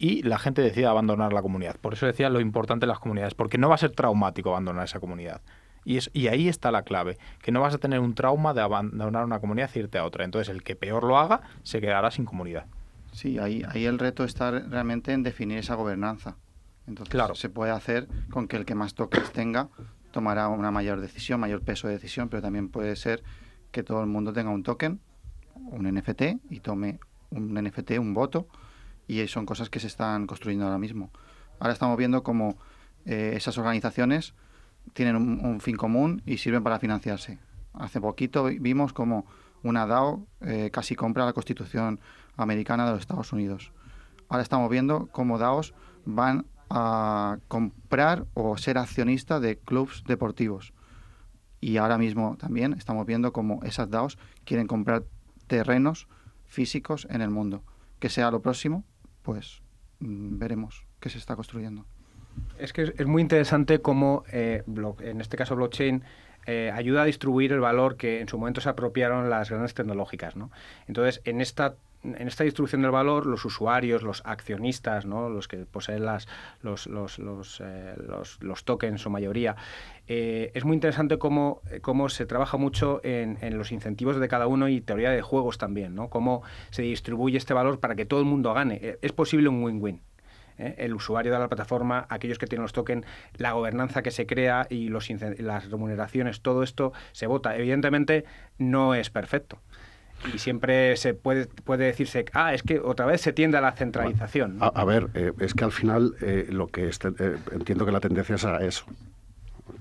y 0.04 0.22
la 0.22 0.38
gente 0.38 0.62
decide 0.62 0.86
abandonar 0.86 1.32
la 1.32 1.41
comunidad. 1.41 1.78
Por 1.80 1.93
eso 1.93 2.06
decía 2.06 2.30
lo 2.30 2.41
importante 2.41 2.86
de 2.86 2.88
las 2.88 2.99
comunidades, 2.99 3.36
porque 3.36 3.58
no 3.58 3.70
va 3.70 3.76
a 3.76 3.78
ser 3.78 3.91
traumático 3.91 4.49
abandonar 4.49 4.84
esa 4.84 4.99
comunidad. 4.99 5.39
Y, 5.86 5.95
es, 5.95 6.10
y 6.12 6.28
ahí 6.28 6.49
está 6.49 6.72
la 6.72 6.82
clave, 6.82 7.18
que 7.41 7.54
no 7.54 7.62
vas 7.62 7.74
a 7.74 7.78
tener 7.78 8.01
un 8.01 8.14
trauma 8.14 8.54
de 8.54 8.60
abandonar 8.60 9.24
una 9.24 9.39
comunidad 9.39 9.72
y 9.74 9.80
irte 9.80 9.97
a 9.97 10.04
otra. 10.04 10.26
Entonces 10.26 10.54
el 10.54 10.62
que 10.62 10.76
peor 10.76 11.06
lo 11.06 11.18
haga 11.18 11.43
se 11.64 11.80
quedará 11.80 12.12
sin 12.12 12.26
comunidad. 12.26 12.66
Sí, 13.14 13.39
ahí, 13.39 13.64
ahí 13.70 13.86
el 13.86 13.97
reto 13.97 14.26
está 14.26 14.51
realmente 14.51 15.14
en 15.14 15.24
definir 15.24 15.60
esa 15.60 15.76
gobernanza. 15.76 16.36
Entonces 16.86 17.10
claro. 17.10 17.34
se 17.36 17.47
puede 17.47 17.72
hacer 17.72 18.10
con 18.30 18.49
que 18.49 18.58
el 18.58 18.66
que 18.66 18.76
más 18.76 18.95
tokens 18.95 19.32
tenga 19.32 19.70
tomará 20.12 20.49
una 20.49 20.70
mayor 20.70 20.99
decisión, 20.99 21.39
mayor 21.39 21.62
peso 21.62 21.88
de 21.88 21.93
decisión, 21.93 22.28
pero 22.28 22.41
también 22.41 22.68
puede 22.68 22.97
ser 22.97 23.24
que 23.72 23.84
todo 23.84 24.01
el 24.01 24.08
mundo 24.08 24.34
tenga 24.34 24.49
un 24.49 24.64
token, 24.64 24.99
un 25.56 25.89
NFT, 25.89 26.24
y 26.49 26.60
tome 26.60 26.99
un 27.30 27.54
NFT, 27.54 27.91
un 27.99 28.14
voto, 28.14 28.49
y 29.08 29.28
son 29.28 29.45
cosas 29.45 29.70
que 29.70 29.80
se 29.80 29.88
están 29.88 30.28
construyendo 30.28 30.66
ahora 30.66 30.78
mismo. 30.78 31.12
Ahora 31.60 31.74
estamos 31.74 31.97
viendo 31.97 32.24
cómo 32.24 32.58
eh, 33.06 33.34
esas 33.36 33.58
organizaciones 33.58 34.34
tienen 34.93 35.16
un, 35.16 35.60
fin 35.62 35.78
común 35.78 36.22
y 36.26 36.38
sirven 36.38 36.64
para 36.64 36.80
financiarse. 36.80 37.39
Hace 37.74 38.01
poquito 38.01 38.45
vimos 38.45 38.93
como 38.93 39.26
una 39.64 39.88
DAO 39.88 40.26
eh, 40.41 40.70
casi 40.72 40.95
compra 40.95 41.26
la 41.26 41.34
Constitución 41.34 41.99
americana 42.36 42.86
de 42.86 42.91
los 42.91 42.99
Estados 42.99 43.32
Unidos. 43.34 43.72
Ahora 44.30 44.43
estamos 44.43 44.70
viendo 44.70 45.08
cómo 45.12 45.38
DAOs 45.38 45.74
van 46.06 46.45
a 46.70 47.38
comprar 47.47 48.26
o 48.34 48.58
ser 48.58 48.78
accionistas 48.78 49.41
de 49.41 49.58
clubes 49.58 50.04
deportivos. 50.06 50.74
Y 51.62 51.78
ahora 51.78 51.97
mismo 51.97 52.36
también 52.38 52.74
estamos 52.74 53.06
viendo 53.06 53.32
cómo 53.32 53.62
esas 53.64 53.89
DAOs 53.89 54.18
quieren 54.43 54.68
comprar 54.68 55.06
terrenos 55.47 56.08
físicos 56.45 57.08
en 57.10 57.22
el 57.22 57.30
mundo. 57.30 57.64
Que 57.99 58.10
sea 58.10 58.32
lo 58.32 58.41
próximo, 58.41 58.84
pues 59.24 59.62
mm, 60.00 60.38
veremos 60.38 60.86
qué 61.00 61.10
se 61.10 61.18
está 61.18 61.36
construyendo. 61.36 61.86
Es 62.58 62.74
que 62.74 62.94
es, 62.98 63.06
muy 63.06 63.22
interesante 63.22 63.80
cómo, 63.80 64.24
eh, 64.32 64.64
en 65.02 65.22
este 65.22 65.38
caso 65.38 65.56
blockchain, 65.56 66.04
eh, 66.46 66.72
ayuda 66.74 67.04
a 67.04 67.06
distribuir 67.06 67.52
el 67.54 67.60
valor 67.60 67.96
que 67.96 68.20
en 68.20 68.28
su 68.28 68.38
momento 68.38 68.60
se 68.60 68.70
apropiaron 68.70 69.30
las 69.30 69.50
grandes 69.50 69.74
tecnológicas. 69.74 70.36
¿no? 70.36 70.52
Entonces, 70.88 71.22
en 71.26 71.42
esta 71.42 71.76
en 72.04 72.28
esta 72.28 72.43
distribución 72.43 72.82
del 72.82 72.91
valor, 72.91 73.26
los 73.26 73.45
usuarios, 73.45 74.04
los 74.04 74.22
accionistas, 74.26 75.06
¿no? 75.06 75.30
los 75.30 75.47
que 75.47 75.66
poseen 75.66 76.06
las, 76.06 76.28
los, 76.62 76.88
los, 76.88 77.20
los, 77.20 77.62
eh, 77.64 77.95
los, 78.41 78.66
tokens, 78.66 79.01
su 79.01 79.10
mayoría, 79.10 79.56
es 80.06 80.66
muy 80.66 80.76
interesante 80.76 81.18
cómo, 81.18 81.62
cómo 81.82 82.10
se 82.10 82.26
trabaja 82.26 82.58
mucho 82.58 82.99
en, 83.04 83.38
en, 83.41 83.58
los 83.58 83.72
incentivos 83.72 84.20
de 84.20 84.28
cada 84.28 84.47
uno 84.47 84.68
y 84.68 84.82
teoría 84.82 85.12
de 85.12 85.22
juegos 85.22 85.58
también, 85.58 85.95
¿no? 85.95 86.10
cómo 86.10 86.43
se 86.72 86.82
distribuye 86.82 87.38
este 87.38 87.54
valor 87.54 87.80
para 87.80 87.95
que 87.95 88.06
todo 88.06 88.20
el 88.20 88.26
mundo 88.26 88.54
gane. 88.54 88.97
Es 89.01 89.14
posible 89.14 89.47
un 89.47 89.64
win-win. 89.64 90.01
¿eh? 90.58 90.76
el 90.78 90.93
usuario 90.93 91.32
de 91.32 91.39
la 91.39 91.47
plataforma, 91.47 92.06
aquellos 92.10 92.38
que 92.38 92.47
tienen 92.47 92.64
los 92.64 92.74
tokens, 92.74 93.06
la 93.38 93.54
gobernanza 93.54 94.01
que 94.01 94.12
se 94.12 94.26
crea 94.26 94.68
y 94.70 94.89
los, 94.89 95.10
las 95.39 95.70
remuneraciones, 95.70 96.41
todo 96.41 96.64
esto 96.64 96.93
se 97.12 97.28
vota. 97.28 97.56
Evidentemente 97.56 98.26
no 98.58 98.95
es 98.95 99.10
perfecto 99.10 99.60
y 100.34 100.38
siempre 100.38 100.96
se 100.98 101.14
puede, 101.14 101.48
puede 101.48 101.86
decirse, 101.86 102.26
ah, 102.34 102.54
es 102.54 102.64
que 102.64 102.80
otra 102.80 103.06
vez 103.06 103.22
se 103.22 103.34
tiende 103.34 103.58
a 103.58 103.62
la 103.62 103.72
centralización. 103.72 104.58
A, 104.60 104.86
ver, 104.86 105.10
eh, 105.14 105.32
es 105.40 105.54
que 105.54 105.64
al 105.64 105.72
final 105.72 106.16
eh, 106.22 106.48
lo 106.50 106.68
que 106.68 106.90
entiendo 107.52 107.86
que 107.86 107.92
la 107.92 108.00
tendencia 108.00 108.36
es 108.36 108.46
a 108.46 108.64
eso 108.64 108.86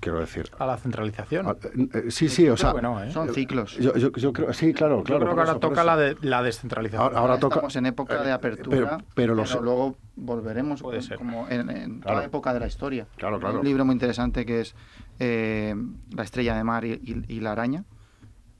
quiero 0.03 0.19
decir. 0.19 0.51
A 0.59 0.67
la 0.67 0.77
centralización. 0.77 1.57
Eh, 1.95 2.11
sí, 2.11 2.29
sí, 2.29 2.49
o 2.49 2.57
sea. 2.57 2.73
¿eh? 2.73 3.11
Son 3.11 3.33
ciclos. 3.33 3.77
Yo, 3.77 3.95
yo, 3.95 4.33
creo, 4.33 4.53
sí, 4.53 4.75
claro, 4.75 5.03
claro. 5.03 5.21
Yo 5.21 5.27
creo 5.27 5.35
que 5.35 5.51
ahora 5.51 5.61
toca 5.61 5.85
la, 5.85 5.97
de, 5.97 6.17
la 6.21 6.43
descentralización. 6.43 7.17
Ahora, 7.17 7.39
toca, 7.39 7.57
estamos 7.57 7.77
en 7.77 7.87
época 7.87 8.23
de 8.23 8.31
eh, 8.31 8.33
apertura, 8.33 8.99
pero, 9.15 9.35
luego 9.35 9.97
volveremos 10.17 10.83
como 11.17 11.47
en, 11.49 12.01
toda 12.01 12.25
época 12.25 12.53
de 12.53 12.61
la 12.61 12.67
historia. 12.67 13.07
Claro, 13.17 13.39
claro. 13.39 13.55
Hay 13.55 13.61
un 13.61 13.65
libro 13.65 13.85
muy 13.85 13.95
interesante 13.95 14.45
que 14.45 14.61
es 14.61 14.75
La 15.19 16.23
estrella 16.23 16.57
de 16.57 16.65
mar 16.65 16.85
y, 16.85 17.41
la 17.41 17.53
araña, 17.53 17.85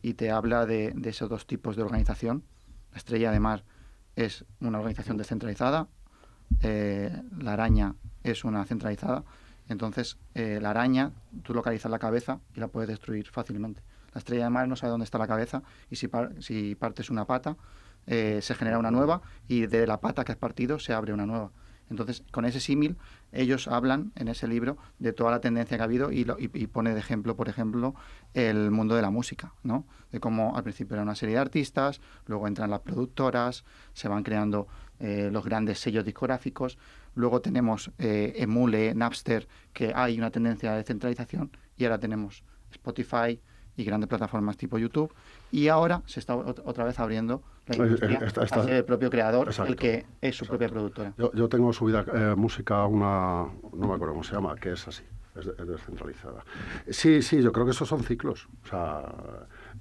y 0.03 0.15
te 0.15 0.31
habla 0.31 0.67
de, 0.67 0.95
esos 1.05 1.29
dos 1.29 1.47
tipos 1.47 1.77
de 1.77 1.83
organización. 1.83 2.45
La 2.91 2.99
estrella 2.99 3.31
de 3.31 3.41
mar 3.41 3.65
es 4.17 4.45
una 4.61 4.79
organización 4.79 5.17
descentralizada, 5.17 5.89
la 6.61 7.53
araña 7.53 7.95
es 8.23 8.45
una 8.45 8.65
centralizada 8.67 9.25
entonces, 9.69 10.19
eh, 10.35 10.59
la 10.61 10.71
araña, 10.71 11.13
tú 11.43 11.55
localizas 11.55 11.91
la 11.91 11.99
cabeza 11.99 12.41
y 12.55 12.61
la 12.61 12.69
puedes 12.69 12.89
destruir 12.89 13.29
fácilmente. 13.29 13.83
La 14.13 14.19
estrella 14.19 14.45
de 14.45 14.51
mar 14.51 14.69
no 14.69 14.77
sabe 14.77 14.91
dónde 14.91 15.05
está 15.05 15.19
la 15.19 15.27
cabeza 15.27 15.63
y 15.91 15.97
si, 15.97 16.09
si 16.41 16.75
partes 16.75 17.11
una 17.11 17.25
pata, 17.25 17.57
eh, 18.07 18.41
se 18.43 18.55
genera 18.55 18.79
una 18.79 18.91
nueva 18.91 19.23
y 19.49 19.67
de 19.67 19.87
la 19.87 20.01
pata 20.01 20.25
que 20.25 20.33
has 20.33 20.39
partido 20.39 20.79
se 20.79 20.93
abre 20.93 21.13
una 21.13 21.27
nueva. 21.27 21.51
Entonces, 21.93 22.25
con 22.31 22.47
ese 22.47 22.59
símil, 22.59 22.97
ellos 23.33 23.69
hablan 23.69 24.13
en 24.17 24.29
ese 24.29 24.49
libro 24.49 24.79
de 24.99 25.13
toda 25.13 25.31
la 25.31 25.41
tendencia 25.41 25.77
que 25.77 25.83
ha 25.83 25.85
habido 25.85 26.11
y, 26.11 26.25
pone 26.67 26.95
de 26.95 26.99
ejemplo, 26.99 27.37
por 27.37 27.51
ejemplo, 27.51 27.95
el 28.33 28.71
mundo 28.71 28.97
de 28.97 29.03
la 29.03 29.11
música, 29.11 29.53
¿no? 29.63 29.87
De 30.11 30.19
cómo 30.19 30.57
al 30.57 30.63
principio 30.63 30.95
era 30.95 31.03
una 31.03 31.15
serie 31.15 31.35
de 31.35 31.43
artistas, 31.43 32.01
luego 32.27 32.49
entran 32.49 32.71
las 32.71 32.81
productoras, 32.81 33.65
se 33.93 34.09
van 34.09 34.23
creando 34.23 34.69
eh, 35.01 35.29
los 35.31 35.45
grandes 35.45 35.81
sellos 35.81 36.05
discográficos, 36.05 36.79
luego 37.15 37.43
tenemos 37.43 37.91
eh, 37.99 38.33
Emule, 38.37 38.95
Napster, 38.95 39.47
que 39.75 39.93
hay 39.95 40.19
una 40.19 40.31
tendencia 40.31 40.73
de 40.73 40.83
centralización, 40.83 41.51
y 41.77 41.85
ahora 41.85 41.99
tenemos 41.99 42.43
Spotify, 42.71 43.39
y 43.77 43.85
grandes 43.85 44.09
plataformas 44.09 44.57
tipo 44.57 44.79
YouTube. 44.79 45.13
Y 45.51 45.69
ahora 45.69 46.03
se 46.07 46.21
está 46.21 46.37
otra 46.37 46.85
vez 46.85 46.99
abriendo 46.99 47.43
la 47.67 47.77
industria 47.77 48.21
el 48.69 48.85
propio 48.85 49.11
creador 49.11 49.51
el 49.67 49.77
que 49.77 50.07
es 50.21 50.37
su 50.37 50.47
propia 50.47 50.69
productora. 50.69 51.15
Yo, 51.17 51.49
tengo 51.49 51.73
subida 51.73 52.05
eh, 52.13 52.35
música 52.37 52.87
una, 52.87 53.47
no 53.73 53.89
me 53.89 53.95
acuerdo 53.95 54.15
cómo 54.15 54.25
se 54.25 54.35
llama, 54.35 54.55
que 54.57 54.73
es 54.73 54.89
así, 54.89 55.05
es, 55.37 55.47
descentralizada. 55.67 56.45
Sí, 56.91 57.23
sí, 57.23 57.43
yo 57.43 57.53
creo 57.53 57.65
que 57.65 57.73
esos 57.73 57.89
son 57.89 58.03
ciclos, 58.03 58.49
o 58.65 58.69
sea, 58.69 59.05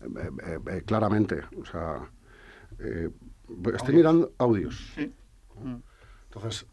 eh, 0.01 0.59
eh, 0.67 0.83
claramente, 0.85 1.41
o 1.59 1.65
sea, 1.65 2.09
estoy 3.73 3.95
mirando 3.95 4.33
audios. 4.37 4.91
Sí. 4.95 5.13
Entonces, 6.33 6.65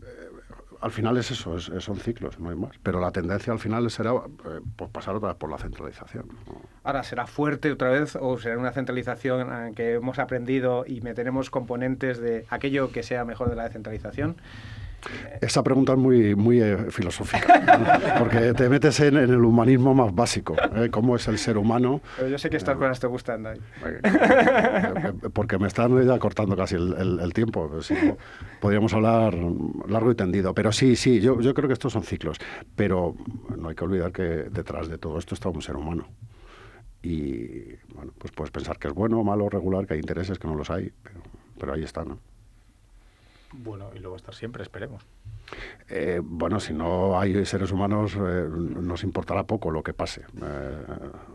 al 0.81 0.91
final 0.91 1.17
es 1.17 1.31
eso, 1.31 1.59
son 1.59 1.97
ciclos, 1.97 2.39
no 2.39 2.51
hay 2.51 2.57
más. 2.57 2.73
Pero 2.83 3.01
la 3.01 3.11
tendencia 3.11 3.53
al 3.53 3.59
final 3.59 3.91
será 3.91 4.13
eh, 4.13 4.61
pues 4.77 4.91
pasar 4.91 5.17
otra 5.17 5.31
vez 5.31 5.37
por 5.37 5.51
la 5.51 5.59
centralización. 5.59 6.27
Ahora, 6.85 7.03
¿será 7.03 7.27
fuerte 7.27 7.73
otra 7.73 7.91
vez 7.91 8.17
o 8.17 8.39
será 8.39 8.59
una 8.59 8.73
centralización 8.73 9.53
en 9.53 9.75
que 9.75 9.95
hemos 9.95 10.19
aprendido 10.19 10.85
y 10.87 11.01
meteremos 11.01 11.51
componentes 11.51 12.19
de 12.19 12.47
aquello 12.51 12.93
que 12.93 13.03
sea 13.03 13.25
mejor 13.25 13.51
de 13.51 13.57
la 13.57 13.65
descentralización? 13.65 14.37
Esa 15.41 15.63
pregunta 15.63 15.93
es 15.93 15.99
muy, 15.99 16.35
muy 16.35 16.61
eh, 16.61 16.77
filosófica, 16.91 18.17
porque 18.19 18.53
te 18.55 18.69
metes 18.69 18.99
en, 19.01 19.17
el 19.17 19.45
humanismo 19.45 19.95
más 19.95 20.15
básico, 20.15 20.57
¿eh? 20.75 20.89
cómo 20.91 21.17
es 21.17 21.29
el 21.29 21.39
ser 21.39 21.57
humano. 21.57 22.01
Pero 22.17 22.29
yo 22.29 22.39
sé 22.39 22.51
que 22.51 22.57
estas 22.57 22.75
eh, 22.75 22.79
cosas 22.79 23.01
te 23.01 23.07
gustan, 23.07 23.47
ahí. 23.47 23.61
porque 25.33 25.59
me 25.59 25.69
están 25.69 26.05
ya 26.05 26.19
cortando 26.19 26.57
casi 26.57 26.75
el, 26.75 27.33
tiempo. 27.33 27.71
podríamos 28.61 28.93
hablar 28.93 29.35
largo 29.89 30.11
y 30.11 30.15
tendido, 30.15 30.55
pero 30.55 30.73
sí, 30.73 30.97
sí, 30.97 31.21
yo, 31.21 31.41
yo 31.41 31.55
creo 31.55 31.69
que 31.69 31.75
estos 31.75 31.93
son 31.93 32.03
ciclos, 32.03 32.39
pero 32.75 33.15
no 33.57 33.69
hay 33.69 33.75
que 33.77 33.85
olvidar 33.85 34.11
que 34.13 34.23
detrás 34.23 34.89
de 34.89 34.99
todo 34.99 35.19
esto 35.19 35.35
está 35.35 35.49
un 35.49 35.63
ser 35.63 35.77
humano. 35.77 36.09
Y 37.01 37.77
bueno, 37.95 38.13
pues 38.19 38.33
puedes 38.33 38.51
pensar 38.51 38.79
que 38.79 38.89
es 38.89 38.95
bueno, 38.95 39.23
malo, 39.23 39.49
regular, 39.49 39.87
que 39.87 39.95
hay 39.95 40.01
intereses, 40.01 40.39
que 40.39 40.49
no 40.49 40.57
los 40.57 40.69
hay, 40.71 40.93
pero, 41.03 41.21
pero 41.59 41.75
ahí 41.75 41.85
está, 41.85 42.05
¿no? 42.05 42.19
Bueno, 43.53 43.91
y 43.95 43.99
luego 43.99 44.17
estar 44.17 44.35
siempre, 44.35 44.63
esperemos. 44.63 45.07
Eh, 45.89 46.21
bueno, 46.23 46.61
si 46.61 46.75
no 46.75 47.19
hay 47.19 47.45
seres 47.47 47.73
humanos, 47.73 48.15
eh, 48.15 48.47
nos 48.49 49.03
importará 49.03 49.45
poco 49.45 49.71
lo 49.71 49.83
que 49.83 49.95
pase. 49.95 50.23
Eh, 50.43 50.77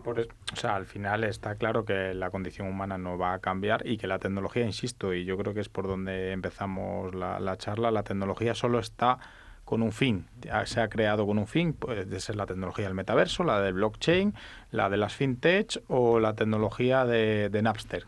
o 0.05 0.55
sea, 0.55 0.75
al 0.75 0.85
final 0.85 1.23
está 1.23 1.55
claro 1.55 1.85
que 1.85 2.13
la 2.13 2.29
condición 2.29 2.67
humana 2.67 2.97
no 2.97 3.17
va 3.17 3.33
a 3.33 3.39
cambiar 3.39 3.87
y 3.87 3.97
que 3.97 4.05
la 4.05 4.19
tecnología, 4.19 4.65
insisto, 4.65 5.13
y 5.13 5.25
yo 5.25 5.37
creo 5.37 5.53
que 5.53 5.61
es 5.61 5.69
por 5.69 5.87
donde 5.87 6.31
empezamos 6.31 7.15
la, 7.15 7.39
la 7.39 7.57
charla, 7.57 7.89
la 7.89 8.03
tecnología 8.03 8.53
solo 8.53 8.79
está 8.79 9.17
con 9.65 9.81
un 9.81 9.93
fin, 9.93 10.27
se 10.65 10.81
ha 10.81 10.89
creado 10.89 11.25
con 11.25 11.39
un 11.39 11.47
fin, 11.47 11.71
puede 11.73 12.19
ser 12.19 12.35
la 12.35 12.45
tecnología 12.45 12.85
del 12.85 12.95
metaverso, 12.95 13.45
la 13.45 13.61
del 13.61 13.75
blockchain, 13.75 14.33
la 14.71 14.89
de 14.89 14.97
las 14.97 15.15
fintech 15.15 15.81
o 15.87 16.19
la 16.19 16.35
tecnología 16.35 17.05
de, 17.05 17.49
de 17.49 17.61
Napster, 17.61 18.05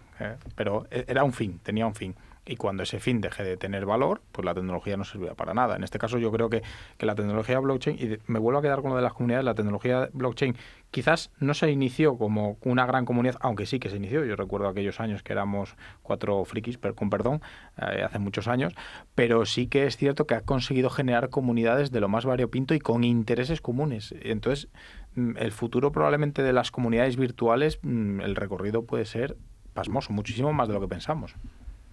pero 0.55 0.85
era 0.91 1.23
un 1.23 1.31
fin, 1.31 1.59
tenía 1.59 1.87
un 1.87 1.95
fin 1.95 2.13
y 2.45 2.55
cuando 2.57 2.83
ese 2.83 2.99
fin 2.99 3.21
deje 3.21 3.43
de 3.43 3.57
tener 3.57 3.85
valor, 3.85 4.21
pues 4.31 4.45
la 4.45 4.53
tecnología 4.53 4.97
no 4.97 5.03
servirá 5.03 5.33
para 5.33 5.53
nada. 5.53 5.75
En 5.75 5.83
este 5.83 5.97
caso 5.97 6.17
yo 6.19 6.31
creo 6.31 6.49
que, 6.49 6.61
que 6.97 7.05
la 7.05 7.15
tecnología 7.15 7.59
blockchain, 7.59 7.97
y 7.99 8.17
me 8.27 8.39
vuelvo 8.39 8.59
a 8.59 8.61
quedar 8.61 8.81
con 8.81 8.91
lo 8.91 8.97
de 8.97 9.01
las 9.01 9.13
comunidades, 9.13 9.45
la 9.45 9.55
tecnología 9.55 10.09
blockchain 10.13 10.55
quizás 10.91 11.31
no 11.39 11.53
se 11.53 11.71
inició 11.71 12.17
como 12.17 12.57
una 12.63 12.85
gran 12.85 13.05
comunidad, 13.05 13.35
aunque 13.41 13.65
sí 13.65 13.79
que 13.79 13.89
se 13.89 13.97
inició, 13.97 14.23
yo 14.23 14.35
recuerdo 14.35 14.67
aquellos 14.67 14.99
años 14.99 15.23
que 15.23 15.33
éramos 15.33 15.75
cuatro 16.03 16.45
frikis, 16.45 16.77
con 16.95 17.09
perdón, 17.09 17.41
eh, 17.77 18.03
hace 18.03 18.19
muchos 18.19 18.47
años, 18.47 18.73
pero 19.15 19.45
sí 19.45 19.67
que 19.67 19.87
es 19.87 19.97
cierto 19.97 20.27
que 20.27 20.35
ha 20.35 20.41
conseguido 20.41 20.89
generar 20.89 21.29
comunidades 21.29 21.91
de 21.91 21.99
lo 21.99 22.07
más 22.07 22.25
variopinto 22.25 22.73
y 22.75 22.79
con 22.79 23.03
intereses 23.03 23.59
comunes. 23.59 24.13
Entonces, 24.21 24.69
mm, 25.15 25.37
el 25.37 25.51
futuro 25.51 25.91
probablemente 25.91 26.43
de 26.43 26.53
las 26.53 26.71
comunidades 26.71 27.17
virtuales, 27.17 27.79
mm, 27.81 28.21
el 28.21 28.35
recorrido 28.35 28.85
puede 28.85 29.05
ser 29.05 29.35
pasmoso, 29.73 30.13
muchísimo 30.13 30.53
más 30.53 30.67
de 30.67 30.75
lo 30.75 30.79
que 30.79 30.87
pensamos. 30.87 31.35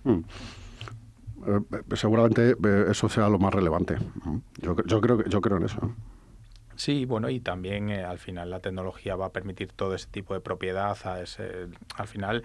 Mm. 0.05 0.21
Eh, 1.47 1.61
seguramente 1.97 2.51
eh, 2.51 2.85
eso 2.91 3.09
sea 3.09 3.29
lo 3.29 3.39
más 3.39 3.53
relevante. 3.53 3.97
Mm. 3.97 4.39
Yo, 4.61 4.77
yo, 4.87 5.01
creo, 5.01 5.25
yo 5.25 5.41
creo 5.41 5.57
en 5.57 5.65
eso. 5.65 5.95
Sí, 6.77 7.05
bueno, 7.05 7.29
y 7.29 7.41
también 7.41 7.91
eh, 7.91 8.05
al 8.05 8.19
final 8.19 8.51
la 8.51 8.61
tecnología 8.61 9.17
va 9.17 9.27
a 9.27 9.33
permitir 9.33 9.73
todo 9.73 9.95
ese 9.95 10.09
tipo 10.09 10.35
de 10.35 10.41
propiedad. 10.41 10.97
A 11.05 11.21
ese, 11.21 11.69
al 11.97 12.09
final, 12.09 12.45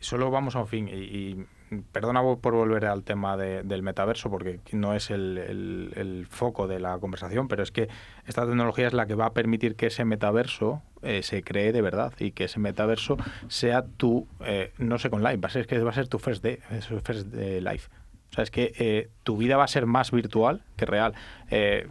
solo 0.00 0.30
vamos 0.30 0.56
a 0.56 0.60
un 0.60 0.68
fin. 0.68 0.88
Y, 0.88 1.46
perdona 1.92 2.22
por 2.22 2.54
volver 2.54 2.86
al 2.86 3.04
tema 3.04 3.36
del 3.36 3.82
metaverso, 3.82 4.30
porque 4.30 4.60
no 4.72 4.94
es 4.94 5.10
el, 5.10 6.26
foco 6.30 6.66
de 6.66 6.80
la 6.80 6.98
conversación, 6.98 7.48
pero 7.48 7.62
es 7.62 7.70
que 7.70 7.88
esta 8.26 8.46
tecnología 8.46 8.86
es 8.86 8.92
la 8.92 9.06
que 9.06 9.14
va 9.14 9.26
a 9.26 9.32
permitir 9.32 9.76
que 9.76 9.86
ese 9.86 10.04
metaverso 10.04 10.82
eh, 11.02 11.22
se 11.22 11.42
cree 11.42 11.72
de 11.72 11.82
verdad 11.82 12.12
y 12.18 12.32
que 12.32 12.44
ese 12.44 12.58
metaverso 12.58 13.16
sea 13.48 13.84
tu, 13.84 14.26
eh, 14.44 14.72
no 14.78 14.98
sé 14.98 15.10
con 15.10 15.22
live, 15.22 15.36
va 15.36 15.48
a 15.48 15.50
ser 15.50 15.66
que 15.66 15.78
va 15.78 15.90
a 15.90 15.94
ser 15.94 16.08
tu 16.08 16.18
first 16.18 16.42
day, 16.42 16.58
first 17.02 17.32
life. 17.34 17.88
O 18.30 18.34
sea, 18.34 18.44
es 18.44 18.50
que 18.50 18.72
eh, 18.78 19.10
tu 19.24 19.36
vida 19.36 19.56
va 19.56 19.64
a 19.64 19.68
ser 19.68 19.86
más 19.86 20.10
virtual 20.10 20.62
que 20.76 20.86
real. 20.86 21.14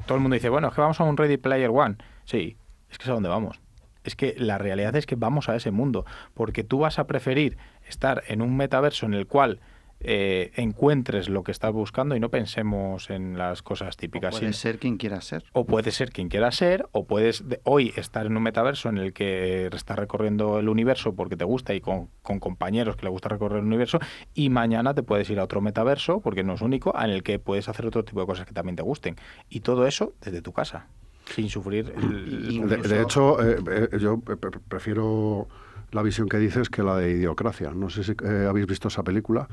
todo 0.06 0.16
el 0.16 0.22
mundo 0.22 0.34
dice, 0.34 0.50
bueno, 0.50 0.70
es 0.70 0.74
que 0.74 0.82
vamos 0.82 1.00
a 1.00 1.04
un 1.04 1.18
Ready 1.18 1.38
Player 1.38 1.70
One. 1.70 1.98
Sí, 2.26 2.58
es 2.90 2.98
que 2.98 3.04
es 3.04 3.10
a 3.10 3.14
dónde 3.14 3.30
vamos. 3.30 3.60
Es 4.04 4.16
que 4.16 4.34
la 4.38 4.58
realidad 4.58 4.96
es 4.96 5.06
que 5.06 5.16
vamos 5.16 5.50
a 5.50 5.56
ese 5.56 5.70
mundo, 5.70 6.06
porque 6.34 6.64
tú 6.64 6.80
vas 6.80 6.98
a 6.98 7.06
preferir 7.06 7.58
estar 7.92 8.24
en 8.28 8.42
un 8.42 8.58
metaverso 8.58 9.06
en 9.06 9.14
el 9.14 9.28
cual 9.28 9.60
eh, 10.04 10.52
encuentres 10.56 11.30
lo 11.30 11.44
que 11.44 11.52
estás 11.52 11.72
buscando 11.72 12.16
y 12.16 12.20
no 12.20 12.30
pensemos 12.30 13.12
en 13.12 13.38
las 13.38 13.62
cosas 13.62 13.98
típicas. 13.98 14.36
O 14.36 14.40
puede 14.40 14.54
ser 14.54 14.80
quien 14.80 14.98
quiera 14.98 15.22
ser. 15.22 15.44
O 15.54 15.66
puede 15.66 15.92
ser 15.92 16.12
quien 16.12 16.28
quiera 16.28 16.52
ser, 16.52 16.88
o 16.92 17.06
puedes 17.06 17.44
hoy 17.66 17.94
estar 17.96 18.26
en 18.26 18.36
un 18.36 18.42
metaverso 18.42 18.90
en 18.90 18.98
el 18.98 19.14
que 19.14 19.70
estás 19.72 20.00
recorriendo 20.00 20.58
el 20.58 20.70
universo 20.70 21.14
porque 21.14 21.38
te 21.38 21.44
gusta 21.44 21.76
y 21.76 21.82
con, 21.82 22.10
compañeros 22.24 22.96
que 22.96 23.04
le 23.04 23.12
gusta 23.12 23.30
recorrer 23.30 23.60
el 23.60 23.66
universo, 23.66 24.00
y 24.34 24.50
mañana 24.50 24.96
te 24.96 25.04
puedes 25.04 25.30
ir 25.30 25.40
a 25.40 25.44
otro 25.44 25.62
metaverso, 25.62 26.20
porque 26.20 26.44
no 26.44 26.54
es 26.54 26.62
único, 26.62 26.96
en 27.00 27.12
el 27.12 27.22
que 27.22 27.38
puedes 27.38 27.70
hacer 27.70 27.86
otro 27.86 28.04
tipo 28.04 28.22
de 28.22 28.26
cosas 28.26 28.48
que 28.48 28.54
también 28.54 28.76
te 28.76 28.82
gusten. 28.84 29.18
Y 29.50 29.60
todo 29.60 29.86
eso 29.86 30.14
desde 30.20 30.42
tu 30.42 30.52
casa, 30.52 30.88
sin 31.26 31.48
sufrir. 31.48 31.94
de, 31.94 33.02
hecho, 33.02 33.40
eh, 33.48 33.60
eh, 33.70 34.00
yo 34.00 34.20
prefiero 34.68 35.48
la 35.92 36.02
visión 36.02 36.30
que 36.30 36.38
dices 36.38 36.70
que 36.70 36.84
la 36.84 36.96
de 36.96 37.12
Idiocracia. 37.12 37.72
No 37.72 37.90
sé 37.90 38.04
si 38.04 38.14
eh, 38.24 38.48
habéis 38.50 38.68
visto 38.68 38.88
esa 38.88 39.04
película, 39.04 39.48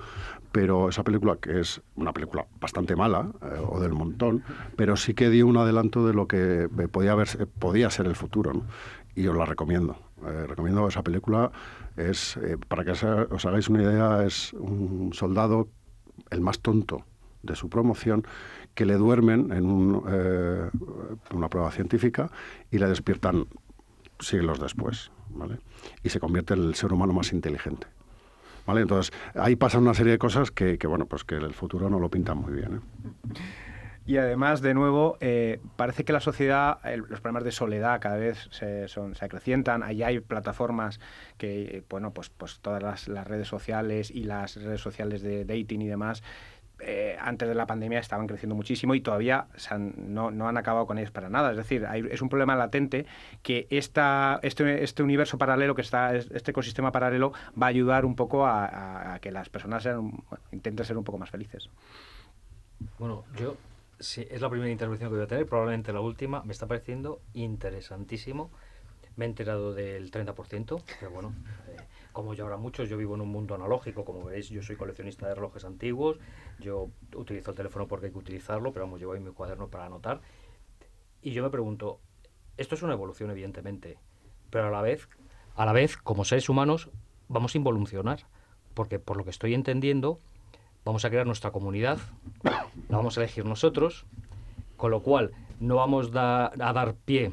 pero 0.52 0.88
esa 0.88 1.02
película 1.02 1.36
que 1.36 1.60
es 1.60 1.80
una 1.96 2.12
película 2.12 2.46
bastante 2.60 2.96
mala 2.96 3.30
eh, 3.42 3.60
o 3.66 3.80
del 3.80 3.92
montón, 3.92 4.42
pero 4.76 4.96
sí 4.96 5.14
que 5.14 5.30
dio 5.30 5.46
un 5.46 5.56
adelanto 5.56 6.06
de 6.06 6.14
lo 6.14 6.28
que 6.28 6.64
eh, 6.64 6.88
podía, 6.88 7.12
haber, 7.12 7.48
podía 7.58 7.90
ser 7.90 8.06
el 8.06 8.16
futuro. 8.16 8.62
Y 9.14 9.26
os 9.26 9.36
la 9.36 9.46
recomiendo. 9.46 9.96
recomiendo 10.22 10.86
esa 10.86 11.02
película. 11.02 11.50
Es, 11.96 12.38
para 12.68 12.84
que 12.84 12.92
os 12.92 13.46
hagáis 13.46 13.68
una 13.68 13.82
idea, 13.82 14.24
es 14.24 14.52
un 14.52 15.10
soldado, 15.12 15.68
el 16.30 16.40
más 16.40 16.60
tonto 16.60 17.04
de 17.42 17.56
su 17.56 17.68
promoción, 17.68 18.24
que 18.74 18.86
le 18.86 18.94
duermen 18.94 19.50
en 19.50 19.66
una 19.66 21.48
prueba 21.48 21.72
científica 21.72 22.30
y 22.70 22.78
le 22.78 22.86
despiertan 22.86 23.48
siglos 24.20 24.60
después. 24.60 25.10
Y 26.02 26.08
se 26.08 26.20
convierte 26.20 26.54
en 26.54 26.64
el 26.64 26.74
ser 26.74 26.92
humano 26.92 27.12
más 27.12 27.32
inteligente. 27.32 27.86
¿Vale? 28.66 28.82
Entonces, 28.82 29.12
ahí 29.34 29.56
pasan 29.56 29.82
una 29.82 29.94
serie 29.94 30.12
de 30.12 30.18
cosas 30.18 30.50
que, 30.50 30.76
bueno, 30.86 31.06
pues 31.06 31.24
que 31.24 31.36
el 31.36 31.54
futuro 31.54 31.88
no 31.88 31.98
lo 31.98 32.10
pinta 32.10 32.34
muy 32.34 32.52
bien. 32.52 32.76
¿eh? 32.76 33.38
Y 34.08 34.16
además, 34.16 34.62
de 34.62 34.72
nuevo, 34.72 35.18
eh, 35.20 35.60
parece 35.76 36.02
que 36.02 36.14
la 36.14 36.20
sociedad, 36.20 36.78
los 36.96 37.20
problemas 37.20 37.44
de 37.44 37.52
soledad 37.52 38.00
cada 38.00 38.16
vez 38.16 38.48
se, 38.50 38.88
son, 38.88 39.14
se 39.14 39.22
acrecientan. 39.22 39.82
Allí 39.82 40.02
hay 40.02 40.20
plataformas 40.20 40.98
que, 41.36 41.84
bueno, 41.90 42.14
pues, 42.14 42.30
pues 42.30 42.58
todas 42.60 43.06
las, 43.06 43.28
redes 43.28 43.48
sociales 43.48 44.10
y 44.10 44.24
las 44.24 44.56
redes 44.56 44.80
sociales 44.80 45.20
de 45.20 45.44
dating 45.44 45.82
y 45.82 45.88
demás 45.88 46.22
eh, 46.80 47.16
antes 47.20 47.48
de 47.48 47.54
la 47.54 47.66
pandemia 47.66 47.98
estaban 47.98 48.26
creciendo 48.26 48.54
muchísimo 48.54 48.94
y 48.94 49.00
todavía 49.00 49.48
no, 49.96 50.28
han 50.28 50.56
acabado 50.56 50.86
con 50.86 50.98
ellos 50.98 51.10
para 51.10 51.28
nada. 51.28 51.50
Es 51.50 51.56
decir, 51.56 51.86
es 52.10 52.22
un 52.22 52.28
problema 52.28 52.54
latente 52.56 53.06
que 53.42 53.66
esta, 53.70 54.38
este, 54.42 54.84
este, 54.84 55.02
universo 55.02 55.38
paralelo, 55.38 55.74
que 55.74 55.82
está, 55.82 56.14
este 56.14 56.50
ecosistema 56.50 56.92
paralelo, 56.92 57.32
va 57.60 57.66
a 57.66 57.70
ayudar 57.70 58.04
un 58.04 58.14
poco 58.14 58.46
a, 58.46 59.18
que 59.20 59.32
las 59.32 59.48
personas 59.48 59.88
intenten 60.52 60.84
ser 60.84 60.96
un 60.96 61.04
poco 61.04 61.18
más 61.18 61.30
felices. 61.30 61.68
Bueno, 62.98 63.24
yo, 63.36 63.56
si 63.98 64.26
es 64.30 64.40
la 64.40 64.48
primera 64.48 64.70
intervención 64.70 65.10
que 65.10 65.16
voy 65.16 65.24
a 65.24 65.28
tener, 65.28 65.46
probablemente 65.46 65.92
la 65.92 66.00
última, 66.00 66.42
me 66.44 66.52
está 66.52 66.66
pareciendo 66.66 67.20
interesantísimo. 67.34 68.50
Me 69.16 69.24
he 69.24 69.28
enterado 69.28 69.74
del 69.74 70.12
30%, 70.12 70.82
pero 71.00 71.10
bueno, 71.10 71.34
como 72.18 72.34
yo 72.34 72.42
ahora 72.42 72.56
muchos, 72.56 72.88
yo 72.88 72.96
vivo 72.96 73.14
en 73.14 73.20
un 73.20 73.28
mundo 73.28 73.54
analógico, 73.54 74.04
como 74.04 74.24
veis, 74.24 74.48
yo 74.48 74.60
soy 74.60 74.74
coleccionista 74.74 75.28
de 75.28 75.36
relojes 75.36 75.64
antiguos, 75.64 76.18
yo 76.58 76.88
utilizo 77.14 77.52
el 77.52 77.56
teléfono 77.56 77.86
porque 77.86 78.06
hay 78.06 78.12
que 78.12 78.18
utilizarlo, 78.18 78.72
pero 78.72 78.86
vamos, 78.86 78.98
llevo 78.98 79.12
ahí 79.12 79.20
mi 79.20 79.30
cuaderno 79.30 79.68
para 79.68 79.86
anotar. 79.86 80.20
Y 81.22 81.30
yo 81.30 81.44
me 81.44 81.50
pregunto, 81.50 82.00
esto 82.56 82.74
es 82.74 82.82
una 82.82 82.94
evolución, 82.94 83.30
evidentemente, 83.30 83.98
pero 84.50 84.66
a 84.66 84.70
la 84.72 84.82
vez, 84.82 85.08
a 85.54 85.64
la 85.64 85.72
vez, 85.72 85.96
como 85.96 86.24
seres 86.24 86.48
humanos, 86.48 86.90
vamos 87.28 87.54
a 87.54 87.58
involucionar, 87.58 88.26
porque 88.74 88.98
por 88.98 89.16
lo 89.16 89.22
que 89.22 89.30
estoy 89.30 89.54
entendiendo, 89.54 90.18
vamos 90.84 91.04
a 91.04 91.10
crear 91.10 91.24
nuestra 91.24 91.52
comunidad, 91.52 92.00
la 92.42 92.96
vamos 92.96 93.16
a 93.16 93.20
elegir 93.20 93.44
nosotros, 93.44 94.06
con 94.76 94.90
lo 94.90 95.02
cual 95.04 95.30
no 95.60 95.76
vamos 95.76 96.10
a 96.16 96.50
dar 96.56 96.96
pie, 96.96 97.30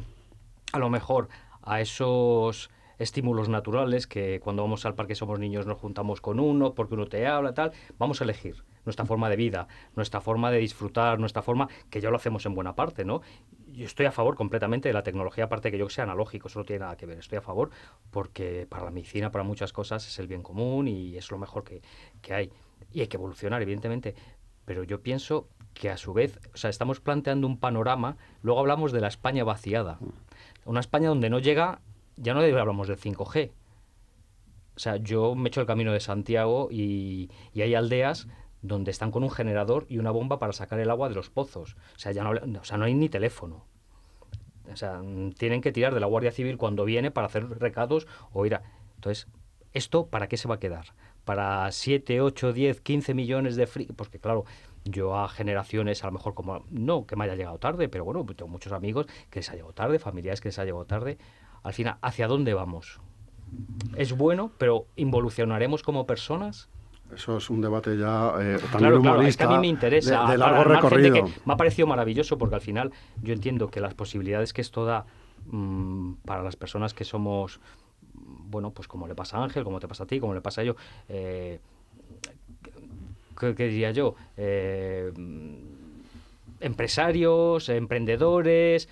a 0.74 0.78
lo 0.78 0.92
mejor, 0.92 1.28
a 1.64 1.82
esos 1.82 2.70
estímulos 2.98 3.50
naturales, 3.50 4.08
que 4.08 4.40
cuando 4.40 4.64
vamos 4.64 4.86
al 4.86 4.96
parque 4.96 5.16
somos 5.16 5.40
niños 5.40 5.66
nos 5.66 5.78
juntamos 5.78 6.22
con 6.22 6.40
uno, 6.40 6.74
porque 6.74 6.94
uno 6.94 7.08
te 7.08 7.26
habla, 7.28 7.54
tal, 7.54 7.72
vamos 7.98 8.22
a 8.22 8.24
elegir 8.24 8.64
nuestra 8.86 9.06
forma 9.06 9.30
de 9.30 9.36
vida, 9.36 9.68
nuestra 9.96 10.22
forma 10.22 10.52
de 10.52 10.60
disfrutar, 10.60 11.20
nuestra 11.20 11.42
forma, 11.42 11.68
que 11.90 12.02
ya 12.02 12.10
lo 12.10 12.18
hacemos 12.18 12.46
en 12.46 12.56
buena 12.56 12.76
parte, 12.76 13.04
¿no? 13.04 13.22
Yo 13.68 13.86
estoy 13.86 14.06
a 14.06 14.12
favor 14.12 14.36
completamente 14.36 14.88
de 14.90 14.94
la 14.94 15.04
tecnología, 15.04 15.46
aparte 15.46 15.72
que 15.72 15.78
yo 15.78 15.90
sea 15.90 16.06
analógico, 16.06 16.48
eso 16.48 16.60
no 16.60 16.66
tiene 16.66 16.82
nada 16.82 16.96
que 16.96 17.06
ver, 17.06 17.20
estoy 17.20 17.38
a 17.38 17.42
favor 17.42 17.72
porque 18.12 18.68
para 18.70 18.86
la 18.86 18.92
medicina, 18.92 19.32
para 19.32 19.44
muchas 19.44 19.74
cosas 19.74 20.08
es 20.08 20.18
el 20.20 20.28
bien 20.28 20.44
común 20.44 20.88
y 20.88 21.18
es 21.18 21.30
lo 21.32 21.38
mejor 21.38 21.64
que, 21.64 21.82
que 22.22 22.34
hay. 22.34 22.52
Y 22.94 23.02
hay 23.02 23.08
que 23.08 23.18
evolucionar, 23.18 23.62
evidentemente, 23.62 24.16
pero 24.66 24.84
yo 24.84 25.02
pienso 25.02 25.48
que 25.74 25.90
a 25.90 25.98
su 25.98 26.14
vez, 26.14 26.40
o 26.54 26.58
sea, 26.58 26.70
estamos 26.70 27.02
planteando 27.02 27.48
un 27.48 27.60
panorama, 27.60 28.18
luego 28.42 28.60
hablamos 28.62 28.92
de 28.92 29.02
la 29.02 29.10
España 29.10 29.44
vaciada, 29.44 30.00
una 30.64 30.80
España 30.80 31.10
donde 31.10 31.30
no 31.30 31.40
llega, 31.40 31.82
ya 32.18 32.34
no 32.34 32.40
hablamos 32.40 32.88
del 32.88 32.98
5G. 32.98 33.52
O 34.76 34.80
sea, 34.80 34.98
yo 34.98 35.36
me 35.36 35.50
echo 35.50 35.62
el 35.62 35.68
camino 35.68 35.94
de 35.94 36.00
Santiago 36.00 36.68
y, 36.70 37.30
hay 37.56 37.76
aldeas 37.76 38.28
donde 38.62 38.92
están 38.92 39.12
con 39.12 39.24
un 39.24 39.32
generador 39.32 39.86
y 39.90 40.00
una 40.00 40.12
bomba 40.12 40.40
para 40.40 40.54
sacar 40.54 40.80
el 40.80 40.90
agua 40.90 41.08
de 41.08 41.16
los 41.16 41.30
pozos. 41.30 41.76
O 41.96 42.00
sea, 42.00 42.12
ya 42.12 42.24
no, 42.24 42.32
o 42.32 42.64
sea, 42.64 42.78
no 42.78 42.86
hay 42.86 42.94
ni 42.94 43.10
teléfono. 43.10 43.66
O 44.72 44.76
sea, 44.76 45.02
tienen 45.38 45.62
que 45.62 45.72
tirar 45.72 45.94
de 45.94 46.00
la 46.00 46.08
Guardia 46.08 46.32
Civil 46.32 46.58
cuando 46.58 46.86
viene 46.86 47.12
para 47.12 47.28
hacer 47.28 47.48
recados 47.60 48.08
o 48.34 48.46
ir 48.46 48.56
a... 48.56 48.64
Entonces, 48.96 49.28
¿esto 49.74 50.08
para 50.08 50.28
qué 50.28 50.38
se 50.38 50.48
va 50.48 50.56
a 50.56 50.60
quedar? 50.60 50.88
¿Para 51.24 51.72
7, 51.72 52.22
8, 52.22 52.54
10, 52.54 52.82
15 52.82 53.14
millones 53.14 53.56
de 53.56 53.68
free? 53.68 53.88
Porque 53.88 54.20
claro, 54.20 54.46
yo 54.84 55.18
a 55.18 55.28
generaciones, 55.28 56.04
a 56.04 56.08
lo 56.08 56.14
mejor 56.14 56.34
como, 56.34 56.66
no 56.70 57.06
que 57.06 57.16
me 57.16 57.26
haya 57.26 57.36
llegado 57.36 57.60
tarde, 57.60 57.90
pero 57.90 58.06
bueno, 58.06 58.26
tengo 58.36 58.50
muchos 58.50 58.74
amigos 58.74 59.08
que 59.30 59.40
les 59.40 59.50
ha 59.50 59.54
llegado 59.54 59.74
tarde, 59.74 60.00
familiares 60.00 60.42
que 60.42 60.50
les 60.50 60.60
ha 60.60 60.66
llegado 60.66 60.86
tarde. 60.86 61.18
Al 61.66 61.74
final, 61.74 61.98
¿hacia 62.04 62.28
dónde 62.28 62.54
vamos? 62.54 63.00
¿Es 63.98 64.16
bueno, 64.16 64.52
pero 64.60 64.86
involucionaremos 64.98 65.82
como 65.82 66.06
personas? 66.06 66.70
Eso 67.12 67.38
es 67.38 67.50
un 67.50 67.60
debate 67.60 67.98
ya 67.98 68.36
eh, 68.40 68.60
también 68.60 68.70
claro, 68.70 69.00
humanista. 69.00 69.02
Claro, 69.02 69.28
es 69.28 69.38
que 69.38 69.44
a 69.44 69.50
mí 69.50 69.58
me 69.58 69.68
interesa. 69.68 70.28
De, 70.28 70.38
largo 70.38 70.64
recorrido. 70.64 71.28
me 71.44 71.54
ha 71.54 71.58
parecido 71.58 71.88
maravilloso 71.88 72.38
porque 72.38 72.54
al 72.54 72.62
final 72.62 72.92
yo 73.24 73.34
entiendo 73.34 73.72
que 73.72 73.82
las 73.82 73.96
posibilidades 73.96 74.54
que 74.54 74.62
esto 74.62 74.86
da 74.86 75.08
mmm, 75.48 76.14
para 76.24 76.44
las 76.44 76.56
personas 76.56 76.94
que 76.94 77.04
somos, 77.04 77.60
bueno, 78.14 78.70
pues 78.70 78.88
como 78.88 79.08
le 79.08 79.16
pasa 79.16 79.38
a 79.38 79.44
Ángel, 79.44 79.64
como 79.64 79.80
te 79.80 79.88
pasa 79.88 80.04
a 80.04 80.08
ti, 80.08 80.20
como 80.20 80.36
le 80.36 80.42
pasa 80.42 80.62
a 80.62 80.66
yo, 80.66 80.76
eh, 81.10 81.60
¿qué, 83.40 83.56
¿qué, 83.56 83.68
diría 83.70 83.90
yo? 83.90 84.14
Eh, 84.38 85.12
empresarios, 86.60 87.70
emprendedores, 87.70 88.88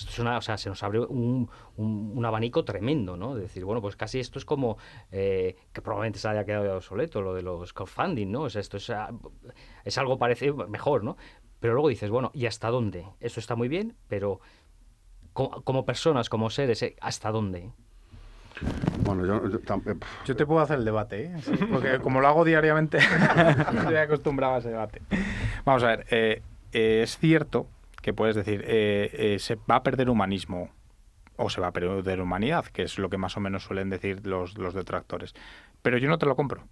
esto 0.00 0.12
es 0.12 0.18
una, 0.18 0.38
o 0.38 0.40
sea, 0.40 0.56
se 0.58 0.68
nos 0.68 0.82
abre 0.82 1.00
un, 1.00 1.48
un, 1.76 2.12
un, 2.16 2.24
abanico 2.24 2.64
tremendo, 2.64 3.16
¿no? 3.16 3.34
De 3.34 3.42
decir, 3.42 3.64
bueno, 3.64 3.80
pues 3.80 3.96
casi 3.96 4.18
esto 4.18 4.38
es 4.38 4.44
como 4.44 4.78
eh, 5.12 5.56
que 5.72 5.82
probablemente 5.82 6.18
se 6.18 6.28
haya 6.28 6.44
quedado 6.44 6.76
obsoleto, 6.76 7.20
lo 7.22 7.34
de 7.34 7.42
los 7.42 7.72
crowdfunding, 7.72 8.30
¿no? 8.30 8.42
O 8.42 8.50
sea, 8.50 8.60
esto 8.60 8.76
es, 8.76 8.92
es 9.84 9.98
algo 9.98 10.18
parecido, 10.18 10.56
mejor, 10.68 11.04
¿no? 11.04 11.16
Pero 11.60 11.74
luego 11.74 11.88
dices, 11.88 12.10
bueno, 12.10 12.30
¿y 12.34 12.46
hasta 12.46 12.68
dónde? 12.70 13.06
Eso 13.20 13.40
está 13.40 13.54
muy 13.54 13.68
bien, 13.68 13.96
pero 14.08 14.40
como, 15.32 15.62
como 15.62 15.84
personas, 15.84 16.28
como 16.28 16.50
seres, 16.50 16.84
¿hasta 17.00 17.30
dónde? 17.30 17.70
Bueno, 19.04 19.24
yo, 19.26 19.48
yo, 19.48 19.58
yo, 20.24 20.36
te 20.36 20.46
puedo 20.46 20.60
hacer 20.60 20.78
el 20.78 20.84
debate, 20.84 21.24
¿eh? 21.24 21.36
Sí, 21.42 21.56
porque 21.70 21.98
como 22.00 22.20
lo 22.20 22.28
hago 22.28 22.44
diariamente, 22.44 22.98
estoy 23.76 23.96
acostumbrado 23.96 24.54
a 24.54 24.58
ese 24.58 24.68
debate. 24.70 25.02
Vamos 25.64 25.82
a 25.82 25.88
ver, 25.88 26.06
eh, 26.10 26.42
eh, 26.72 27.00
es 27.02 27.18
cierto 27.18 27.66
que 28.02 28.12
puedes 28.12 28.36
decir, 28.36 28.64
eh, 28.66 29.10
eh, 29.12 29.38
se 29.38 29.56
va 29.56 29.76
a 29.76 29.82
perder 29.82 30.10
humanismo 30.10 30.70
o 31.36 31.48
se 31.50 31.60
va 31.60 31.68
a 31.68 31.72
perder 31.72 32.20
humanidad, 32.20 32.66
que 32.66 32.82
es 32.82 32.98
lo 32.98 33.08
que 33.08 33.16
más 33.16 33.36
o 33.36 33.40
menos 33.40 33.64
suelen 33.64 33.90
decir 33.90 34.26
los, 34.26 34.58
los 34.58 34.74
detractores. 34.74 35.34
Pero 35.82 35.98
yo 35.98 36.08
no 36.08 36.18
te 36.18 36.26
lo 36.26 36.36
compro. 36.36 36.64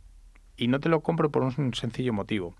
Y 0.57 0.69
no 0.69 0.81
te 0.81 0.89
lo 0.89 1.01
compro 1.01 1.31
por 1.31 1.43
un 1.43 1.75
sencillo 1.75 2.13
motivo. 2.13 2.55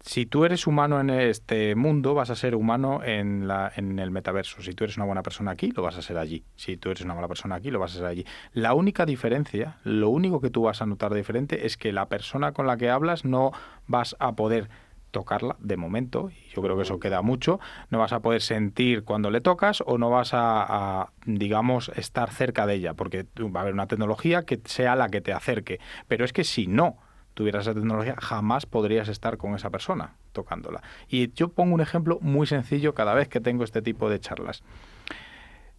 Si 0.00 0.26
tú 0.26 0.44
eres 0.44 0.66
humano 0.66 1.00
en 1.00 1.10
este 1.10 1.74
mundo, 1.74 2.14
vas 2.14 2.30
a 2.30 2.36
ser 2.36 2.54
humano 2.54 3.02
en, 3.02 3.48
la, 3.48 3.72
en 3.74 3.98
el 3.98 4.12
metaverso. 4.12 4.62
Si 4.62 4.72
tú 4.72 4.84
eres 4.84 4.96
una 4.96 5.06
buena 5.06 5.22
persona 5.22 5.50
aquí, 5.50 5.72
lo 5.72 5.82
vas 5.82 5.96
a 5.96 6.02
ser 6.02 6.18
allí. 6.18 6.44
Si 6.54 6.76
tú 6.76 6.90
eres 6.90 7.02
una 7.02 7.14
mala 7.14 7.26
persona 7.26 7.56
aquí, 7.56 7.70
lo 7.70 7.80
vas 7.80 7.94
a 7.94 7.98
ser 7.98 8.06
allí. 8.06 8.24
La 8.52 8.74
única 8.74 9.06
diferencia, 9.06 9.78
lo 9.82 10.08
único 10.10 10.40
que 10.40 10.50
tú 10.50 10.62
vas 10.62 10.82
a 10.82 10.86
notar 10.86 11.12
diferente 11.14 11.66
es 11.66 11.76
que 11.76 11.92
la 11.92 12.06
persona 12.06 12.52
con 12.52 12.66
la 12.66 12.76
que 12.76 12.90
hablas 12.90 13.24
no 13.24 13.50
vas 13.88 14.14
a 14.20 14.36
poder 14.36 14.68
tocarla 15.10 15.56
de 15.60 15.76
momento, 15.76 16.30
y 16.30 16.54
yo 16.54 16.62
creo 16.62 16.76
que 16.76 16.82
eso 16.82 17.00
queda 17.00 17.22
mucho, 17.22 17.60
no 17.90 17.98
vas 17.98 18.12
a 18.12 18.20
poder 18.20 18.42
sentir 18.42 19.04
cuando 19.04 19.30
le 19.30 19.40
tocas 19.40 19.82
o 19.86 19.98
no 19.98 20.10
vas 20.10 20.34
a, 20.34 20.62
a, 21.00 21.12
digamos, 21.26 21.90
estar 21.96 22.30
cerca 22.30 22.66
de 22.66 22.74
ella, 22.74 22.94
porque 22.94 23.26
va 23.38 23.60
a 23.60 23.62
haber 23.62 23.74
una 23.74 23.86
tecnología 23.86 24.42
que 24.42 24.60
sea 24.64 24.96
la 24.96 25.08
que 25.08 25.20
te 25.20 25.32
acerque. 25.32 25.80
Pero 26.06 26.24
es 26.24 26.32
que 26.32 26.44
si 26.44 26.66
no 26.66 26.98
tuvieras 27.34 27.62
esa 27.62 27.74
tecnología, 27.74 28.16
jamás 28.18 28.66
podrías 28.66 29.08
estar 29.08 29.38
con 29.38 29.54
esa 29.54 29.70
persona 29.70 30.16
tocándola. 30.32 30.82
Y 31.08 31.32
yo 31.32 31.50
pongo 31.50 31.74
un 31.74 31.80
ejemplo 31.80 32.18
muy 32.20 32.46
sencillo 32.46 32.94
cada 32.94 33.14
vez 33.14 33.28
que 33.28 33.40
tengo 33.40 33.64
este 33.64 33.82
tipo 33.82 34.10
de 34.10 34.20
charlas. 34.20 34.62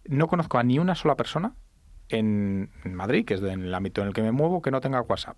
No 0.06 0.26
conozco 0.26 0.58
a 0.58 0.62
ni 0.62 0.78
una 0.78 0.94
sola 0.94 1.16
persona 1.16 1.54
en 2.08 2.70
Madrid, 2.84 3.24
que 3.24 3.34
es 3.34 3.42
en 3.42 3.62
el 3.62 3.74
ámbito 3.74 4.00
en 4.00 4.08
el 4.08 4.14
que 4.14 4.22
me 4.22 4.32
muevo, 4.32 4.62
que 4.62 4.70
no 4.70 4.80
tenga 4.80 5.02
WhatsApp 5.02 5.36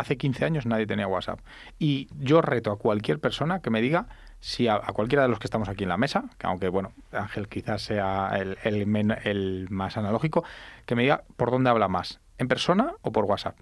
hace 0.00 0.16
15 0.16 0.44
años 0.44 0.66
nadie 0.66 0.86
tenía 0.86 1.06
WhatsApp. 1.06 1.40
Y 1.78 2.08
yo 2.18 2.42
reto 2.42 2.70
a 2.72 2.78
cualquier 2.78 3.20
persona 3.20 3.60
que 3.60 3.70
me 3.70 3.80
diga 3.80 4.06
si 4.40 4.68
a, 4.68 4.76
a, 4.76 4.92
cualquiera 4.92 5.22
de 5.22 5.28
los 5.28 5.38
que 5.38 5.46
estamos 5.46 5.68
aquí 5.68 5.84
en 5.84 5.90
la 5.90 5.96
mesa, 5.96 6.24
que 6.38 6.46
aunque 6.46 6.68
bueno, 6.68 6.92
Ángel 7.12 7.48
quizás 7.48 7.82
sea 7.82 8.30
el, 8.38 8.58
el, 8.64 8.86
men, 8.86 9.16
el, 9.24 9.68
más 9.70 9.96
analógico, 9.96 10.44
que 10.86 10.94
me 10.94 11.02
diga 11.02 11.24
por 11.36 11.50
dónde 11.50 11.70
habla 11.70 11.88
más, 11.88 12.20
en 12.38 12.48
persona 12.48 12.94
o 13.02 13.12
por 13.12 13.26
WhatsApp. 13.26 13.56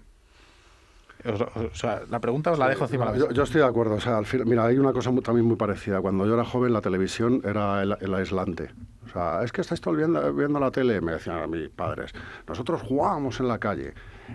O, 1.25 1.31
o 1.65 1.75
sea, 1.75 2.03
la 2.09 2.21
pregunta 2.21 2.51
os 2.51 2.57
la 2.59 2.69
dejo 2.69 2.85
encima 2.85 3.03
de 3.03 3.11
la 3.11 3.17
mesa. 3.17 3.27
Yo, 3.27 3.33
yo, 3.33 3.43
estoy 3.43 3.59
de 3.59 3.67
acuerdo. 3.67 3.95
O 3.95 3.99
sea, 3.99 4.17
al 4.17 4.25
fin, 4.25 4.43
mira, 4.45 4.65
hay 4.65 4.77
una 4.77 4.93
cosa 4.93 5.11
muy, 5.11 5.21
también 5.21 5.45
muy 5.45 5.57
parecida. 5.57 5.99
Cuando 5.99 6.25
yo 6.25 6.33
era 6.33 6.45
joven, 6.45 6.71
la 6.71 6.79
televisión 6.79 7.41
era 7.43 7.83
el, 7.83 7.97
el 7.99 8.13
aislante. 8.13 8.69
O 9.05 9.11
sea, 9.11 9.43
es 9.43 9.51
que 9.51 9.59
estáis 9.59 9.81
todo 9.81 9.95
viendo, 9.95 10.33
viendo 10.33 10.59
la 10.61 10.71
tele, 10.71 11.01
me 11.01 11.13
decían 11.13 11.39
a 11.39 11.47
mis 11.47 11.67
padres. 11.69 12.13
Nosotros 12.47 12.81
jugábamos 12.83 13.39
en 13.41 13.49
la 13.49 13.57
calle. 13.57 13.93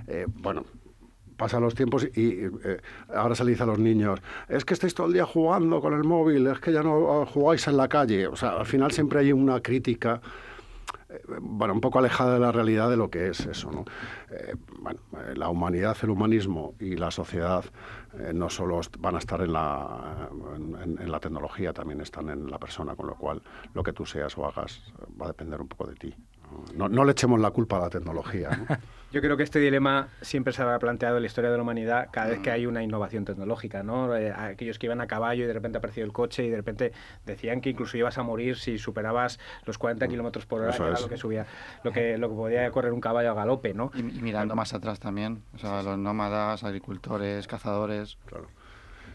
Eh, 0.08 0.26
bueno, 0.28 0.64
pasan 1.36 1.62
los 1.62 1.74
tiempos 1.74 2.04
y 2.14 2.44
eh, 2.64 2.80
ahora 3.14 3.34
se 3.34 3.44
le 3.44 3.52
dice 3.52 3.62
a 3.62 3.66
los 3.66 3.78
niños, 3.78 4.20
es 4.48 4.64
que 4.64 4.74
estáis 4.74 4.94
todo 4.94 5.06
el 5.06 5.12
día 5.12 5.24
jugando 5.24 5.80
con 5.80 5.94
el 5.94 6.04
móvil, 6.04 6.46
es 6.46 6.60
que 6.60 6.72
ya 6.72 6.82
no 6.82 7.26
jugáis 7.26 7.66
en 7.68 7.76
la 7.76 7.88
calle. 7.88 8.26
O 8.26 8.36
sea, 8.36 8.58
al 8.58 8.66
final 8.66 8.92
siempre 8.92 9.20
hay 9.20 9.32
una 9.32 9.60
crítica, 9.60 10.20
eh, 11.08 11.20
bueno, 11.40 11.74
un 11.74 11.80
poco 11.80 11.98
alejada 11.98 12.34
de 12.34 12.40
la 12.40 12.52
realidad 12.52 12.88
de 12.90 12.96
lo 12.96 13.10
que 13.10 13.28
es 13.28 13.40
eso, 13.46 13.70
¿no? 13.70 13.84
Eh, 14.30 14.54
la 15.34 15.48
humanidad, 15.48 15.96
el 16.02 16.10
humanismo 16.10 16.74
y 16.78 16.96
la 16.96 17.10
sociedad 17.10 17.64
no 18.32 18.48
solo 18.48 18.80
van 19.00 19.16
a 19.16 19.18
estar 19.18 19.40
en 19.40 19.52
la, 19.52 20.28
en, 20.84 21.10
la 21.10 21.18
tecnología, 21.18 21.72
también 21.72 22.00
están 22.00 22.28
en 22.28 22.48
la 22.48 22.58
persona, 22.58 22.94
con 22.94 23.08
lo 23.08 23.16
cual 23.16 23.42
lo 23.72 23.82
que 23.82 23.92
tú 23.92 24.06
seas 24.06 24.38
o 24.38 24.46
hagas 24.46 24.80
va 25.20 25.24
a 25.24 25.28
depender 25.28 25.60
un 25.60 25.66
poco 25.66 25.86
de 25.88 25.96
ti. 25.96 26.14
No, 26.76 26.88
no, 26.88 27.04
le 27.04 27.10
echemos 27.10 27.40
la 27.40 27.50
culpa 27.50 27.78
a 27.78 27.80
la 27.80 27.90
tecnología. 27.90 28.50
¿no? 28.50 28.76
Yo 29.14 29.20
creo 29.20 29.36
que 29.36 29.44
este 29.44 29.60
dilema 29.60 30.08
siempre 30.22 30.52
se 30.52 30.60
habrá 30.60 30.80
planteado 30.80 31.18
en 31.18 31.22
la 31.22 31.28
historia 31.28 31.48
de 31.48 31.56
la 31.56 31.62
humanidad 31.62 32.08
cada 32.10 32.30
vez 32.30 32.40
que 32.40 32.50
hay 32.50 32.66
una 32.66 32.82
innovación 32.82 33.24
tecnológica, 33.24 33.84
¿no? 33.84 34.16
Eh, 34.16 34.32
aquellos 34.32 34.76
que 34.76 34.86
iban 34.86 35.00
a 35.00 35.06
caballo 35.06 35.44
y 35.44 35.46
de 35.46 35.52
repente 35.52 35.78
apareció 35.78 36.02
el 36.02 36.12
coche 36.12 36.44
y 36.44 36.50
de 36.50 36.56
repente 36.56 36.90
decían 37.24 37.60
que 37.60 37.70
incluso 37.70 37.96
ibas 37.96 38.18
a 38.18 38.24
morir 38.24 38.56
si 38.56 38.76
superabas 38.76 39.38
los 39.66 39.78
40 39.78 40.08
kilómetros 40.08 40.46
por 40.46 40.62
hora, 40.62 40.76
que 40.76 40.82
era 40.82 40.98
lo 40.98 41.08
que 41.08 41.16
subía, 41.16 41.46
lo 41.84 41.92
que, 41.92 42.18
lo 42.18 42.28
que 42.28 42.34
podía 42.34 42.68
correr 42.72 42.92
un 42.92 43.00
caballo 43.00 43.30
a 43.30 43.34
galope, 43.34 43.72
¿no? 43.72 43.92
Y, 43.94 44.00
y 44.00 44.20
mirando 44.20 44.56
más 44.56 44.74
atrás 44.74 44.98
también, 44.98 45.44
o 45.54 45.58
sea, 45.58 45.80
los 45.84 45.96
nómadas, 45.96 46.64
agricultores, 46.64 47.46
cazadores. 47.46 48.18
Claro. 48.26 48.48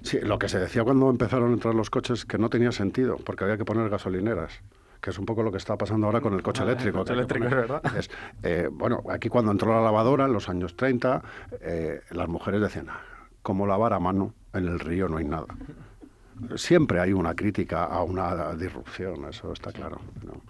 Sí, 0.02 0.22
lo 0.22 0.40
que 0.40 0.48
se 0.48 0.60
decía 0.60 0.86
cuando 0.86 1.10
empezaron 1.10 1.50
a 1.52 1.54
entrar 1.56 1.76
los 1.76 1.90
coches 1.90 2.24
que 2.24 2.38
no 2.38 2.50
tenía 2.50 2.72
sentido, 2.72 3.18
porque 3.18 3.44
había 3.44 3.58
que 3.58 3.66
poner 3.66 3.90
gasolineras 3.90 4.62
que 5.02 5.10
es 5.12 5.20
un 5.20 5.26
poco 5.26 5.44
lo 5.44 5.52
que 5.52 5.58
está 5.58 5.78
pasando 5.78 6.08
ahora 6.08 6.22
con 6.22 6.34
el 6.34 6.42
coche 6.42 6.64
eléctrico. 6.64 7.00
El 7.00 7.04
coche 7.04 7.14
eléctrico, 7.14 7.46
es 7.46 7.52
verdad. 7.52 7.82
Es, 7.98 8.10
eh, 8.44 8.70
bueno, 8.72 9.04
aquí 9.10 9.30
cuando 9.30 9.52
entró 9.52 9.74
la 9.74 9.82
lavadora 9.82 10.26
en 10.26 10.34
los 10.34 10.50
años 10.50 10.76
30, 10.76 11.22
eh, 11.62 12.02
las 12.12 12.28
mujeres 12.28 12.62
decían, 12.62 12.88
como 13.42 13.66
lavar 13.66 13.94
a 13.94 14.00
mano, 14.00 14.34
en 14.54 14.68
el 14.68 14.80
río 14.80 15.08
no 15.08 15.18
hay 15.18 15.26
nada. 15.26 15.48
Siempre 16.56 17.00
hay 17.00 17.14
una 17.14 17.36
crítica 17.36 17.86
a 17.86 18.04
una 18.04 18.54
disrupción, 18.56 19.26
eso 19.26 19.52
está 19.54 19.72
claro. 19.72 20.00
¿no? 20.26 20.42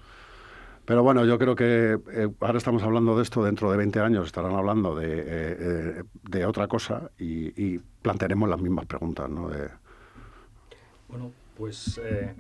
Pero 0.90 1.04
bueno, 1.04 1.24
yo 1.24 1.38
creo 1.38 1.56
que 1.56 2.00
eh, 2.12 2.30
ahora 2.40 2.58
estamos 2.58 2.82
hablando 2.82 3.16
de 3.16 3.22
esto, 3.22 3.44
dentro 3.44 3.70
de 3.70 3.78
20 3.78 4.00
años 4.00 4.26
estarán 4.26 4.56
hablando 4.56 4.96
de, 4.96 5.24
eh, 5.24 6.04
de 6.24 6.46
otra 6.48 6.68
cosa 6.68 7.12
y, 7.16 7.50
y, 7.64 7.80
plantearemos 8.02 8.50
las 8.50 8.60
mismas 8.60 8.88
preguntas. 8.88 9.30
¿no? 9.30 9.50
De... 9.50 9.70
Bueno, 11.08 11.32
pues 11.56 12.02
eh, 12.04 12.34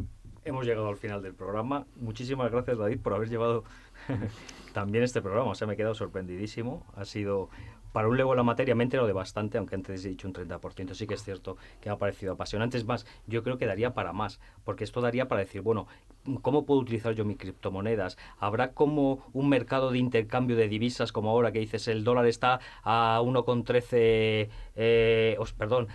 hemos 0.46 0.66
llegado 0.66 0.88
al 0.88 0.98
final 0.98 1.22
del 1.22 1.34
programa. 1.34 1.86
Muchísimas 1.96 2.52
gracias, 2.52 2.78
David, 2.78 3.00
por 3.00 3.14
haber 3.14 3.30
llevado 3.30 3.64
también 4.74 5.04
este 5.04 5.22
programa. 5.22 5.52
O 5.52 5.56
sea, 5.56 5.68
me 5.68 5.74
he 5.74 5.78
quedado 5.78 5.96
sorprendidísimo. 5.96 6.86
Ha 6.96 7.06
sido 7.06 7.50
para 7.92 8.08
un 8.08 8.18
lego 8.18 8.36
la 8.36 8.44
materia 8.44 8.76
me 8.76 8.84
he 8.84 8.86
enterado 8.86 9.08
de 9.08 9.14
bastante, 9.14 9.58
aunque 9.58 9.76
antes 9.76 10.06
he 10.06 10.10
dicho 10.10 10.28
un 10.28 10.34
30%, 10.34 10.94
sí 10.94 11.08
que 11.08 11.16
es 11.16 11.24
cierto 11.24 11.58
que 11.82 11.90
me 11.90 11.96
ha 11.96 11.98
parecido 11.98 12.34
apasionante. 12.34 12.78
Es 12.78 12.86
más, 12.86 13.06
yo 13.26 13.44
creo 13.44 13.58
que 13.58 13.66
daría 13.66 13.94
para 13.94 14.14
más, 14.14 14.40
porque 14.64 14.84
esto 14.84 15.02
daría 15.02 15.28
para 15.28 15.42
decir, 15.42 15.62
bueno, 15.62 15.88
¿cómo 16.42 16.66
puedo 16.66 16.82
utilizar 16.82 17.14
yo 17.14 17.26
mis 17.26 17.38
criptomonedas? 17.38 18.18
¿Habrá 18.38 18.74
como 18.74 19.26
un 19.34 19.50
mercado 19.50 19.92
de 19.92 19.98
intercambio 19.98 20.56
de 20.56 20.68
divisas 20.68 21.12
como 21.12 21.30
ahora 21.32 21.52
que 21.52 21.60
dices 21.60 21.88
el 21.88 22.04
dólar 22.04 22.28
está 22.28 22.60
a 22.84 23.22
1,13, 23.24 24.50
eh, 24.76 25.38
perdón, 25.58 25.88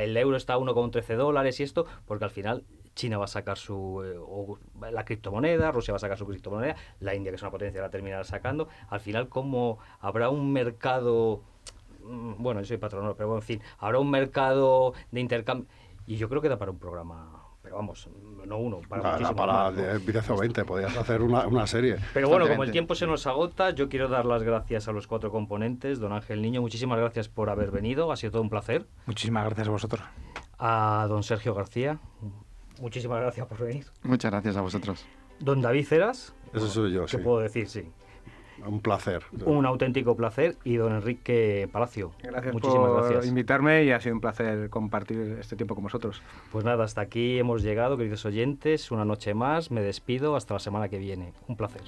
el 0.00 0.16
euro 0.16 0.36
está 0.36 0.54
a 0.54 0.58
1,13 0.58 1.16
dólares 1.16 1.60
y 1.60 1.62
esto? 1.62 1.86
Porque 2.06 2.24
al 2.24 2.30
final 2.30 2.64
China 2.98 3.16
va 3.16 3.26
a 3.26 3.28
sacar 3.28 3.56
su 3.56 4.02
eh, 4.02 4.90
la 4.90 5.04
criptomoneda, 5.04 5.70
Rusia 5.70 5.92
va 5.92 5.98
a 5.98 6.00
sacar 6.00 6.18
su 6.18 6.26
criptomoneda, 6.26 6.74
la 6.98 7.14
India, 7.14 7.30
que 7.30 7.36
es 7.36 7.42
una 7.42 7.52
potencia, 7.52 7.80
la 7.80 7.90
terminará 7.90 8.24
sacando. 8.24 8.68
Al 8.90 8.98
final, 8.98 9.28
¿cómo 9.28 9.78
habrá 10.00 10.30
un 10.30 10.52
mercado? 10.52 11.40
Mm, 12.02 12.42
bueno, 12.42 12.60
yo 12.60 12.66
soy 12.66 12.76
patrono, 12.76 13.14
pero 13.14 13.28
bueno, 13.28 13.40
en 13.40 13.46
fin, 13.46 13.62
habrá 13.78 14.00
un 14.00 14.10
mercado 14.10 14.94
de 15.12 15.20
intercambio. 15.20 15.68
Y 16.08 16.16
yo 16.16 16.28
creo 16.28 16.42
que 16.42 16.48
da 16.48 16.58
para 16.58 16.72
un 16.72 16.78
programa 16.78 17.44
pero 17.62 17.76
vamos, 17.76 18.08
no 18.46 18.56
uno, 18.56 18.80
para 18.88 19.18
para, 19.18 19.34
para 19.34 19.70
20, 19.70 20.64
podrías 20.64 20.96
hacer 20.96 21.20
una, 21.20 21.46
una, 21.46 21.66
serie. 21.66 21.96
Pero 22.14 22.28
bueno, 22.28 22.48
como 22.48 22.64
el 22.64 22.70
tiempo 22.70 22.94
se 22.94 23.06
nos 23.06 23.26
agota, 23.26 23.70
yo 23.70 23.88
quiero 23.90 24.08
dar 24.08 24.24
las 24.24 24.42
gracias 24.42 24.88
a 24.88 24.92
los 24.92 25.06
cuatro 25.06 25.30
componentes. 25.30 25.98
Don 25.98 26.12
Ángel 26.12 26.40
Niño, 26.40 26.62
muchísimas 26.62 26.98
gracias 26.98 27.28
por 27.28 27.50
haber 27.50 27.70
venido, 27.70 28.10
ha 28.10 28.16
sido 28.16 28.30
todo 28.32 28.42
un 28.42 28.48
placer. 28.48 28.86
Muchísimas 29.06 29.44
gracias 29.44 29.68
a 29.68 29.70
vosotros. 29.70 30.02
A 30.58 31.06
don 31.10 31.22
Sergio 31.24 31.52
García, 31.52 31.98
muchísimas 32.80 33.20
gracias 33.20 33.46
por 33.46 33.58
venir. 33.58 33.86
Muchas 34.02 34.30
gracias 34.30 34.56
a 34.56 34.60
vosotros. 34.60 35.06
Don 35.40 35.60
David 35.60 35.86
Ceras. 35.86 36.34
Eso 36.52 36.66
soy 36.66 36.92
yo, 36.92 37.06
¿Qué 37.06 37.18
puedo 37.18 37.40
decir? 37.40 37.68
Sí. 37.68 37.84
Un 38.66 38.80
placer. 38.80 39.22
Un 39.44 39.66
auténtico 39.66 40.16
placer. 40.16 40.56
Y 40.64 40.76
don 40.76 40.92
Enrique 40.92 41.68
Palacio. 41.70 42.12
Gracias 42.22 42.52
Muchísimas 42.52 42.88
por 42.88 43.24
invitarme 43.24 43.84
y 43.84 43.92
ha 43.92 44.00
sido 44.00 44.16
un 44.16 44.20
placer 44.20 44.68
compartir 44.68 45.36
este 45.40 45.56
tiempo 45.56 45.74
con 45.74 45.84
vosotros. 45.84 46.22
Pues 46.50 46.64
nada, 46.64 46.84
hasta 46.84 47.00
aquí 47.00 47.38
hemos 47.38 47.62
llegado, 47.62 47.96
queridos 47.96 48.24
oyentes. 48.24 48.90
Una 48.90 49.04
noche 49.04 49.34
más. 49.34 49.70
Me 49.70 49.80
despido. 49.80 50.34
Hasta 50.34 50.54
la 50.54 50.60
semana 50.60 50.88
que 50.88 50.98
viene. 50.98 51.32
Un 51.46 51.56
placer. 51.56 51.82